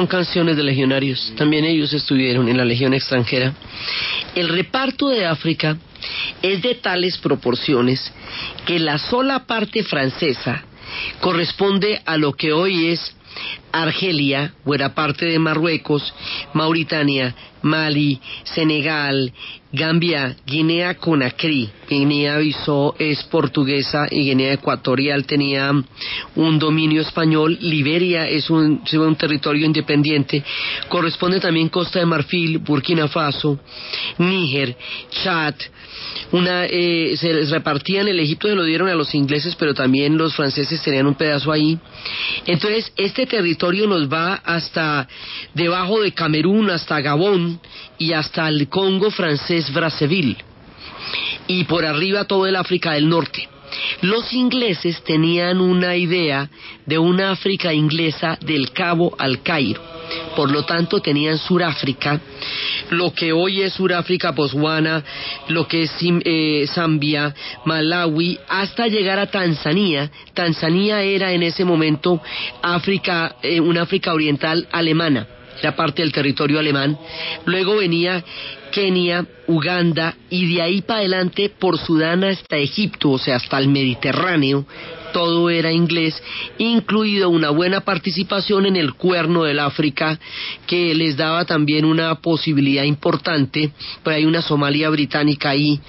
Son 0.00 0.06
canciones 0.06 0.56
de 0.56 0.62
legionarios. 0.62 1.30
También 1.36 1.66
ellos 1.66 1.92
estuvieron 1.92 2.48
en 2.48 2.56
la 2.56 2.64
legión 2.64 2.94
extranjera. 2.94 3.52
El 4.34 4.48
reparto 4.48 5.10
de 5.10 5.26
África 5.26 5.76
es 6.40 6.62
de 6.62 6.76
tales 6.76 7.18
proporciones 7.18 8.10
que 8.64 8.78
la 8.78 8.96
sola 8.96 9.44
parte 9.44 9.82
francesa 9.82 10.64
corresponde 11.20 12.00
a 12.06 12.16
lo 12.16 12.32
que 12.32 12.50
hoy 12.50 12.86
es 12.86 13.14
Argelia, 13.72 14.54
buena 14.64 14.94
parte 14.94 15.26
de 15.26 15.38
Marruecos, 15.38 16.14
Mauritania, 16.54 17.34
Mali, 17.60 18.18
Senegal, 18.44 19.34
Gambia, 19.70 20.34
Guinea 20.46 20.94
Conakry, 20.94 21.70
Guinea-Bissau 21.90 22.94
es 22.98 23.22
portuguesa 23.24 24.06
y 24.10 24.24
Guinea 24.24 24.52
Ecuatorial 24.52 25.26
tenía 25.26 25.72
un 26.36 26.58
dominio 26.58 27.02
español, 27.02 27.58
Liberia 27.60 28.28
es 28.28 28.48
un, 28.48 28.82
un 28.92 29.16
territorio 29.16 29.66
independiente, 29.66 30.42
corresponde 30.88 31.40
también 31.40 31.68
Costa 31.68 31.98
de 31.98 32.06
Marfil, 32.06 32.58
Burkina 32.58 33.08
Faso, 33.08 33.58
Níger, 34.18 34.76
Chad, 35.22 35.54
una, 36.32 36.64
eh, 36.66 37.16
se 37.16 37.32
repartían, 37.46 38.06
el 38.06 38.20
Egipto 38.20 38.46
se 38.46 38.54
lo 38.54 38.64
dieron 38.64 38.88
a 38.88 38.94
los 38.94 39.14
ingleses, 39.14 39.56
pero 39.56 39.74
también 39.74 40.16
los 40.16 40.34
franceses 40.34 40.80
tenían 40.82 41.06
un 41.06 41.16
pedazo 41.16 41.50
ahí. 41.50 41.78
Entonces, 42.46 42.92
este 42.96 43.26
territorio 43.26 43.88
nos 43.88 44.10
va 44.10 44.34
hasta 44.44 45.08
debajo 45.54 46.00
de 46.00 46.12
Camerún, 46.12 46.70
hasta 46.70 47.00
Gabón 47.00 47.60
y 47.98 48.12
hasta 48.12 48.48
el 48.48 48.68
Congo 48.68 49.10
francés 49.10 49.72
Brazzaville. 49.72 50.49
Y 51.46 51.64
por 51.64 51.84
arriba 51.84 52.24
todo 52.24 52.46
el 52.46 52.56
África 52.56 52.92
del 52.92 53.08
Norte. 53.08 53.48
Los 54.02 54.32
ingleses 54.32 55.02
tenían 55.04 55.60
una 55.60 55.96
idea 55.96 56.48
de 56.86 56.98
una 56.98 57.32
África 57.32 57.72
inglesa 57.72 58.38
del 58.40 58.72
Cabo 58.72 59.14
al 59.18 59.42
Cairo. 59.42 59.80
Por 60.34 60.50
lo 60.50 60.64
tanto, 60.64 61.00
tenían 61.00 61.38
Suráfrica, 61.38 62.20
lo 62.90 63.12
que 63.12 63.32
hoy 63.32 63.62
es 63.62 63.74
Suráfrica, 63.74 64.32
Botswana, 64.32 65.04
lo 65.48 65.68
que 65.68 65.82
es 65.82 65.92
eh, 66.00 66.66
Zambia, 66.66 67.32
Malawi, 67.64 68.38
hasta 68.48 68.88
llegar 68.88 69.20
a 69.20 69.30
Tanzania. 69.30 70.10
Tanzania 70.34 71.02
era 71.02 71.32
en 71.32 71.44
ese 71.44 71.64
momento 71.64 72.20
África, 72.60 73.36
eh, 73.42 73.60
una 73.60 73.82
África 73.82 74.12
oriental 74.12 74.66
alemana, 74.72 75.28
era 75.60 75.76
parte 75.76 76.02
del 76.02 76.12
territorio 76.12 76.58
alemán. 76.58 76.98
Luego 77.44 77.76
venía 77.76 78.24
Kenia, 78.70 79.26
Uganda 79.46 80.16
y 80.30 80.54
de 80.54 80.62
ahí 80.62 80.82
para 80.82 81.00
adelante 81.00 81.50
por 81.50 81.78
Sudán 81.78 82.24
hasta 82.24 82.56
Egipto, 82.56 83.10
o 83.10 83.18
sea, 83.18 83.36
hasta 83.36 83.58
el 83.58 83.68
Mediterráneo, 83.68 84.64
todo 85.12 85.50
era 85.50 85.72
inglés, 85.72 86.22
incluido 86.58 87.30
una 87.30 87.50
buena 87.50 87.80
participación 87.80 88.66
en 88.66 88.76
el 88.76 88.94
cuerno 88.94 89.44
del 89.44 89.58
África, 89.58 90.18
que 90.66 90.94
les 90.94 91.16
daba 91.16 91.44
también 91.44 91.84
una 91.84 92.14
posibilidad 92.16 92.84
importante, 92.84 93.72
pero 94.02 94.16
hay 94.16 94.24
una 94.24 94.42
Somalia 94.42 94.88
británica 94.90 95.50
ahí, 95.50 95.80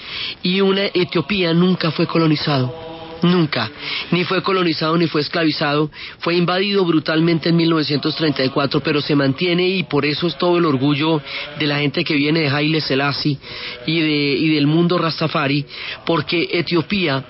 y 0.41 0.61
una 0.61 0.85
Etiopía 0.85 1.53
nunca 1.53 1.91
fue 1.91 2.07
colonizado. 2.07 2.90
Nunca, 3.23 3.69
ni 4.11 4.23
fue 4.23 4.41
colonizado 4.41 4.97
ni 4.97 5.07
fue 5.07 5.21
esclavizado, 5.21 5.91
fue 6.19 6.35
invadido 6.35 6.83
brutalmente 6.85 7.49
en 7.49 7.55
1934, 7.55 8.81
pero 8.81 8.99
se 8.99 9.15
mantiene 9.15 9.67
y 9.67 9.83
por 9.83 10.05
eso 10.05 10.25
es 10.25 10.37
todo 10.37 10.57
el 10.57 10.65
orgullo 10.65 11.21
de 11.59 11.67
la 11.67 11.79
gente 11.79 12.03
que 12.03 12.15
viene 12.15 12.41
de 12.41 12.49
Haile 12.49 12.81
Selassie 12.81 13.37
y, 13.85 13.99
de, 13.99 14.35
y 14.37 14.55
del 14.55 14.65
mundo 14.65 14.97
Rastafari, 14.97 15.65
porque 16.05 16.49
Etiopía 16.51 17.23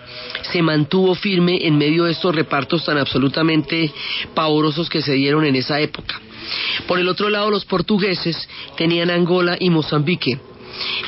se 0.43 0.61
mantuvo 0.61 1.13
firme 1.13 1.59
en 1.67 1.77
medio 1.77 2.05
de 2.05 2.11
estos 2.11 2.33
repartos 2.33 2.85
tan 2.85 2.97
absolutamente 2.97 3.91
pavorosos 4.33 4.89
que 4.89 5.01
se 5.01 5.13
dieron 5.13 5.45
en 5.45 5.55
esa 5.55 5.79
época. 5.81 6.21
Por 6.87 6.99
el 6.99 7.07
otro 7.09 7.29
lado, 7.29 7.51
los 7.51 7.65
portugueses 7.65 8.47
tenían 8.77 9.09
Angola 9.09 9.57
y 9.59 9.69
Mozambique. 9.69 10.39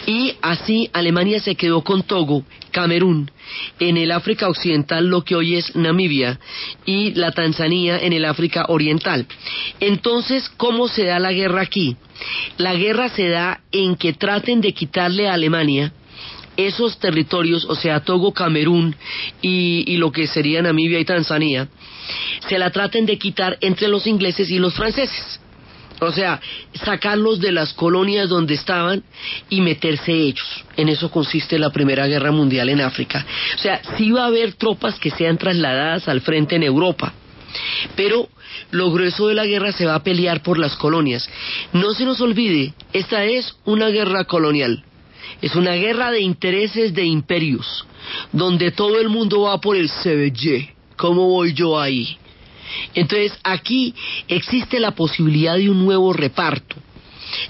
Y 0.06 0.36
así 0.42 0.90
Alemania 0.94 1.40
se 1.40 1.56
quedó 1.56 1.82
con 1.82 2.04
Togo, 2.04 2.44
Camerún, 2.72 3.32
en 3.80 3.98
el 3.98 4.12
África 4.12 4.48
Occidental, 4.48 5.08
lo 5.08 5.24
que 5.24 5.36
hoy 5.36 5.56
es 5.56 5.76
Namibia, 5.76 6.40
y 6.86 7.14
la 7.14 7.32
Tanzania 7.32 8.00
en 8.00 8.14
el 8.14 8.26
África 8.26 8.66
Oriental. 8.70 9.26
Entonces, 9.80 10.50
¿cómo 10.58 10.88
se 10.88 11.06
da 11.06 11.20
la 11.20 11.34
guerra 11.34 11.62
aquí? 11.62 11.96
La 12.58 12.76
guerra 12.76 13.10
se 13.10 13.30
da 13.30 13.62
en 13.72 13.96
que 13.96 14.14
traten 14.14 14.62
de 14.62 14.74
quitarle 14.74 15.28
a 15.28 15.34
Alemania 15.34 15.94
esos 16.58 17.00
territorios, 17.00 17.66
o 17.66 17.76
sea, 17.76 18.02
Togo, 18.02 18.34
Camerún 18.34 18.96
y, 19.42 19.98
lo 19.98 20.12
que 20.12 20.28
sería 20.28 20.62
Namibia 20.62 21.00
y 21.00 21.06
Tanzania, 21.06 21.68
se 22.48 22.60
la 22.60 22.70
traten 22.70 23.06
de 23.06 23.18
quitar 23.18 23.58
entre 23.62 23.88
los 23.88 24.06
ingleses 24.06 24.50
y 24.52 24.60
los 24.60 24.74
franceses. 24.74 25.40
O 26.00 26.12
sea, 26.12 26.42
sacarlos 26.74 27.40
de 27.40 27.52
las 27.52 27.74
colonias 27.74 28.30
donde 28.30 28.56
estaban 28.56 29.04
y 29.50 29.62
meterse 29.62 30.12
ellos. 30.12 30.64
En 30.76 30.90
eso 30.90 31.10
consiste 31.10 31.58
la 31.60 31.72
Primera 31.72 32.08
Guerra 32.08 32.32
Mundial 32.32 32.70
en 32.70 32.82
África. 32.82 33.26
O 33.56 33.58
sea, 33.58 33.82
sí 33.98 34.12
va 34.12 34.24
a 34.24 34.28
haber 34.28 34.54
tropas 34.54 35.00
que 35.00 35.12
sean 35.12 35.38
trasladadas 35.38 36.08
al 36.08 36.22
frente 36.22 36.56
en 36.56 36.64
Europa. 36.64 37.14
Pero 37.96 38.28
lo 38.72 38.92
grueso 38.92 39.28
de 39.28 39.36
la 39.36 39.46
guerra 39.46 39.72
se 39.72 39.86
va 39.86 39.96
a 39.96 40.04
pelear 40.04 40.42
por 40.42 40.58
las 40.58 40.76
colonias. 40.76 41.30
No 41.72 41.94
se 41.94 42.06
nos 42.06 42.20
olvide, 42.22 42.74
esta 42.92 43.24
es 43.26 43.56
una 43.66 43.90
guerra 43.90 44.26
colonial. 44.26 44.84
Es 45.42 45.56
una 45.56 45.74
guerra 45.74 46.12
de 46.12 46.22
intereses 46.22 46.94
de 46.94 47.06
imperios, 47.06 47.86
donde 48.32 48.72
todo 48.72 49.00
el 49.00 49.10
mundo 49.10 49.42
va 49.42 49.60
por 49.62 49.76
el 49.76 49.90
CBY. 49.90 50.70
¿Cómo 50.98 51.28
voy 51.28 51.54
yo 51.54 51.80
ahí? 51.80 52.18
Entonces 52.94 53.34
aquí 53.44 53.94
existe 54.28 54.80
la 54.80 54.92
posibilidad 54.92 55.56
de 55.56 55.70
un 55.70 55.84
nuevo 55.84 56.14
reparto, 56.14 56.76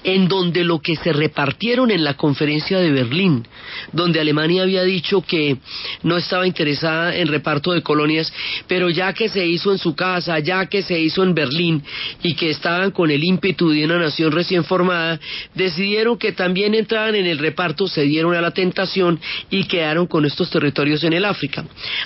en 0.02 0.28
donde 0.28 0.64
lo 0.64 0.80
que 0.80 0.96
se 0.96 1.12
repartieron 1.12 1.90
en 1.90 2.04
la 2.04 2.14
conferencia 2.14 2.78
de 2.78 2.90
Berlín 2.90 3.46
donde 3.92 4.20
Alemania 4.20 4.62
había 4.62 4.82
dicho 4.82 5.22
que 5.22 5.56
no 6.02 6.16
estaba 6.16 6.46
interesada 6.46 7.16
en 7.16 7.28
reparto 7.28 7.72
de 7.72 7.82
colonias, 7.82 8.32
pero 8.66 8.90
ya 8.90 9.12
que 9.12 9.28
se 9.28 9.46
hizo 9.46 9.72
en 9.72 9.78
su 9.78 9.94
casa, 9.94 10.38
ya 10.38 10.66
que 10.66 10.82
se 10.82 10.98
hizo 10.98 11.22
en 11.22 11.34
Berlín 11.34 11.82
y 12.22 12.34
que 12.34 12.50
estaban 12.50 12.90
con 12.90 13.10
el 13.10 13.24
ímpetu 13.24 13.70
de 13.70 13.84
una 13.84 13.98
nación 13.98 14.32
recién 14.32 14.64
formada, 14.64 15.20
decidieron 15.54 16.18
que 16.18 16.32
también 16.32 16.74
entraban 16.74 17.14
en 17.14 17.26
el 17.26 17.38
reparto, 17.38 17.86
se 17.88 18.02
dieron 18.02 18.34
a 18.34 18.40
la 18.40 18.52
tentación 18.52 19.20
y 19.50 19.64
quedaron 19.64 20.06
con 20.06 20.24
estos 20.24 20.50
territorios 20.50 21.04
en 21.04 21.12
el 21.12 21.24
África. 21.24 21.64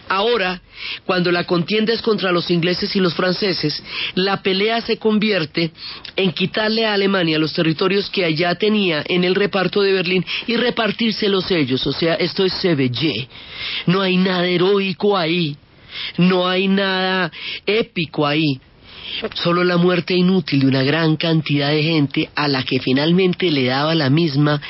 Ahora, 0.08 0.60
cuando 1.04 1.32
la 1.32 1.44
contienda 1.44 1.92
es 1.92 2.02
contra 2.02 2.32
los 2.32 2.50
ingleses 2.50 2.94
y 2.94 3.00
los 3.00 3.14
franceses, 3.14 3.82
la 4.14 4.42
pelea 4.42 4.80
se 4.80 4.96
convierte 4.96 5.72
en 6.16 6.32
quitarle 6.32 6.86
a 6.86 6.94
Alemania 6.94 7.38
los 7.38 7.52
territorios 7.52 7.67
que 8.10 8.24
allá 8.24 8.54
tenía 8.54 9.04
en 9.06 9.24
el 9.24 9.34
reparto 9.34 9.82
de 9.82 9.92
Berlín 9.92 10.24
y 10.46 10.56
repartírselos 10.56 11.50
ellos. 11.50 11.86
O 11.86 11.92
sea, 11.92 12.14
esto 12.14 12.44
es 12.44 12.52
CBG. 12.54 13.28
No 13.86 14.00
hay 14.00 14.16
nada 14.16 14.46
heroico 14.46 15.16
ahí. 15.16 15.56
No 16.16 16.48
hay 16.48 16.68
nada 16.68 17.30
épico 17.66 18.26
ahí. 18.26 18.60
Solo 19.34 19.64
la 19.64 19.78
muerte 19.78 20.14
inútil 20.14 20.60
de 20.60 20.66
una 20.66 20.82
gran 20.82 21.16
cantidad 21.16 21.70
de 21.70 21.82
gente 21.82 22.30
a 22.34 22.46
la 22.46 22.62
que 22.62 22.78
finalmente 22.78 23.50
le 23.50 23.64
daba 23.64 23.94
la 23.94 24.10
misma 24.10 24.60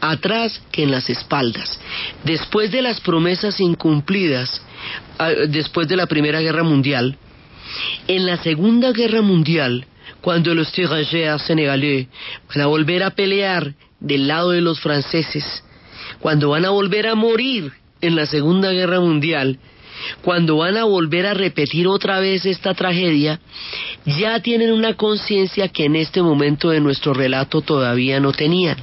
atrás 0.00 0.62
que 0.70 0.84
en 0.84 0.92
las 0.92 1.10
espaldas. 1.10 1.78
Después 2.24 2.70
de 2.70 2.82
las 2.82 3.00
promesas 3.00 3.60
incumplidas, 3.60 4.62
ah, 5.18 5.30
después 5.48 5.88
de 5.88 5.96
la 5.96 6.06
Primera 6.06 6.40
Guerra 6.40 6.62
Mundial, 6.62 7.18
en 8.06 8.26
la 8.26 8.36
Segunda 8.38 8.92
Guerra 8.92 9.22
Mundial, 9.22 9.86
cuando 10.20 10.54
los 10.54 10.72
tirageurs 10.72 11.42
senegalés 11.42 12.06
van 12.48 12.60
a 12.62 12.66
volver 12.66 13.02
a 13.02 13.10
pelear 13.10 13.74
del 13.98 14.28
lado 14.28 14.50
de 14.50 14.60
los 14.60 14.80
franceses, 14.80 15.44
cuando 16.20 16.50
van 16.50 16.64
a 16.64 16.70
volver 16.70 17.06
a 17.06 17.14
morir 17.14 17.72
en 18.00 18.16
la 18.16 18.26
Segunda 18.26 18.72
Guerra 18.72 19.00
Mundial, 19.00 19.58
cuando 20.22 20.56
van 20.56 20.76
a 20.76 20.84
volver 20.84 21.26
a 21.26 21.34
repetir 21.34 21.86
otra 21.86 22.20
vez 22.20 22.46
esta 22.46 22.74
tragedia, 22.74 23.40
ya 24.06 24.40
tienen 24.40 24.72
una 24.72 24.94
conciencia 24.94 25.68
que 25.68 25.84
en 25.84 25.96
este 25.96 26.22
momento 26.22 26.70
de 26.70 26.80
nuestro 26.80 27.12
relato 27.12 27.60
todavía 27.60 28.20
no 28.20 28.32
tenían. 28.32 28.76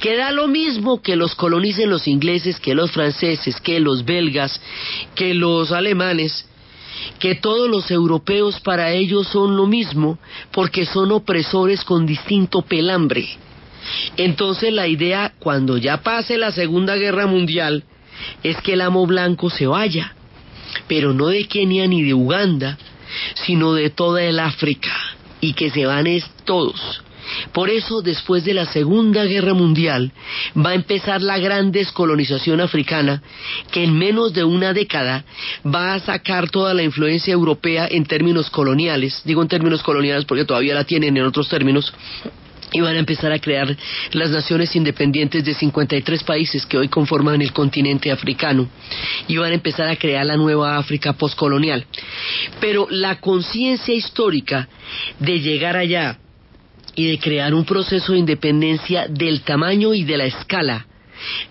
Que 0.00 0.16
da 0.16 0.30
lo 0.30 0.48
mismo 0.48 1.02
que 1.02 1.16
los 1.16 1.34
colonicen 1.34 1.90
los 1.90 2.08
ingleses, 2.08 2.58
que 2.58 2.74
los 2.74 2.90
franceses, 2.90 3.60
que 3.60 3.80
los 3.80 4.04
belgas, 4.04 4.60
que 5.14 5.34
los 5.34 5.72
alemanes, 5.72 6.48
que 7.18 7.34
todos 7.34 7.68
los 7.68 7.90
europeos 7.90 8.60
para 8.60 8.92
ellos 8.92 9.28
son 9.28 9.56
lo 9.56 9.66
mismo 9.66 10.18
porque 10.50 10.86
son 10.86 11.12
opresores 11.12 11.84
con 11.84 12.06
distinto 12.06 12.62
pelambre. 12.62 13.28
Entonces 14.16 14.72
la 14.72 14.86
idea, 14.86 15.32
cuando 15.38 15.76
ya 15.76 16.02
pase 16.02 16.38
la 16.38 16.52
Segunda 16.52 16.96
Guerra 16.96 17.26
Mundial, 17.26 17.84
es 18.42 18.56
que 18.58 18.74
el 18.74 18.80
amo 18.80 19.06
blanco 19.06 19.50
se 19.50 19.66
vaya, 19.66 20.14
pero 20.86 21.12
no 21.12 21.28
de 21.28 21.46
Kenia 21.46 21.86
ni 21.86 22.02
de 22.02 22.14
Uganda, 22.14 22.78
sino 23.34 23.74
de 23.74 23.90
toda 23.90 24.22
el 24.22 24.38
África, 24.38 24.92
y 25.40 25.54
que 25.54 25.70
se 25.70 25.86
van 25.86 26.06
es 26.06 26.24
todos. 26.44 27.02
Por 27.52 27.70
eso, 27.70 28.02
después 28.02 28.44
de 28.44 28.54
la 28.54 28.66
Segunda 28.66 29.24
Guerra 29.24 29.54
Mundial, 29.54 30.12
va 30.56 30.70
a 30.70 30.74
empezar 30.74 31.22
la 31.22 31.38
gran 31.38 31.72
descolonización 31.72 32.60
africana, 32.60 33.22
que 33.70 33.84
en 33.84 33.96
menos 33.96 34.32
de 34.32 34.44
una 34.44 34.72
década 34.72 35.24
va 35.64 35.94
a 35.94 36.00
sacar 36.00 36.50
toda 36.50 36.74
la 36.74 36.82
influencia 36.82 37.32
europea 37.32 37.88
en 37.90 38.04
términos 38.04 38.50
coloniales, 38.50 39.22
digo 39.24 39.42
en 39.42 39.48
términos 39.48 39.82
coloniales 39.82 40.24
porque 40.24 40.44
todavía 40.44 40.74
la 40.74 40.84
tienen 40.84 41.16
en 41.16 41.24
otros 41.24 41.48
términos, 41.48 41.92
y 42.72 42.80
van 42.80 42.96
a 42.96 43.00
empezar 43.00 43.32
a 43.32 43.38
crear 43.38 43.76
las 44.12 44.30
naciones 44.30 44.74
independientes 44.74 45.44
de 45.44 45.54
53 45.54 46.24
países 46.24 46.66
que 46.66 46.78
hoy 46.78 46.88
conforman 46.88 47.42
el 47.42 47.52
continente 47.52 48.10
africano. 48.10 48.68
Y 49.28 49.36
van 49.36 49.52
a 49.52 49.56
empezar 49.56 49.88
a 49.88 49.96
crear 49.96 50.24
la 50.24 50.36
nueva 50.36 50.78
África 50.78 51.12
postcolonial. 51.12 51.84
Pero 52.60 52.86
la 52.90 53.20
conciencia 53.20 53.94
histórica 53.94 54.68
de 55.18 55.40
llegar 55.40 55.76
allá 55.76 56.18
y 56.94 57.10
de 57.10 57.18
crear 57.18 57.54
un 57.54 57.64
proceso 57.64 58.12
de 58.12 58.18
independencia 58.18 59.06
del 59.08 59.42
tamaño 59.42 59.94
y 59.94 60.04
de 60.04 60.16
la 60.16 60.24
escala 60.24 60.86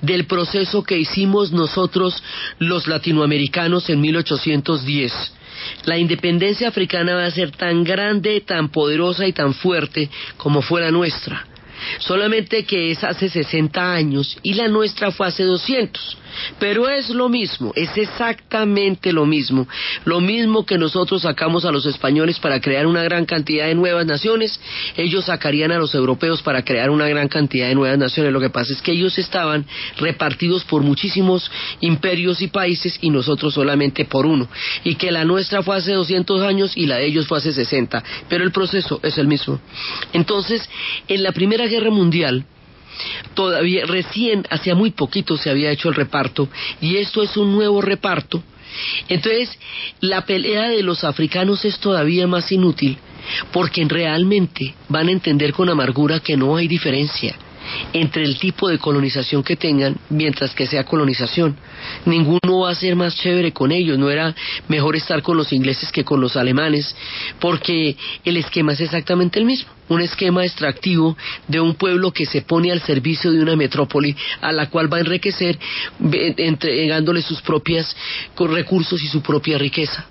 del 0.01 0.25
proceso 0.25 0.83
que 0.83 0.97
hicimos 0.97 1.51
nosotros 1.51 2.21
los 2.59 2.87
latinoamericanos 2.87 3.89
en 3.89 4.01
1810. 4.01 5.33
La 5.85 5.97
independencia 5.97 6.67
africana 6.67 7.15
va 7.15 7.25
a 7.25 7.31
ser 7.31 7.51
tan 7.51 7.83
grande, 7.83 8.41
tan 8.41 8.69
poderosa 8.69 9.27
y 9.27 9.33
tan 9.33 9.53
fuerte 9.53 10.09
como 10.37 10.61
fue 10.61 10.81
la 10.81 10.91
nuestra. 10.91 11.45
Solamente 11.99 12.63
que 12.63 12.91
es 12.91 13.03
hace 13.03 13.29
60 13.29 13.93
años 13.93 14.37
y 14.43 14.53
la 14.53 14.67
nuestra 14.67 15.11
fue 15.11 15.27
hace 15.27 15.43
200. 15.43 16.17
Pero 16.59 16.89
es 16.89 17.09
lo 17.09 17.29
mismo, 17.29 17.71
es 17.75 17.95
exactamente 17.97 19.13
lo 19.13 19.25
mismo. 19.25 19.67
Lo 20.05 20.21
mismo 20.21 20.65
que 20.65 20.77
nosotros 20.77 21.23
sacamos 21.23 21.65
a 21.65 21.71
los 21.71 21.85
españoles 21.85 22.39
para 22.39 22.59
crear 22.61 22.87
una 22.87 23.03
gran 23.03 23.25
cantidad 23.25 23.67
de 23.67 23.75
nuevas 23.75 24.05
naciones, 24.05 24.59
ellos 24.97 25.25
sacarían 25.25 25.71
a 25.71 25.79
los 25.79 25.95
europeos 25.95 26.41
para 26.41 26.63
crear 26.63 26.89
una 26.89 27.07
gran 27.07 27.27
cantidad 27.27 27.67
de 27.67 27.75
nuevas 27.75 27.97
naciones. 27.97 28.33
Lo 28.33 28.39
que 28.39 28.49
pasa 28.49 28.73
es 28.73 28.81
que 28.81 28.91
ellos 28.91 29.17
estaban 29.17 29.65
repartidos 29.97 30.63
por 30.63 30.83
muchísimos 30.83 31.51
imperios 31.79 32.41
y 32.41 32.47
países 32.47 32.97
y 33.01 33.09
nosotros 33.09 33.53
solamente 33.53 34.05
por 34.05 34.25
uno. 34.25 34.47
Y 34.83 34.95
que 34.95 35.11
la 35.11 35.25
nuestra 35.25 35.63
fue 35.63 35.77
hace 35.77 35.93
200 35.93 36.41
años 36.43 36.75
y 36.75 36.85
la 36.85 36.97
de 36.97 37.07
ellos 37.07 37.27
fue 37.27 37.37
hace 37.37 37.53
60. 37.53 38.03
Pero 38.29 38.43
el 38.43 38.51
proceso 38.51 38.99
es 39.03 39.17
el 39.17 39.27
mismo. 39.27 39.59
Entonces, 40.13 40.69
en 41.07 41.23
la 41.23 41.31
Primera 41.31 41.67
Guerra 41.67 41.89
Mundial, 41.89 42.45
todavía 43.33 43.85
recién 43.85 44.45
hacía 44.49 44.75
muy 44.75 44.91
poquito 44.91 45.37
se 45.37 45.49
había 45.49 45.71
hecho 45.71 45.89
el 45.89 45.95
reparto 45.95 46.49
y 46.79 46.97
esto 46.97 47.23
es 47.23 47.37
un 47.37 47.51
nuevo 47.51 47.81
reparto. 47.81 48.43
Entonces 49.09 49.49
la 49.99 50.25
pelea 50.25 50.69
de 50.69 50.83
los 50.83 51.03
africanos 51.03 51.65
es 51.65 51.79
todavía 51.79 52.27
más 52.27 52.51
inútil 52.51 52.97
porque 53.51 53.85
realmente 53.87 54.73
van 54.89 55.07
a 55.07 55.11
entender 55.11 55.53
con 55.53 55.69
amargura 55.69 56.19
que 56.19 56.37
no 56.37 56.55
hay 56.55 56.67
diferencia 56.67 57.35
entre 57.93 58.23
el 58.23 58.37
tipo 58.37 58.69
de 58.69 58.77
colonización 58.77 59.43
que 59.43 59.55
tengan 59.55 59.97
mientras 60.09 60.53
que 60.53 60.67
sea 60.67 60.83
colonización. 60.83 61.57
Ninguno 62.05 62.59
va 62.59 62.71
a 62.71 62.75
ser 62.75 62.95
más 62.95 63.15
chévere 63.15 63.51
con 63.51 63.71
ellos, 63.71 63.97
no 63.97 64.09
era 64.09 64.35
mejor 64.67 64.95
estar 64.95 65.21
con 65.21 65.37
los 65.37 65.51
ingleses 65.53 65.91
que 65.91 66.03
con 66.03 66.21
los 66.21 66.35
alemanes, 66.35 66.95
porque 67.39 67.95
el 68.23 68.37
esquema 68.37 68.73
es 68.73 68.81
exactamente 68.81 69.39
el 69.39 69.45
mismo, 69.45 69.69
un 69.89 70.01
esquema 70.01 70.45
extractivo 70.45 71.17
de 71.47 71.59
un 71.59 71.75
pueblo 71.75 72.11
que 72.11 72.25
se 72.25 72.41
pone 72.41 72.71
al 72.71 72.81
servicio 72.81 73.31
de 73.31 73.41
una 73.41 73.55
metrópoli 73.55 74.15
a 74.41 74.51
la 74.51 74.69
cual 74.69 74.91
va 74.91 74.97
a 74.97 75.01
enriquecer 75.01 75.57
entregándole 76.37 77.21
sus 77.21 77.41
propios 77.41 77.95
recursos 78.37 79.01
y 79.01 79.07
su 79.07 79.21
propia 79.21 79.57
riqueza. 79.57 80.05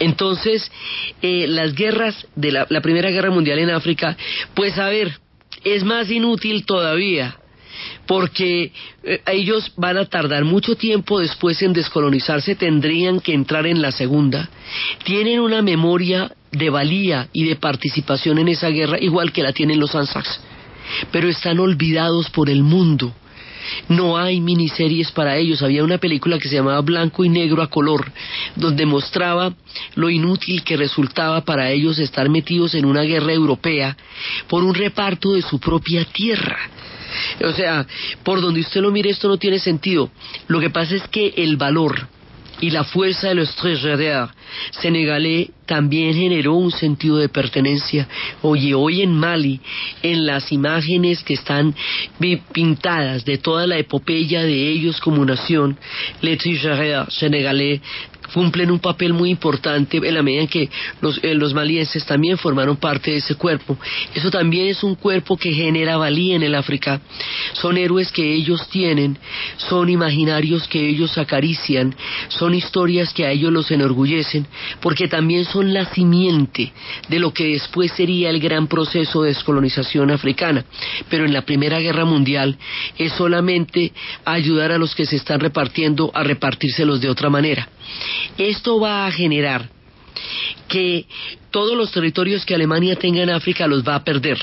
Entonces, 0.00 0.70
eh, 1.20 1.46
las 1.48 1.74
guerras 1.74 2.26
de 2.34 2.50
la, 2.50 2.66
la 2.68 2.80
Primera 2.80 3.10
Guerra 3.10 3.30
Mundial 3.30 3.60
en 3.60 3.70
África, 3.70 4.16
pues 4.54 4.76
a 4.78 4.88
ver, 4.88 5.18
es 5.64 5.84
más 5.84 6.10
inútil 6.10 6.64
todavía 6.64 7.36
porque 8.06 8.72
eh, 9.02 9.20
ellos 9.26 9.72
van 9.76 9.96
a 9.96 10.06
tardar 10.06 10.44
mucho 10.44 10.76
tiempo 10.76 11.18
después 11.18 11.62
en 11.62 11.72
descolonizarse, 11.72 12.54
tendrían 12.54 13.20
que 13.20 13.32
entrar 13.32 13.66
en 13.66 13.80
la 13.80 13.92
segunda. 13.92 14.48
Tienen 15.04 15.40
una 15.40 15.62
memoria 15.62 16.30
de 16.50 16.70
valía 16.70 17.28
y 17.32 17.44
de 17.44 17.56
participación 17.56 18.38
en 18.38 18.48
esa 18.48 18.68
guerra 18.68 18.98
igual 19.00 19.32
que 19.32 19.42
la 19.42 19.52
tienen 19.52 19.80
los 19.80 19.94
Anzacs, 19.94 20.40
pero 21.10 21.28
están 21.28 21.58
olvidados 21.58 22.30
por 22.30 22.50
el 22.50 22.62
mundo. 22.62 23.14
No 23.88 24.18
hay 24.18 24.40
miniseries 24.40 25.10
para 25.12 25.36
ellos. 25.36 25.62
Había 25.62 25.84
una 25.84 25.98
película 25.98 26.38
que 26.38 26.48
se 26.48 26.56
llamaba 26.56 26.80
Blanco 26.80 27.24
y 27.24 27.28
Negro 27.28 27.62
a 27.62 27.68
color, 27.68 28.10
donde 28.56 28.86
mostraba 28.86 29.54
lo 29.94 30.10
inútil 30.10 30.62
que 30.62 30.76
resultaba 30.76 31.42
para 31.42 31.70
ellos 31.70 31.98
estar 31.98 32.28
metidos 32.28 32.74
en 32.74 32.84
una 32.84 33.02
guerra 33.02 33.32
europea 33.32 33.96
por 34.48 34.64
un 34.64 34.74
reparto 34.74 35.32
de 35.32 35.42
su 35.42 35.58
propia 35.58 36.04
tierra. 36.04 36.58
O 37.44 37.52
sea, 37.52 37.86
por 38.22 38.40
donde 38.40 38.60
usted 38.60 38.80
lo 38.80 38.90
mire, 38.90 39.10
esto 39.10 39.28
no 39.28 39.36
tiene 39.36 39.58
sentido. 39.58 40.10
Lo 40.48 40.60
que 40.60 40.70
pasa 40.70 40.94
es 40.96 41.06
que 41.08 41.34
el 41.36 41.56
valor 41.56 42.08
y 42.62 42.70
la 42.70 42.84
fuerza 42.84 43.28
de 43.28 43.34
los 43.34 43.54
trésoriers 43.56 44.30
senegalés 44.70 45.50
también 45.66 46.14
generó 46.14 46.54
un 46.54 46.70
sentido 46.70 47.16
de 47.16 47.28
pertenencia. 47.28 48.06
Oye, 48.40 48.72
hoy 48.72 49.02
en 49.02 49.12
Mali, 49.16 49.60
en 50.00 50.26
las 50.26 50.52
imágenes 50.52 51.24
que 51.24 51.34
están 51.34 51.74
pintadas 52.52 53.24
de 53.24 53.38
toda 53.38 53.66
la 53.66 53.78
epopeya 53.78 54.44
de 54.44 54.70
ellos 54.70 55.00
como 55.00 55.24
nación, 55.24 55.76
les 56.20 56.38
trésoriers 56.38 57.12
senegalés 57.12 57.80
cumplen 58.32 58.70
un 58.70 58.78
papel 58.78 59.12
muy 59.12 59.30
importante 59.30 59.96
en 59.96 60.14
la 60.14 60.22
medida 60.22 60.42
en 60.42 60.48
que 60.48 60.70
los, 61.00 61.18
eh, 61.22 61.34
malienses 61.54 62.04
también 62.04 62.38
formaron 62.38 62.76
parte 62.76 63.10
de 63.10 63.16
ese 63.18 63.34
cuerpo. 63.34 63.76
Eso 64.14 64.30
también 64.30 64.66
es 64.66 64.82
un 64.82 64.94
cuerpo 64.94 65.36
que 65.36 65.52
genera 65.52 65.96
valía 65.96 66.36
en 66.36 66.42
el 66.42 66.54
África. 66.54 67.00
Son 67.54 67.76
héroes 67.76 68.12
que 68.12 68.34
ellos 68.34 68.68
tienen, 68.68 69.18
son 69.56 69.88
imaginarios 69.88 70.68
que 70.68 70.88
ellos 70.88 71.16
acarician, 71.18 71.94
son 72.28 72.42
son 72.42 72.54
historias 72.54 73.14
que 73.14 73.24
a 73.24 73.30
ellos 73.30 73.52
los 73.52 73.70
enorgullecen, 73.70 74.48
porque 74.80 75.06
también 75.06 75.44
son 75.44 75.72
la 75.72 75.84
simiente 75.86 76.72
de 77.08 77.20
lo 77.20 77.32
que 77.32 77.52
después 77.52 77.92
sería 77.92 78.30
el 78.30 78.40
gran 78.40 78.66
proceso 78.66 79.22
de 79.22 79.28
descolonización 79.28 80.10
africana. 80.10 80.64
Pero 81.08 81.24
en 81.24 81.32
la 81.32 81.42
Primera 81.42 81.78
Guerra 81.78 82.04
Mundial 82.04 82.58
es 82.98 83.12
solamente 83.12 83.92
ayudar 84.24 84.72
a 84.72 84.78
los 84.78 84.94
que 84.96 85.06
se 85.06 85.14
están 85.14 85.38
repartiendo 85.38 86.10
a 86.14 86.24
repartírselos 86.24 87.00
de 87.00 87.10
otra 87.10 87.30
manera. 87.30 87.68
Esto 88.38 88.80
va 88.80 89.06
a 89.06 89.12
generar 89.12 89.68
que 90.68 91.06
todos 91.50 91.76
los 91.76 91.92
territorios 91.92 92.44
que 92.44 92.54
Alemania 92.54 92.96
tenga 92.96 93.22
en 93.22 93.30
África 93.30 93.66
los 93.66 93.86
va 93.86 93.96
a 93.96 94.04
perder. 94.04 94.38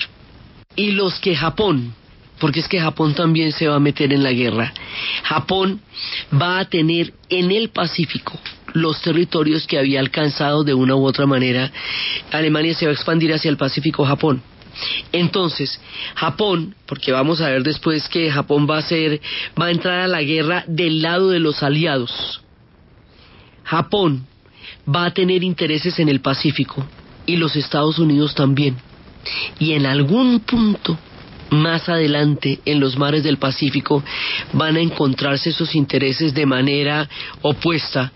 Y 0.76 0.92
los 0.92 1.20
que 1.20 1.36
Japón, 1.36 1.94
porque 2.40 2.60
es 2.60 2.68
que 2.68 2.80
Japón 2.80 3.16
también 3.16 3.52
se 3.52 3.68
va 3.68 3.76
a 3.76 3.80
meter 3.80 4.14
en 4.14 4.24
la 4.24 4.32
guerra, 4.32 4.74
Japón 5.24 5.82
va 6.32 6.60
a 6.60 6.66
tener 6.66 7.14
en 7.30 7.52
el 7.52 7.70
Pacífico 7.70 8.40
los 8.74 9.02
territorios 9.02 9.66
que 9.66 9.80
había 9.80 10.00
alcanzado 10.00 10.64
de 10.64 10.74
una 10.74 10.96
u 10.96 11.04
otra 11.04 11.26
manera. 11.26 11.72
Alemania 12.32 12.76
se 12.76 12.86
va 12.86 12.92
a 12.92 12.96
expandir 12.96 13.34
hacia 13.34 13.50
el 13.50 13.58
Pacífico 13.58 14.06
Japón. 14.06 14.42
Entonces, 15.12 15.82
Japón, 16.16 16.76
porque 16.86 17.12
vamos 17.12 17.42
a 17.42 17.50
ver 17.50 17.64
después 17.64 18.08
que 18.08 18.32
Japón 18.32 18.68
va 18.70 18.78
a 18.78 18.84
ser, 18.84 19.20
va 19.60 19.66
a 19.66 19.72
entrar 19.72 20.00
a 20.00 20.08
la 20.08 20.22
guerra 20.22 20.64
del 20.68 21.02
lado 21.02 21.30
de 21.30 21.40
los 21.40 21.64
aliados. 21.64 22.42
Japón 23.70 24.26
va 24.88 25.06
a 25.06 25.14
tener 25.14 25.44
intereses 25.44 26.00
en 26.00 26.10
el 26.10 26.22
Pacífico 26.22 26.84
y 27.28 27.36
los 27.36 27.56
Estados 27.56 28.00
Unidos 28.00 28.34
también. 28.34 28.76
Y 29.60 29.74
en 29.74 29.86
algún 29.86 30.40
punto 30.40 30.98
más 31.50 31.90
adelante 31.90 32.60
en 32.66 32.80
los 32.80 32.98
mares 32.98 33.24
del 33.24 33.38
Pacífico 33.38 34.04
van 34.54 34.76
a 34.76 34.82
encontrarse 34.82 35.50
esos 35.50 35.76
intereses 35.76 36.34
de 36.34 36.46
manera 36.46 37.10
opuesta 37.42 38.12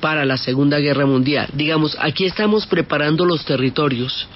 para 0.00 0.24
la 0.24 0.36
Segunda 0.36 0.78
Guerra 0.78 1.06
Mundial. 1.06 1.48
Digamos, 1.52 1.96
aquí 2.00 2.24
estamos 2.24 2.66
preparando 2.66 3.24
los 3.24 3.44
territorios 3.44 4.26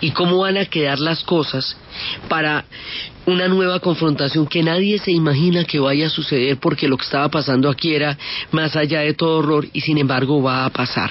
y 0.00 0.10
cómo 0.10 0.38
van 0.38 0.56
a 0.56 0.66
quedar 0.66 0.98
las 0.98 1.22
cosas 1.22 1.76
para 2.28 2.64
una 3.26 3.46
nueva 3.46 3.78
confrontación 3.78 4.46
que 4.46 4.62
nadie 4.62 4.98
se 4.98 5.12
imagina 5.12 5.64
que 5.64 5.78
vaya 5.78 6.06
a 6.06 6.10
suceder 6.10 6.58
porque 6.58 6.88
lo 6.88 6.96
que 6.96 7.04
estaba 7.04 7.28
pasando 7.28 7.70
aquí 7.70 7.94
era 7.94 8.18
más 8.50 8.74
allá 8.74 9.00
de 9.00 9.14
todo 9.14 9.38
horror 9.38 9.68
y 9.72 9.80
sin 9.80 9.98
embargo 9.98 10.42
va 10.42 10.64
a 10.64 10.70
pasar. 10.70 11.10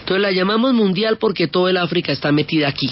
Entonces 0.00 0.22
la 0.22 0.32
llamamos 0.32 0.74
mundial 0.74 1.18
porque 1.18 1.46
todo 1.46 1.68
el 1.68 1.76
África 1.76 2.12
está 2.12 2.32
metida 2.32 2.68
aquí. 2.68 2.90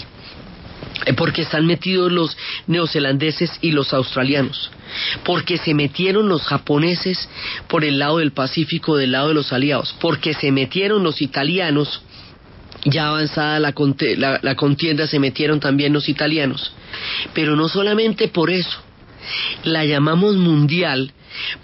Eh, 1.07 1.15
porque 1.15 1.43
están 1.43 1.67
metidos 1.67 2.13
los 2.13 2.37
neozelandeses 2.67 3.51
y 3.63 3.73
los 3.73 3.95
australianos, 3.95 4.71
porque 5.25 5.57
se 5.57 5.73
metieron 5.73 6.29
los 6.29 6.43
japoneses 6.43 7.29
por 7.69 7.85
el 7.85 7.99
lado 7.99 8.19
del 8.19 8.33
Pacífico, 8.33 8.97
del 8.97 9.13
lado 9.13 9.29
de 9.29 9.35
los 9.35 9.53
aliados, 9.53 9.95
porque 10.01 10.35
se 10.35 10.53
metieron 10.53 11.03
los 11.03 11.23
italianos, 11.23 12.03
ya 12.85 13.09
avanzada 13.09 13.59
la, 13.61 14.41
la 14.43 14.55
contienda, 14.57 15.07
se 15.07 15.19
metieron 15.19 15.59
también 15.61 15.93
los 15.93 16.09
italianos, 16.09 16.73
pero 17.33 17.57
no 17.57 17.69
solamente 17.69 18.29
por 18.29 18.51
eso, 18.51 18.83
la 19.65 19.85
llamamos 19.85 20.37
mundial 20.37 21.13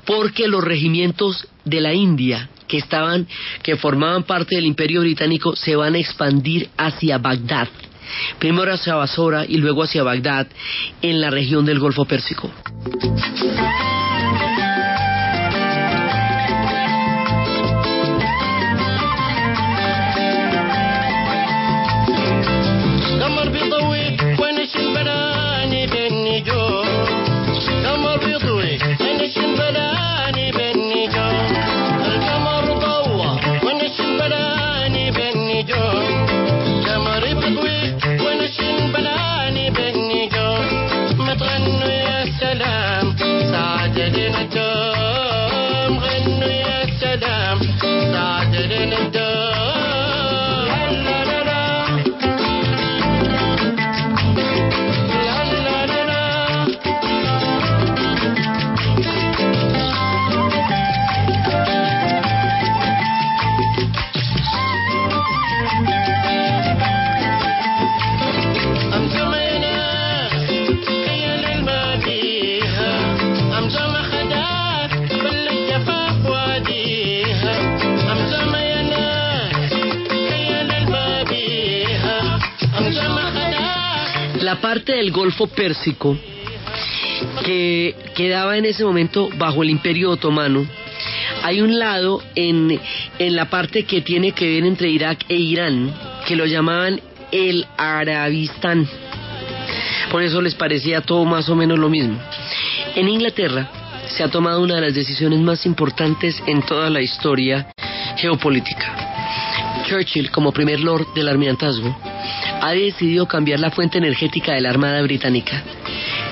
porque 0.04 0.46
los 0.46 0.62
regimientos 0.62 1.46
de 1.64 1.80
la 1.80 1.92
India 1.92 2.48
que 2.68 2.78
estaban 2.78 3.26
que 3.62 3.76
formaban 3.76 4.22
parte 4.22 4.54
del 4.56 4.66
Imperio 4.66 5.00
británico 5.00 5.56
se 5.56 5.74
van 5.74 5.94
a 5.94 5.98
expandir 5.98 6.68
hacia 6.76 7.18
Bagdad 7.18 7.68
primero 8.38 8.72
hacia 8.72 8.94
Basora 8.94 9.44
y 9.46 9.58
luego 9.58 9.82
hacia 9.82 10.02
Bagdad, 10.02 10.46
en 11.02 11.20
la 11.20 11.30
región 11.30 11.64
del 11.64 11.78
Golfo 11.78 12.04
Pérsico. 12.04 12.50
La 48.12 49.25
parte 84.76 84.92
del 84.92 85.10
Golfo 85.10 85.46
Pérsico 85.46 86.18
que 87.46 87.94
quedaba 88.14 88.58
en 88.58 88.66
ese 88.66 88.84
momento 88.84 89.30
bajo 89.38 89.62
el 89.62 89.70
Imperio 89.70 90.10
Otomano, 90.10 90.66
hay 91.42 91.62
un 91.62 91.78
lado 91.78 92.22
en, 92.34 92.78
en 93.18 93.36
la 93.36 93.48
parte 93.48 93.84
que 93.84 94.02
tiene 94.02 94.32
que 94.32 94.50
ver 94.50 94.64
entre 94.66 94.90
Irak 94.90 95.24
e 95.30 95.36
Irán, 95.36 95.94
que 96.26 96.36
lo 96.36 96.44
llamaban 96.44 97.00
el 97.32 97.64
Arabistán. 97.78 98.86
Por 100.10 100.22
eso 100.22 100.42
les 100.42 100.54
parecía 100.54 101.00
todo 101.00 101.24
más 101.24 101.48
o 101.48 101.56
menos 101.56 101.78
lo 101.78 101.88
mismo. 101.88 102.20
En 102.96 103.08
Inglaterra 103.08 103.70
se 104.08 104.22
ha 104.24 104.28
tomado 104.28 104.60
una 104.60 104.74
de 104.74 104.82
las 104.82 104.94
decisiones 104.94 105.40
más 105.40 105.64
importantes 105.64 106.42
en 106.46 106.60
toda 106.60 106.90
la 106.90 107.00
historia 107.00 107.72
geopolítica. 108.18 109.84
Churchill, 109.88 110.30
como 110.30 110.52
primer 110.52 110.80
lord 110.80 111.14
del 111.14 111.28
almirantazgo, 111.28 111.96
ha 112.66 112.72
decidido 112.72 113.28
cambiar 113.28 113.60
la 113.60 113.70
fuente 113.70 113.98
energética 113.98 114.52
de 114.52 114.60
la 114.60 114.70
Armada 114.70 115.00
Británica, 115.02 115.62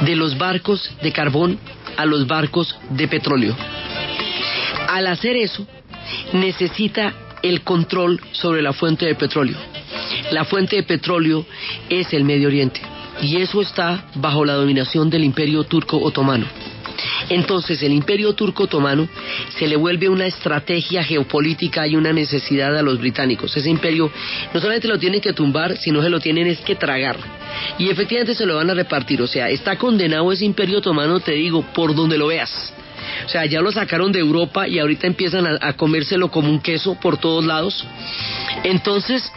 de 0.01 0.17
los 0.17 0.37
barcos 0.37 0.91
de 1.01 1.13
carbón 1.13 1.61
a 1.97 2.05
los 2.07 2.27
barcos 2.27 2.77
de 2.91 3.07
petróleo. 3.07 3.55
Al 4.89 5.07
hacer 5.07 5.37
eso, 5.37 5.65
necesita 6.33 7.15
el 7.41 7.63
control 7.63 8.21
sobre 8.33 8.63
la 8.63 8.73
fuente 8.73 9.07
de 9.07 9.15
petróleo. 9.15 9.57
La 10.33 10.45
fuente 10.45 10.75
de 10.75 10.83
petróleo 10.83 11.47
es 11.89 12.13
el 12.13 12.25
Medio 12.25 12.49
Oriente 12.49 12.81
y 13.23 13.37
eso 13.37 13.63
está 13.63 14.07
bajo 14.17 14.45
la 14.45 14.55
dominación 14.55 15.09
del 15.11 15.23
Imperio 15.23 15.63
Turco 15.63 15.99
Otomano. 15.99 16.47
Entonces 17.29 17.83
el 17.83 17.93
imperio 17.93 18.35
turco 18.35 18.65
otomano 18.65 19.09
se 19.59 19.67
le 19.67 19.77
vuelve 19.77 20.09
una 20.09 20.27
estrategia 20.27 21.03
geopolítica 21.05 21.87
y 21.87 21.97
una 21.97 22.13
necesidad 22.13 22.77
a 22.77 22.83
los 22.83 22.99
británicos. 22.99 23.57
Ese 23.57 23.71
imperio 23.71 24.11
no 24.53 24.61
solamente 24.61 24.89
lo 24.89 24.99
tienen 24.99 25.21
que 25.21 25.33
tumbar, 25.33 25.77
sino 25.77 26.01
que 26.01 26.09
lo 26.09 26.21
tienen 26.21 26.47
es 26.47 26.61
que 26.61 26.75
tragar. 26.75 27.17
Y 27.79 27.89
efectivamente 27.89 28.35
se 28.35 28.47
lo 28.47 28.57
van 28.57 28.71
a 28.71 28.75
repartir. 28.75 29.23
O 29.23 29.27
sea, 29.27 29.49
está 29.49 29.77
condenado 29.77 30.31
ese 30.33 30.45
imperio 30.45 30.79
otomano, 30.79 31.21
te 31.21 31.33
digo, 31.33 31.63
por 31.75 31.95
donde 31.95 32.19
lo 32.19 32.29
veas. 32.29 32.73
O 33.27 33.29
sea, 33.29 33.45
ya 33.47 33.61
lo 33.61 33.71
sacaron 33.71 34.13
de 34.13 34.19
Europa 34.19 34.67
y 34.67 34.79
ahorita 34.79 35.07
empiezan 35.07 35.47
a, 35.47 35.59
a 35.61 35.73
comérselo 35.75 36.31
como 36.31 36.51
un 36.51 36.61
queso 36.61 36.99
por 37.01 37.19
todos 37.19 37.45
lados. 37.45 37.85
Entonces, 38.65 39.31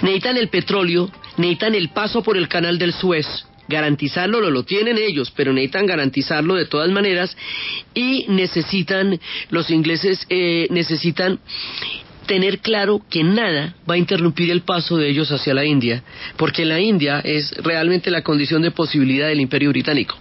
necesitan 0.00 0.36
el 0.36 0.48
petróleo, 0.48 1.10
necesitan 1.36 1.74
el 1.74 1.90
paso 1.90 2.22
por 2.22 2.36
el 2.36 2.48
canal 2.48 2.78
del 2.78 2.92
Suez, 2.92 3.26
garantizarlo 3.72 4.40
lo, 4.40 4.62
tienen 4.62 4.98
ellos, 4.98 5.32
pero 5.34 5.52
necesitan 5.52 5.86
garantizarlo 5.86 6.54
de 6.54 6.66
todas 6.66 6.90
maneras 6.90 7.36
y 7.94 8.26
necesitan, 8.28 9.18
los 9.50 9.70
ingleses 9.70 10.24
eh, 10.28 10.68
necesitan 10.70 11.40
tener 12.26 12.60
claro 12.60 13.00
que 13.10 13.24
nada 13.24 13.74
va 13.88 13.94
a 13.94 13.98
interrumpir 13.98 14.50
el 14.50 14.62
paso 14.62 14.96
de 14.96 15.08
ellos 15.08 15.32
hacia 15.32 15.54
la 15.54 15.64
India, 15.64 16.04
porque 16.36 16.64
la 16.64 16.78
India 16.78 17.20
es 17.24 17.50
realmente 17.56 18.10
la 18.10 18.22
condición 18.22 18.62
de 18.62 18.70
posibilidad 18.70 19.26
del 19.28 19.40
imperio 19.40 19.70
británico. 19.70 20.16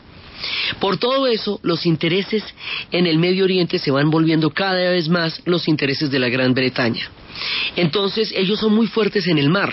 Por 0.79 0.97
todo 0.97 1.27
eso, 1.27 1.59
los 1.61 1.85
intereses 1.85 2.43
en 2.91 3.05
el 3.05 3.19
Medio 3.19 3.43
Oriente 3.43 3.77
se 3.77 3.91
van 3.91 4.09
volviendo 4.09 4.49
cada 4.49 4.89
vez 4.89 5.07
más 5.07 5.41
los 5.45 5.67
intereses 5.67 6.09
de 6.09 6.17
la 6.17 6.29
Gran 6.29 6.55
Bretaña. 6.55 7.07
Entonces, 7.75 8.33
ellos 8.35 8.59
son 8.59 8.73
muy 8.73 8.87
fuertes 8.87 9.27
en 9.27 9.37
el 9.37 9.49
mar 9.49 9.71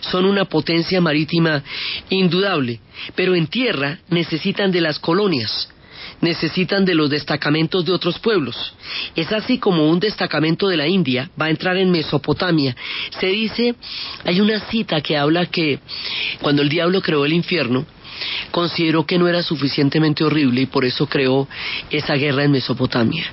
son 0.00 0.24
una 0.24 0.44
potencia 0.44 1.00
marítima 1.00 1.62
indudable, 2.10 2.80
pero 3.14 3.34
en 3.34 3.46
tierra 3.46 3.98
necesitan 4.08 4.70
de 4.72 4.80
las 4.80 4.98
colonias. 4.98 5.68
necesitan 6.20 6.84
de 6.84 6.94
los 6.94 7.10
destacamentos 7.10 7.84
de 7.84 7.92
otros 7.92 8.18
pueblos. 8.18 8.74
Es 9.14 9.32
así 9.32 9.58
como 9.58 9.88
un 9.88 10.00
destacamento 10.00 10.68
de 10.68 10.76
la 10.76 10.86
India 10.86 11.30
va 11.40 11.46
a 11.46 11.50
entrar 11.50 11.76
en 11.76 11.90
Mesopotamia. 11.90 12.74
Se 13.20 13.26
dice, 13.26 13.74
hay 14.24 14.40
una 14.40 14.60
cita 14.60 15.00
que 15.00 15.16
habla 15.16 15.46
que 15.46 15.78
cuando 16.40 16.62
el 16.62 16.68
diablo 16.68 17.02
creó 17.02 17.24
el 17.24 17.32
infierno, 17.32 17.84
consideró 18.50 19.04
que 19.04 19.18
no 19.18 19.28
era 19.28 19.42
suficientemente 19.42 20.24
horrible 20.24 20.62
y 20.62 20.66
por 20.66 20.84
eso 20.84 21.06
creó 21.06 21.46
esa 21.90 22.14
guerra 22.14 22.44
en 22.44 22.52
Mesopotamia. 22.52 23.24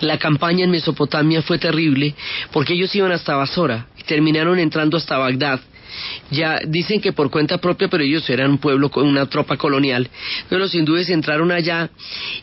La 0.00 0.18
campaña 0.18 0.64
en 0.64 0.70
Mesopotamia 0.70 1.42
fue 1.42 1.58
terrible 1.58 2.14
porque 2.52 2.72
ellos 2.72 2.94
iban 2.94 3.12
hasta 3.12 3.36
Basora 3.36 3.88
y 3.98 4.02
terminaron 4.04 4.58
entrando 4.58 4.96
hasta 4.96 5.18
Bagdad 5.18 5.60
ya 6.30 6.60
dicen 6.66 7.00
que 7.00 7.12
por 7.12 7.30
cuenta 7.30 7.58
propia, 7.58 7.88
pero 7.88 8.04
ellos 8.04 8.28
eran 8.30 8.52
un 8.52 8.58
pueblo 8.58 8.90
con 8.90 9.06
una 9.06 9.26
tropa 9.26 9.56
colonial. 9.56 10.08
Pero 10.48 10.60
los 10.60 10.74
hindúes 10.74 11.08
entraron 11.10 11.50
allá 11.50 11.90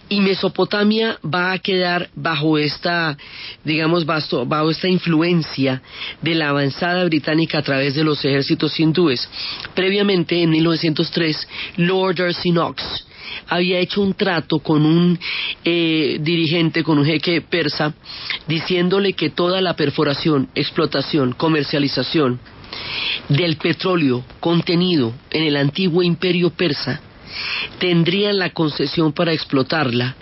y 0.09 0.19
Mesopotamia 0.21 1.19
va 1.23 1.51
a 1.51 1.59
quedar 1.59 2.09
bajo 2.15 2.57
esta, 2.57 3.17
digamos, 3.63 4.05
bajo 4.05 4.71
esta 4.71 4.87
influencia 4.87 5.81
de 6.21 6.35
la 6.35 6.49
avanzada 6.49 7.03
británica 7.05 7.59
a 7.59 7.63
través 7.63 7.95
de 7.95 8.03
los 8.03 8.23
ejércitos 8.23 8.79
hindúes. 8.79 9.27
Previamente, 9.75 10.41
en 10.41 10.49
1903, 10.49 11.47
Lord 11.77 12.15
Darcy 12.15 12.51
Knox 12.51 13.07
había 13.47 13.79
hecho 13.79 14.01
un 14.01 14.13
trato 14.13 14.59
con 14.59 14.85
un 14.85 15.19
eh, 15.63 16.17
dirigente, 16.21 16.83
con 16.83 16.97
un 16.97 17.05
jeque 17.05 17.41
persa, 17.41 17.93
diciéndole 18.47 19.13
que 19.13 19.29
toda 19.29 19.61
la 19.61 19.75
perforación, 19.75 20.49
explotación, 20.55 21.33
comercialización, 21.33 22.39
del 23.29 23.57
petróleo 23.57 24.23
contenido 24.39 25.13
en 25.31 25.43
el 25.43 25.57
antiguo 25.57 26.03
imperio 26.03 26.49
persa 26.49 27.01
tendrían 27.79 28.37
la 28.37 28.51
concesión 28.51 29.13
para 29.13 29.33
explotarla 29.33 30.15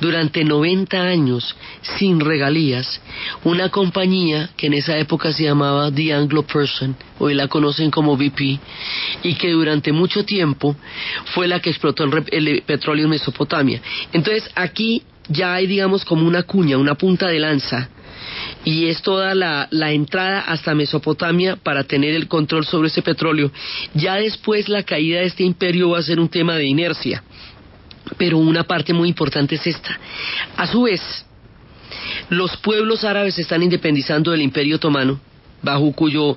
durante 0.00 0.44
90 0.44 1.00
años 1.00 1.56
sin 1.98 2.20
regalías 2.20 3.00
una 3.44 3.70
compañía 3.70 4.50
que 4.56 4.66
en 4.66 4.74
esa 4.74 4.96
época 4.98 5.32
se 5.32 5.44
llamaba 5.44 5.90
The 5.90 6.12
Anglo-Persian, 6.12 6.96
hoy 7.18 7.34
la 7.34 7.48
conocen 7.48 7.90
como 7.90 8.16
BP, 8.16 8.58
y 9.22 9.34
que 9.34 9.50
durante 9.50 9.92
mucho 9.92 10.24
tiempo 10.24 10.76
fue 11.34 11.48
la 11.48 11.60
que 11.60 11.70
explotó 11.70 12.04
el, 12.04 12.24
el 12.30 12.62
petróleo 12.62 13.04
en 13.04 13.10
Mesopotamia. 13.10 13.80
Entonces 14.12 14.50
aquí 14.54 15.02
ya 15.28 15.54
hay 15.54 15.66
digamos 15.66 16.04
como 16.04 16.26
una 16.26 16.42
cuña, 16.42 16.76
una 16.78 16.94
punta 16.94 17.28
de 17.28 17.38
lanza 17.38 17.88
y 18.64 18.86
es 18.86 19.02
toda 19.02 19.34
la, 19.34 19.92
entrada 19.92 20.40
hasta 20.40 20.74
Mesopotamia 20.74 21.56
para 21.56 21.84
tener 21.84 22.14
el 22.14 22.28
control 22.28 22.64
sobre 22.64 22.88
ese 22.88 23.02
petróleo. 23.02 23.50
Ya 23.94 24.16
después 24.16 24.68
la 24.68 24.82
caída 24.82 25.20
de 25.20 25.26
este 25.26 25.42
imperio 25.42 25.90
va 25.90 25.98
a 25.98 26.02
ser 26.02 26.20
un 26.20 26.28
tema 26.28 26.56
de 26.56 26.66
inercia, 26.66 27.22
pero 28.16 28.38
una 28.38 28.64
parte 28.64 28.92
muy 28.92 29.08
importante 29.08 29.56
es 29.56 29.66
esta. 29.66 29.98
A 30.56 30.66
su 30.66 30.82
vez, 30.82 31.00
los 32.30 32.56
pueblos 32.58 33.04
árabes 33.04 33.34
se 33.34 33.42
están 33.42 33.62
independizando 33.62 34.30
del 34.30 34.42
imperio 34.42 34.76
otomano, 34.76 35.20
bajo 35.62 35.92
cuyo 35.92 36.36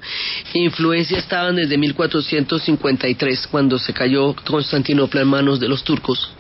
influencia 0.54 1.18
estaban 1.18 1.56
desde 1.56 1.78
1453, 1.78 3.48
cuando 3.48 3.78
se 3.80 3.94
cayó 3.94 4.36
Constantinopla 4.36 5.22
en 5.22 5.28
manos 5.28 5.60
de 5.60 5.68
los 5.68 5.84
turcos, 5.84 6.32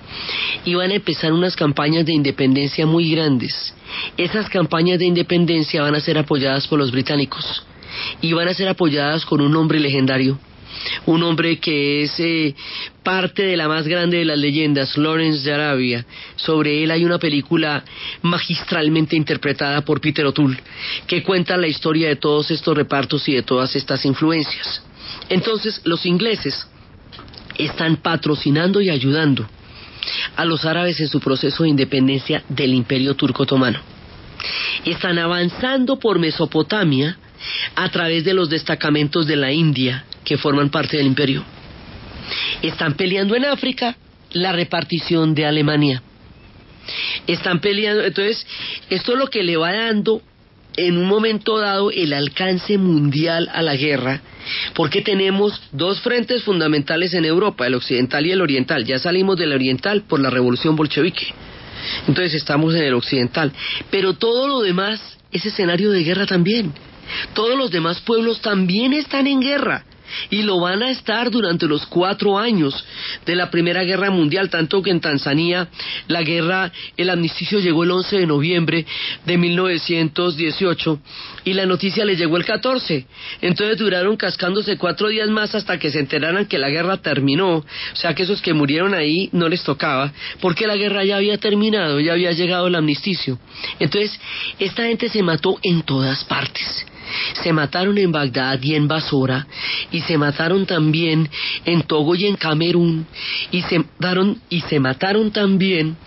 y 0.64 0.74
van 0.76 0.92
a 0.92 0.96
empezar 0.96 1.34
unas 1.34 1.56
campañas 1.56 2.06
de 2.06 2.14
independencia 2.14 2.86
muy 2.86 3.12
grandes. 3.12 3.74
Esas 4.18 4.50
campañas 4.50 5.00
de 5.00 5.06
independencia 5.06 5.82
van 5.82 5.96
a 5.96 6.02
ser 6.02 6.18
apoyadas 6.18 6.68
por 6.68 6.80
los 6.80 6.92
británicos 6.92 7.66
y 8.22 8.34
van 8.34 8.48
a 8.48 8.54
ser 8.54 8.68
apoyadas 8.68 9.26
con 9.26 9.42
un 9.42 9.56
hombre 9.56 9.80
legendario, 9.80 10.38
un 11.06 11.24
hombre 11.24 11.58
que 11.60 12.04
es 12.04 12.20
eh, 12.20 12.54
parte 13.04 13.44
de 13.44 13.58
la 13.58 13.68
más 13.68 13.88
grande 13.88 14.18
de 14.18 14.26
las 14.26 14.38
leyendas, 14.38 14.98
Lawrence 14.98 15.44
de 15.44 15.54
Arabia. 15.54 16.06
Sobre 16.36 16.84
él 16.84 16.92
hay 16.92 17.06
una 17.06 17.18
película 17.18 17.84
magistralmente 18.22 19.16
interpretada 19.16 19.82
por 19.82 20.02
Peter 20.02 20.26
O'Toole, 20.26 20.60
que 21.08 21.24
cuenta 21.24 21.58
la 21.58 21.68
historia 21.68 22.10
de 22.10 22.18
todos 22.18 22.52
estos 22.52 22.76
repartos 22.76 23.28
y 23.30 23.36
de 23.36 23.44
todas 23.44 23.76
estas 23.76 24.06
influencias. 24.06 24.84
Entonces, 25.30 25.82
los 25.86 26.06
ingleses 26.06 26.68
están 27.58 27.98
patrocinando 27.98 28.82
y 28.82 28.90
ayudando 28.90 29.48
a 30.36 30.46
los 30.46 30.66
árabes 30.66 31.00
en 31.00 31.08
su 31.08 31.20
proceso 31.20 31.64
de 31.64 31.70
independencia 31.70 32.44
del 32.50 32.74
imperio 32.74 33.16
turco 33.16 33.44
otomano. 33.44 33.80
Están 34.86 35.18
avanzando 35.18 35.98
por 35.98 36.20
Mesopotamia 36.20 37.18
a 37.76 37.90
través 37.90 38.24
de 38.24 38.34
los 38.34 38.50
destacamentos 38.50 39.28
de 39.28 39.36
la 39.36 39.52
India 39.52 40.06
que 40.24 40.38
forman 40.38 40.70
parte 40.70 40.98
del 40.98 41.08
imperio. 41.08 41.44
Están 42.62 42.96
peleando 42.96 43.36
en 43.36 43.46
África 43.46 43.96
la 44.32 44.52
repartición 44.52 45.34
de 45.34 45.46
Alemania. 45.46 46.02
Están 47.26 47.60
peleando, 47.60 48.04
entonces, 48.04 48.46
esto 48.90 49.14
es 49.14 49.18
lo 49.18 49.28
que 49.28 49.44
le 49.44 49.58
va 49.58 49.74
dando 49.74 50.22
en 50.78 50.98
un 50.98 51.08
momento 51.08 51.58
dado 51.60 51.92
el 51.92 52.14
alcance 52.14 52.78
mundial 52.78 53.50
a 53.54 53.62
la 53.62 53.76
guerra, 53.76 54.22
porque 54.74 55.02
tenemos 55.02 55.62
dos 55.72 56.02
frentes 56.02 56.44
fundamentales 56.44 57.14
en 57.14 57.26
Europa, 57.26 57.66
el 57.66 57.76
occidental 57.76 58.26
y 58.26 58.32
el 58.32 58.42
oriental. 58.42 58.86
Ya 58.86 59.00
salimos 59.00 59.38
del 59.38 59.54
oriental 59.54 60.04
por 60.04 60.20
la 60.20 60.30
revolución 60.30 60.76
bolchevique. 60.76 61.34
Entonces 62.08 62.34
estamos 62.34 62.76
en 62.76 62.84
el 62.84 62.94
occidental. 62.94 63.52
Pero 63.90 64.14
todo 64.14 64.48
lo 64.48 64.62
demás 64.62 65.18
es 65.32 65.46
escenario 65.46 65.92
de 65.92 66.04
guerra 66.04 66.26
también. 66.26 66.74
Todos 67.34 67.58
los 67.58 67.72
demás 67.72 68.02
pueblos 68.02 68.42
también 68.42 68.94
están 68.94 69.28
en 69.28 69.40
guerra 69.40 69.86
y 70.30 70.44
lo 70.44 70.60
van 70.60 70.84
a 70.84 70.92
estar 70.92 71.32
durante 71.32 71.68
los 71.68 71.86
cuatro 71.86 72.38
años 72.38 72.86
de 73.26 73.36
la 73.36 73.50
Primera 73.50 73.84
Guerra 73.84 74.10
Mundial, 74.12 74.50
tanto 74.50 74.82
que 74.82 74.92
en 74.92 75.02
Tanzania 75.02 75.68
la 76.08 76.22
guerra, 76.22 76.72
el 76.98 77.10
amnisticio 77.10 77.60
llegó 77.60 77.84
el 77.84 77.92
11 77.92 78.20
de 78.20 78.28
noviembre 78.28 78.86
de 79.26 79.38
1918 79.38 81.00
y 81.46 81.54
la 81.54 81.66
noticia 81.66 82.06
les 82.06 82.18
llegó 82.18 82.38
el 82.38 82.46
14. 82.46 83.06
Entonces 83.42 83.78
duraron 83.78 84.18
cascándose 84.18 84.78
cuatro 84.78 85.10
días 85.10 85.30
más 85.30 85.56
hasta 85.56 85.80
que 85.80 85.92
se 85.92 86.00
enteraran 86.00 86.46
que 86.46 86.58
la 86.58 86.70
guerra 86.70 86.98
terminó, 86.98 87.58
o 87.58 87.66
sea 87.94 88.14
que 88.14 88.24
esos 88.24 88.42
que 88.42 88.54
murieron 88.54 88.94
ahí 88.94 89.30
no 89.32 89.50
les 89.50 89.64
tocaba, 89.64 90.12
porque 90.42 90.68
la 90.68 90.76
guerra 90.76 91.04
ya 91.04 91.18
había 91.18 91.38
terminado, 91.38 92.00
ya 92.00 92.14
había 92.14 92.32
llegado 92.32 92.68
el 92.68 92.76
amnisticio. 92.76 93.40
Entonces, 93.80 94.20
esta 94.60 94.84
gente 94.84 95.10
se 95.10 95.24
mató 95.24 95.58
en 95.64 95.84
todas 95.84 96.24
partes. 96.26 96.86
Se 97.44 97.54
mataron 97.54 97.98
en 97.98 98.12
Bagdad 98.12 98.60
y 98.62 98.76
en 98.76 98.88
Basora, 98.88 99.48
y 99.92 100.02
se 100.02 100.18
mataron 100.18 100.66
también 100.66 101.30
en 101.66 101.84
Togo 101.84 102.16
y 102.16 102.26
en 102.26 102.36
Camerún, 102.36 103.08
y 103.52 103.62
se 103.64 103.80
mataron, 103.80 104.42
y 104.50 104.62
se 104.62 104.80
mataron 104.80 105.32
también 105.32 105.98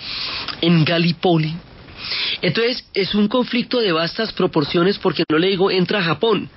en 0.61 0.85
Gallipoli. 0.85 1.55
Entonces 2.43 2.85
es 2.95 3.15
un 3.15 3.29
conflicto 3.29 3.81
de 3.81 3.93
vastas 3.93 4.33
proporciones 4.33 4.99
porque 4.99 5.25
no 5.29 5.39
le 5.39 5.49
digo 5.49 5.71
entra 5.71 6.03
Japón, 6.03 6.49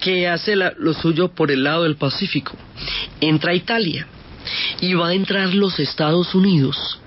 que 0.00 0.28
hace 0.28 0.56
lo 0.56 0.94
suyo 0.94 1.34
por 1.34 1.50
el 1.50 1.64
lado 1.64 1.84
del 1.84 1.96
Pacífico, 1.96 2.56
entra 3.20 3.54
Italia 3.54 4.06
y 4.80 4.94
va 4.94 5.08
a 5.08 5.14
entrar 5.14 5.54
los 5.54 5.78
Estados 5.78 6.34
Unidos, 6.34 6.98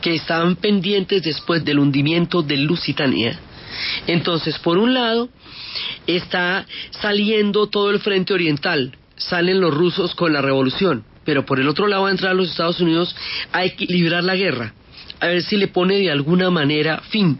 que 0.00 0.14
estaban 0.14 0.56
pendientes 0.56 1.22
después 1.22 1.64
del 1.64 1.78
hundimiento 1.78 2.42
de 2.42 2.56
Lusitania. 2.56 3.38
Entonces, 4.06 4.58
por 4.58 4.78
un 4.78 4.94
lado, 4.94 5.28
está 6.06 6.66
saliendo 6.90 7.68
todo 7.68 7.90
el 7.90 8.00
frente 8.00 8.34
oriental, 8.34 8.96
salen 9.16 9.60
los 9.60 9.74
rusos 9.74 10.14
con 10.14 10.32
la 10.32 10.42
revolución, 10.42 11.04
pero 11.24 11.44
por 11.44 11.60
el 11.60 11.68
otro 11.68 11.86
lado 11.86 12.02
va 12.02 12.08
a 12.08 12.12
entrar 12.12 12.34
los 12.34 12.50
Estados 12.50 12.80
Unidos 12.80 13.14
a 13.52 13.64
equilibrar 13.64 14.24
la 14.24 14.36
guerra, 14.36 14.74
a 15.20 15.26
ver 15.26 15.42
si 15.42 15.56
le 15.56 15.68
pone 15.68 15.96
de 15.98 16.10
alguna 16.10 16.50
manera 16.50 17.00
fin. 17.10 17.38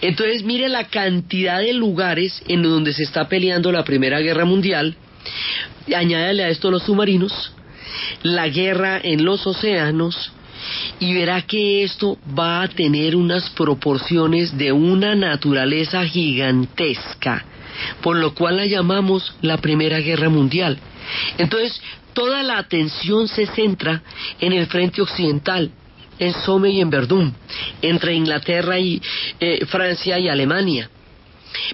Entonces 0.00 0.42
mire 0.42 0.68
la 0.68 0.88
cantidad 0.88 1.60
de 1.60 1.72
lugares 1.72 2.42
en 2.48 2.62
donde 2.62 2.92
se 2.92 3.04
está 3.04 3.28
peleando 3.28 3.72
la 3.72 3.84
Primera 3.84 4.20
Guerra 4.20 4.44
Mundial, 4.44 4.96
añádale 5.94 6.44
a 6.44 6.48
esto 6.50 6.70
los 6.70 6.82
submarinos, 6.82 7.52
la 8.22 8.48
guerra 8.48 9.00
en 9.02 9.24
los 9.24 9.46
océanos, 9.46 10.32
y 10.98 11.12
verá 11.12 11.42
que 11.42 11.82
esto 11.82 12.18
va 12.38 12.62
a 12.62 12.68
tener 12.68 13.16
unas 13.16 13.50
proporciones 13.50 14.56
de 14.56 14.72
una 14.72 15.14
naturaleza 15.14 16.04
gigantesca 16.06 17.44
por 18.02 18.16
lo 18.16 18.34
cual 18.34 18.56
la 18.56 18.66
llamamos 18.66 19.34
la 19.42 19.58
Primera 19.58 19.98
Guerra 20.00 20.28
Mundial. 20.28 20.78
Entonces, 21.38 21.80
toda 22.12 22.42
la 22.42 22.58
atención 22.58 23.28
se 23.28 23.46
centra 23.46 24.02
en 24.40 24.52
el 24.52 24.66
frente 24.66 25.02
occidental, 25.02 25.70
en 26.18 26.32
Somme 26.32 26.70
y 26.70 26.80
en 26.80 26.90
Verdún, 26.90 27.34
entre 27.82 28.14
Inglaterra 28.14 28.78
y 28.78 29.00
eh, 29.40 29.66
Francia 29.66 30.18
y 30.18 30.28
Alemania. 30.28 30.90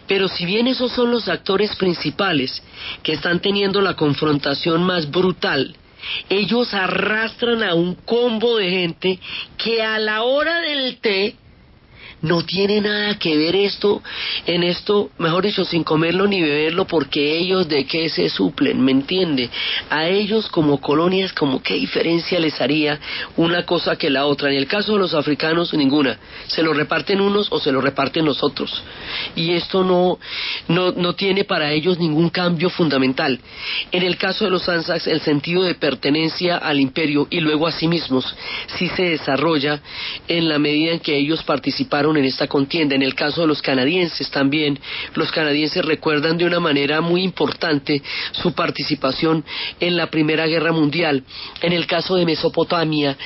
Pero 0.07 0.28
si 0.28 0.44
bien 0.44 0.66
esos 0.66 0.92
son 0.92 1.11
los 1.11 1.28
actores 1.28 1.74
principales 1.76 2.62
que 3.03 3.12
están 3.12 3.40
teniendo 3.40 3.80
la 3.80 3.94
confrontación 3.94 4.82
más 4.82 5.11
brutal, 5.11 5.74
ellos 6.28 6.72
arrastran 6.74 7.62
a 7.62 7.74
un 7.74 7.94
combo 7.94 8.57
de 8.57 8.70
gente 8.70 9.18
que 9.57 9.82
a 9.82 9.98
la 9.98 10.22
hora 10.22 10.61
del 10.61 10.98
té 10.98 11.36
no 12.22 12.44
tiene 12.44 12.80
nada 12.80 13.18
que 13.18 13.36
ver 13.36 13.56
esto 13.56 14.02
en 14.46 14.62
esto, 14.62 15.10
mejor 15.18 15.44
dicho, 15.44 15.64
sin 15.64 15.84
comerlo 15.84 16.26
ni 16.26 16.40
beberlo, 16.40 16.86
porque 16.86 17.38
ellos 17.38 17.68
de 17.68 17.84
qué 17.84 18.08
se 18.08 18.28
suplen, 18.28 18.80
¿me 18.80 18.92
entiende? 18.92 19.48
A 19.88 20.08
ellos 20.08 20.48
como 20.48 20.80
colonias, 20.80 21.32
como 21.32 21.62
qué 21.62 21.74
diferencia 21.74 22.38
les 22.38 22.60
haría 22.60 22.98
una 23.36 23.64
cosa 23.64 23.96
que 23.96 24.10
la 24.10 24.26
otra. 24.26 24.50
En 24.50 24.56
el 24.56 24.66
caso 24.66 24.92
de 24.94 24.98
los 24.98 25.14
africanos, 25.14 25.72
ninguna. 25.74 26.18
Se 26.46 26.62
lo 26.62 26.72
reparten 26.72 27.20
unos 27.20 27.48
o 27.50 27.58
se 27.58 27.72
lo 27.72 27.80
reparten 27.80 28.24
nosotros. 28.24 28.82
Y 29.34 29.52
esto 29.52 29.84
no, 29.84 30.18
no, 30.68 30.92
no 30.92 31.14
tiene 31.14 31.44
para 31.44 31.72
ellos 31.72 31.98
ningún 31.98 32.30
cambio 32.30 32.70
fundamental. 32.70 33.40
En 33.92 34.02
el 34.02 34.16
caso 34.16 34.44
de 34.44 34.50
los 34.50 34.68
Anzacs, 34.68 35.06
el 35.06 35.20
sentido 35.20 35.62
de 35.62 35.74
pertenencia 35.74 36.56
al 36.56 36.80
imperio 36.80 37.26
y 37.30 37.40
luego 37.40 37.66
a 37.66 37.72
sí 37.72 37.88
mismos 37.88 38.24
sí 38.78 38.88
se 38.88 39.02
desarrolla 39.02 39.80
en 40.28 40.48
la 40.48 40.58
medida 40.58 40.92
en 40.92 41.00
que 41.00 41.16
ellos 41.16 41.42
participaron 41.42 42.09
en 42.16 42.24
esta 42.24 42.46
contienda. 42.46 42.94
En 42.94 43.02
el 43.02 43.14
caso 43.14 43.42
de 43.42 43.46
los 43.46 43.62
canadienses 43.62 44.30
también, 44.30 44.78
los 45.14 45.30
canadienses 45.30 45.84
recuerdan 45.84 46.36
de 46.38 46.44
una 46.44 46.61
manera 46.61 47.00
muy 47.00 47.22
importante 47.22 48.02
su 48.32 48.52
participación 48.52 49.44
en 49.78 49.96
la 49.96 50.08
Primera 50.11 50.46
Guerra 50.46 50.72
Mundial. 50.72 51.22
En 51.62 51.72
el 51.72 51.86
caso 51.86 52.16
de 52.16 52.24
Mesopotamia, 52.24 53.16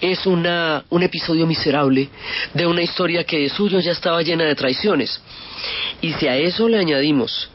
es 0.00 0.26
una, 0.26 0.84
un 0.90 1.02
episodio 1.02 1.46
miserable 1.46 2.08
de 2.52 2.66
una 2.66 2.82
historia 2.82 3.24
que 3.24 3.38
de 3.38 3.48
suyo 3.48 3.80
ya 3.80 3.92
estaba 3.92 4.22
llena 4.22 4.44
de 4.44 4.54
traiciones. 4.54 5.20
Y 6.00 6.12
si 6.14 6.26
a 6.26 6.36
eso 6.36 6.68
le 6.68 6.78
añadimos 6.78 7.48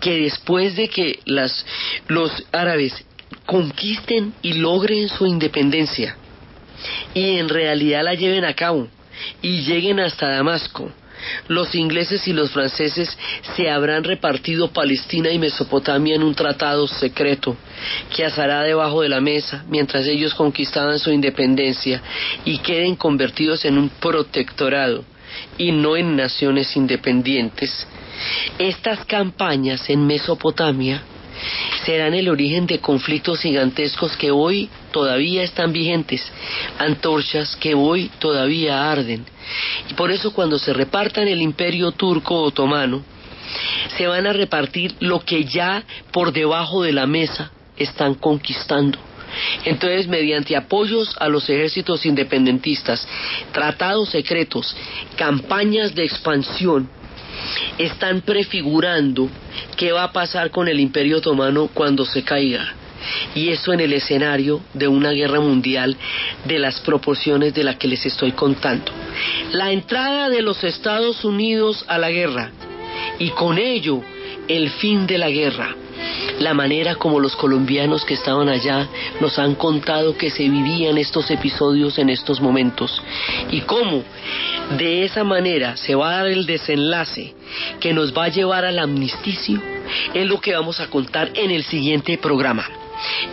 que 0.00 0.18
después 0.22 0.76
de 0.76 0.88
que 0.88 1.20
las, 1.24 1.64
los 2.08 2.30
árabes 2.52 2.94
conquisten 3.46 4.34
y 4.42 4.54
logren 4.54 5.08
su 5.08 5.26
independencia 5.26 6.16
y 7.14 7.38
en 7.38 7.48
realidad 7.48 8.04
la 8.04 8.14
lleven 8.14 8.44
a 8.44 8.54
cabo 8.54 8.88
y 9.42 9.62
lleguen 9.62 10.00
hasta 10.00 10.28
Damasco, 10.28 10.92
los 11.48 11.74
ingleses 11.74 12.26
y 12.28 12.32
los 12.32 12.50
franceses 12.50 13.16
se 13.56 13.70
habrán 13.70 14.04
repartido 14.04 14.70
Palestina 14.72 15.30
y 15.30 15.38
Mesopotamia 15.38 16.14
en 16.14 16.22
un 16.22 16.34
tratado 16.34 16.86
secreto 16.86 17.56
que 18.14 18.24
asará 18.24 18.62
debajo 18.62 19.02
de 19.02 19.08
la 19.08 19.20
mesa 19.20 19.64
mientras 19.68 20.06
ellos 20.06 20.34
conquistaban 20.34 20.98
su 20.98 21.10
independencia 21.10 22.02
y 22.44 22.58
queden 22.58 22.96
convertidos 22.96 23.64
en 23.64 23.78
un 23.78 23.88
protectorado 23.88 25.04
y 25.56 25.72
no 25.72 25.96
en 25.96 26.16
naciones 26.16 26.76
independientes. 26.76 27.86
Estas 28.58 29.04
campañas 29.04 29.88
en 29.90 30.06
Mesopotamia 30.06 31.02
serán 31.84 32.14
el 32.14 32.28
origen 32.28 32.66
de 32.66 32.80
conflictos 32.80 33.40
gigantescos 33.40 34.16
que 34.16 34.30
hoy 34.30 34.68
todavía 34.90 35.42
están 35.42 35.72
vigentes, 35.72 36.22
antorchas 36.78 37.56
que 37.56 37.74
hoy 37.74 38.10
todavía 38.18 38.90
arden. 38.90 39.24
Y 39.90 39.94
por 39.94 40.10
eso 40.10 40.32
cuando 40.32 40.58
se 40.58 40.72
repartan 40.72 41.28
el 41.28 41.42
imperio 41.42 41.92
turco 41.92 42.42
otomano, 42.42 43.02
se 43.96 44.06
van 44.06 44.26
a 44.26 44.32
repartir 44.32 44.94
lo 45.00 45.20
que 45.20 45.44
ya 45.44 45.82
por 46.12 46.32
debajo 46.32 46.82
de 46.82 46.92
la 46.92 47.06
mesa 47.06 47.50
están 47.76 48.14
conquistando. 48.14 48.98
Entonces, 49.64 50.08
mediante 50.08 50.56
apoyos 50.56 51.14
a 51.20 51.28
los 51.28 51.48
ejércitos 51.48 52.06
independentistas, 52.06 53.06
tratados 53.52 54.10
secretos, 54.10 54.74
campañas 55.16 55.94
de 55.94 56.04
expansión, 56.04 56.88
están 57.76 58.22
prefigurando 58.22 59.28
qué 59.76 59.92
va 59.92 60.04
a 60.04 60.12
pasar 60.12 60.50
con 60.50 60.68
el 60.68 60.80
imperio 60.80 61.18
otomano 61.18 61.68
cuando 61.72 62.04
se 62.04 62.24
caiga. 62.24 62.74
Y 63.34 63.50
eso 63.50 63.72
en 63.72 63.80
el 63.80 63.92
escenario 63.92 64.60
de 64.74 64.88
una 64.88 65.10
guerra 65.10 65.40
mundial 65.40 65.96
de 66.44 66.58
las 66.58 66.80
proporciones 66.80 67.54
de 67.54 67.64
la 67.64 67.78
que 67.78 67.88
les 67.88 68.04
estoy 68.06 68.32
contando. 68.32 68.92
La 69.52 69.72
entrada 69.72 70.28
de 70.28 70.42
los 70.42 70.62
Estados 70.64 71.24
Unidos 71.24 71.84
a 71.88 71.98
la 71.98 72.10
guerra 72.10 72.50
y 73.18 73.30
con 73.30 73.58
ello 73.58 74.02
el 74.48 74.70
fin 74.70 75.06
de 75.06 75.18
la 75.18 75.30
guerra 75.30 75.74
la 76.40 76.54
manera 76.54 76.94
como 76.94 77.18
los 77.18 77.34
colombianos 77.34 78.04
que 78.04 78.14
estaban 78.14 78.48
allá 78.48 78.88
nos 79.20 79.38
han 79.38 79.56
contado 79.56 80.16
que 80.16 80.30
se 80.30 80.48
vivían 80.48 80.96
estos 80.96 81.30
episodios 81.30 81.98
en 81.98 82.10
estos 82.10 82.40
momentos 82.40 83.02
y 83.50 83.62
cómo 83.62 84.04
de 84.76 85.04
esa 85.04 85.24
manera 85.24 85.76
se 85.76 85.94
va 85.94 86.10
a 86.10 86.16
dar 86.18 86.26
el 86.28 86.46
desenlace 86.46 87.34
que 87.80 87.92
nos 87.92 88.16
va 88.16 88.24
a 88.24 88.28
llevar 88.28 88.64
al 88.64 88.78
amnisticio 88.78 89.60
es 90.14 90.26
lo 90.26 90.40
que 90.40 90.54
vamos 90.54 90.80
a 90.80 90.88
contar 90.88 91.30
en 91.34 91.50
el 91.50 91.64
siguiente 91.64 92.18
programa. 92.18 92.66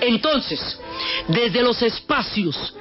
Entonces, 0.02 0.80
desde 1.28 1.62
los 1.62 1.82
espacios 1.82 2.76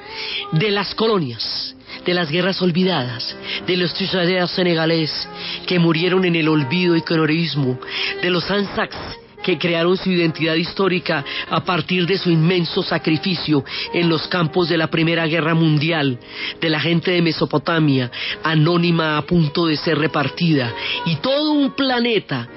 de 0.53 0.71
las 0.71 0.95
colonias, 0.95 1.75
de 2.05 2.15
las 2.15 2.31
guerras 2.31 2.61
olvidadas, 2.63 3.37
de 3.67 3.77
los 3.77 3.95
trisadeas 3.95 4.51
senegalés 4.51 5.29
que 5.67 5.79
murieron 5.79 6.25
en 6.25 6.37
el 6.37 6.49
olvido 6.49 6.97
y 6.97 7.03
colorismo, 7.03 7.79
de 8.21 8.31
los 8.31 8.51
Anzacs 8.51 8.97
que 9.45 9.59
crearon 9.59 9.97
su 9.97 10.11
identidad 10.11 10.55
histórica 10.55 11.25
a 11.49 11.65
partir 11.65 12.07
de 12.07 12.19
su 12.19 12.31
inmenso 12.31 12.83
sacrificio 12.83 13.65
en 13.93 14.09
los 14.09 14.27
campos 14.27 14.69
de 14.69 14.79
la 14.79 14.89
Primera 14.89 15.27
Guerra 15.27 15.55
Mundial, 15.55 16.19
de 16.61 16.71
la 16.71 16.81
gente 16.81 17.13
de 17.13 17.23
Mesopotamia, 17.23 18.11
anónima 18.43 19.19
a 19.19 19.23
punto 19.23 19.67
de 19.67 19.77
ser 19.77 19.99
repartida, 19.99 20.73
y 21.07 21.17
todo 21.17 21.53
un 21.53 21.73
planeta 21.73 22.49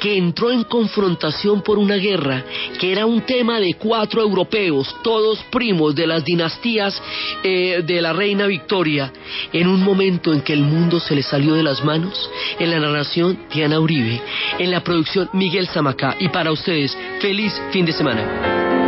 que 0.00 0.16
entró 0.16 0.50
en 0.50 0.64
confrontación 0.64 1.62
por 1.62 1.78
una 1.78 1.96
guerra 1.96 2.44
que 2.78 2.92
era 2.92 3.06
un 3.06 3.22
tema 3.22 3.58
de 3.58 3.74
cuatro 3.74 4.20
europeos, 4.20 4.94
todos 5.02 5.42
primos 5.50 5.94
de 5.94 6.06
las 6.06 6.24
dinastías 6.24 7.00
eh, 7.42 7.82
de 7.86 8.02
la 8.02 8.12
reina 8.12 8.46
Victoria, 8.46 9.10
en 9.52 9.66
un 9.66 9.82
momento 9.82 10.32
en 10.32 10.42
que 10.42 10.52
el 10.52 10.62
mundo 10.62 11.00
se 11.00 11.14
le 11.14 11.22
salió 11.22 11.54
de 11.54 11.62
las 11.62 11.82
manos, 11.82 12.30
en 12.58 12.70
la 12.70 12.78
narración 12.78 13.38
Diana 13.52 13.80
Uribe, 13.80 14.20
en 14.58 14.70
la 14.70 14.84
producción 14.84 15.30
Miguel 15.32 15.68
Zamacá 15.68 16.16
y 16.18 16.28
para 16.34 16.50
ustedes, 16.50 16.98
feliz 17.20 17.52
fin 17.70 17.84
de 17.84 17.92
semana. 17.92 18.83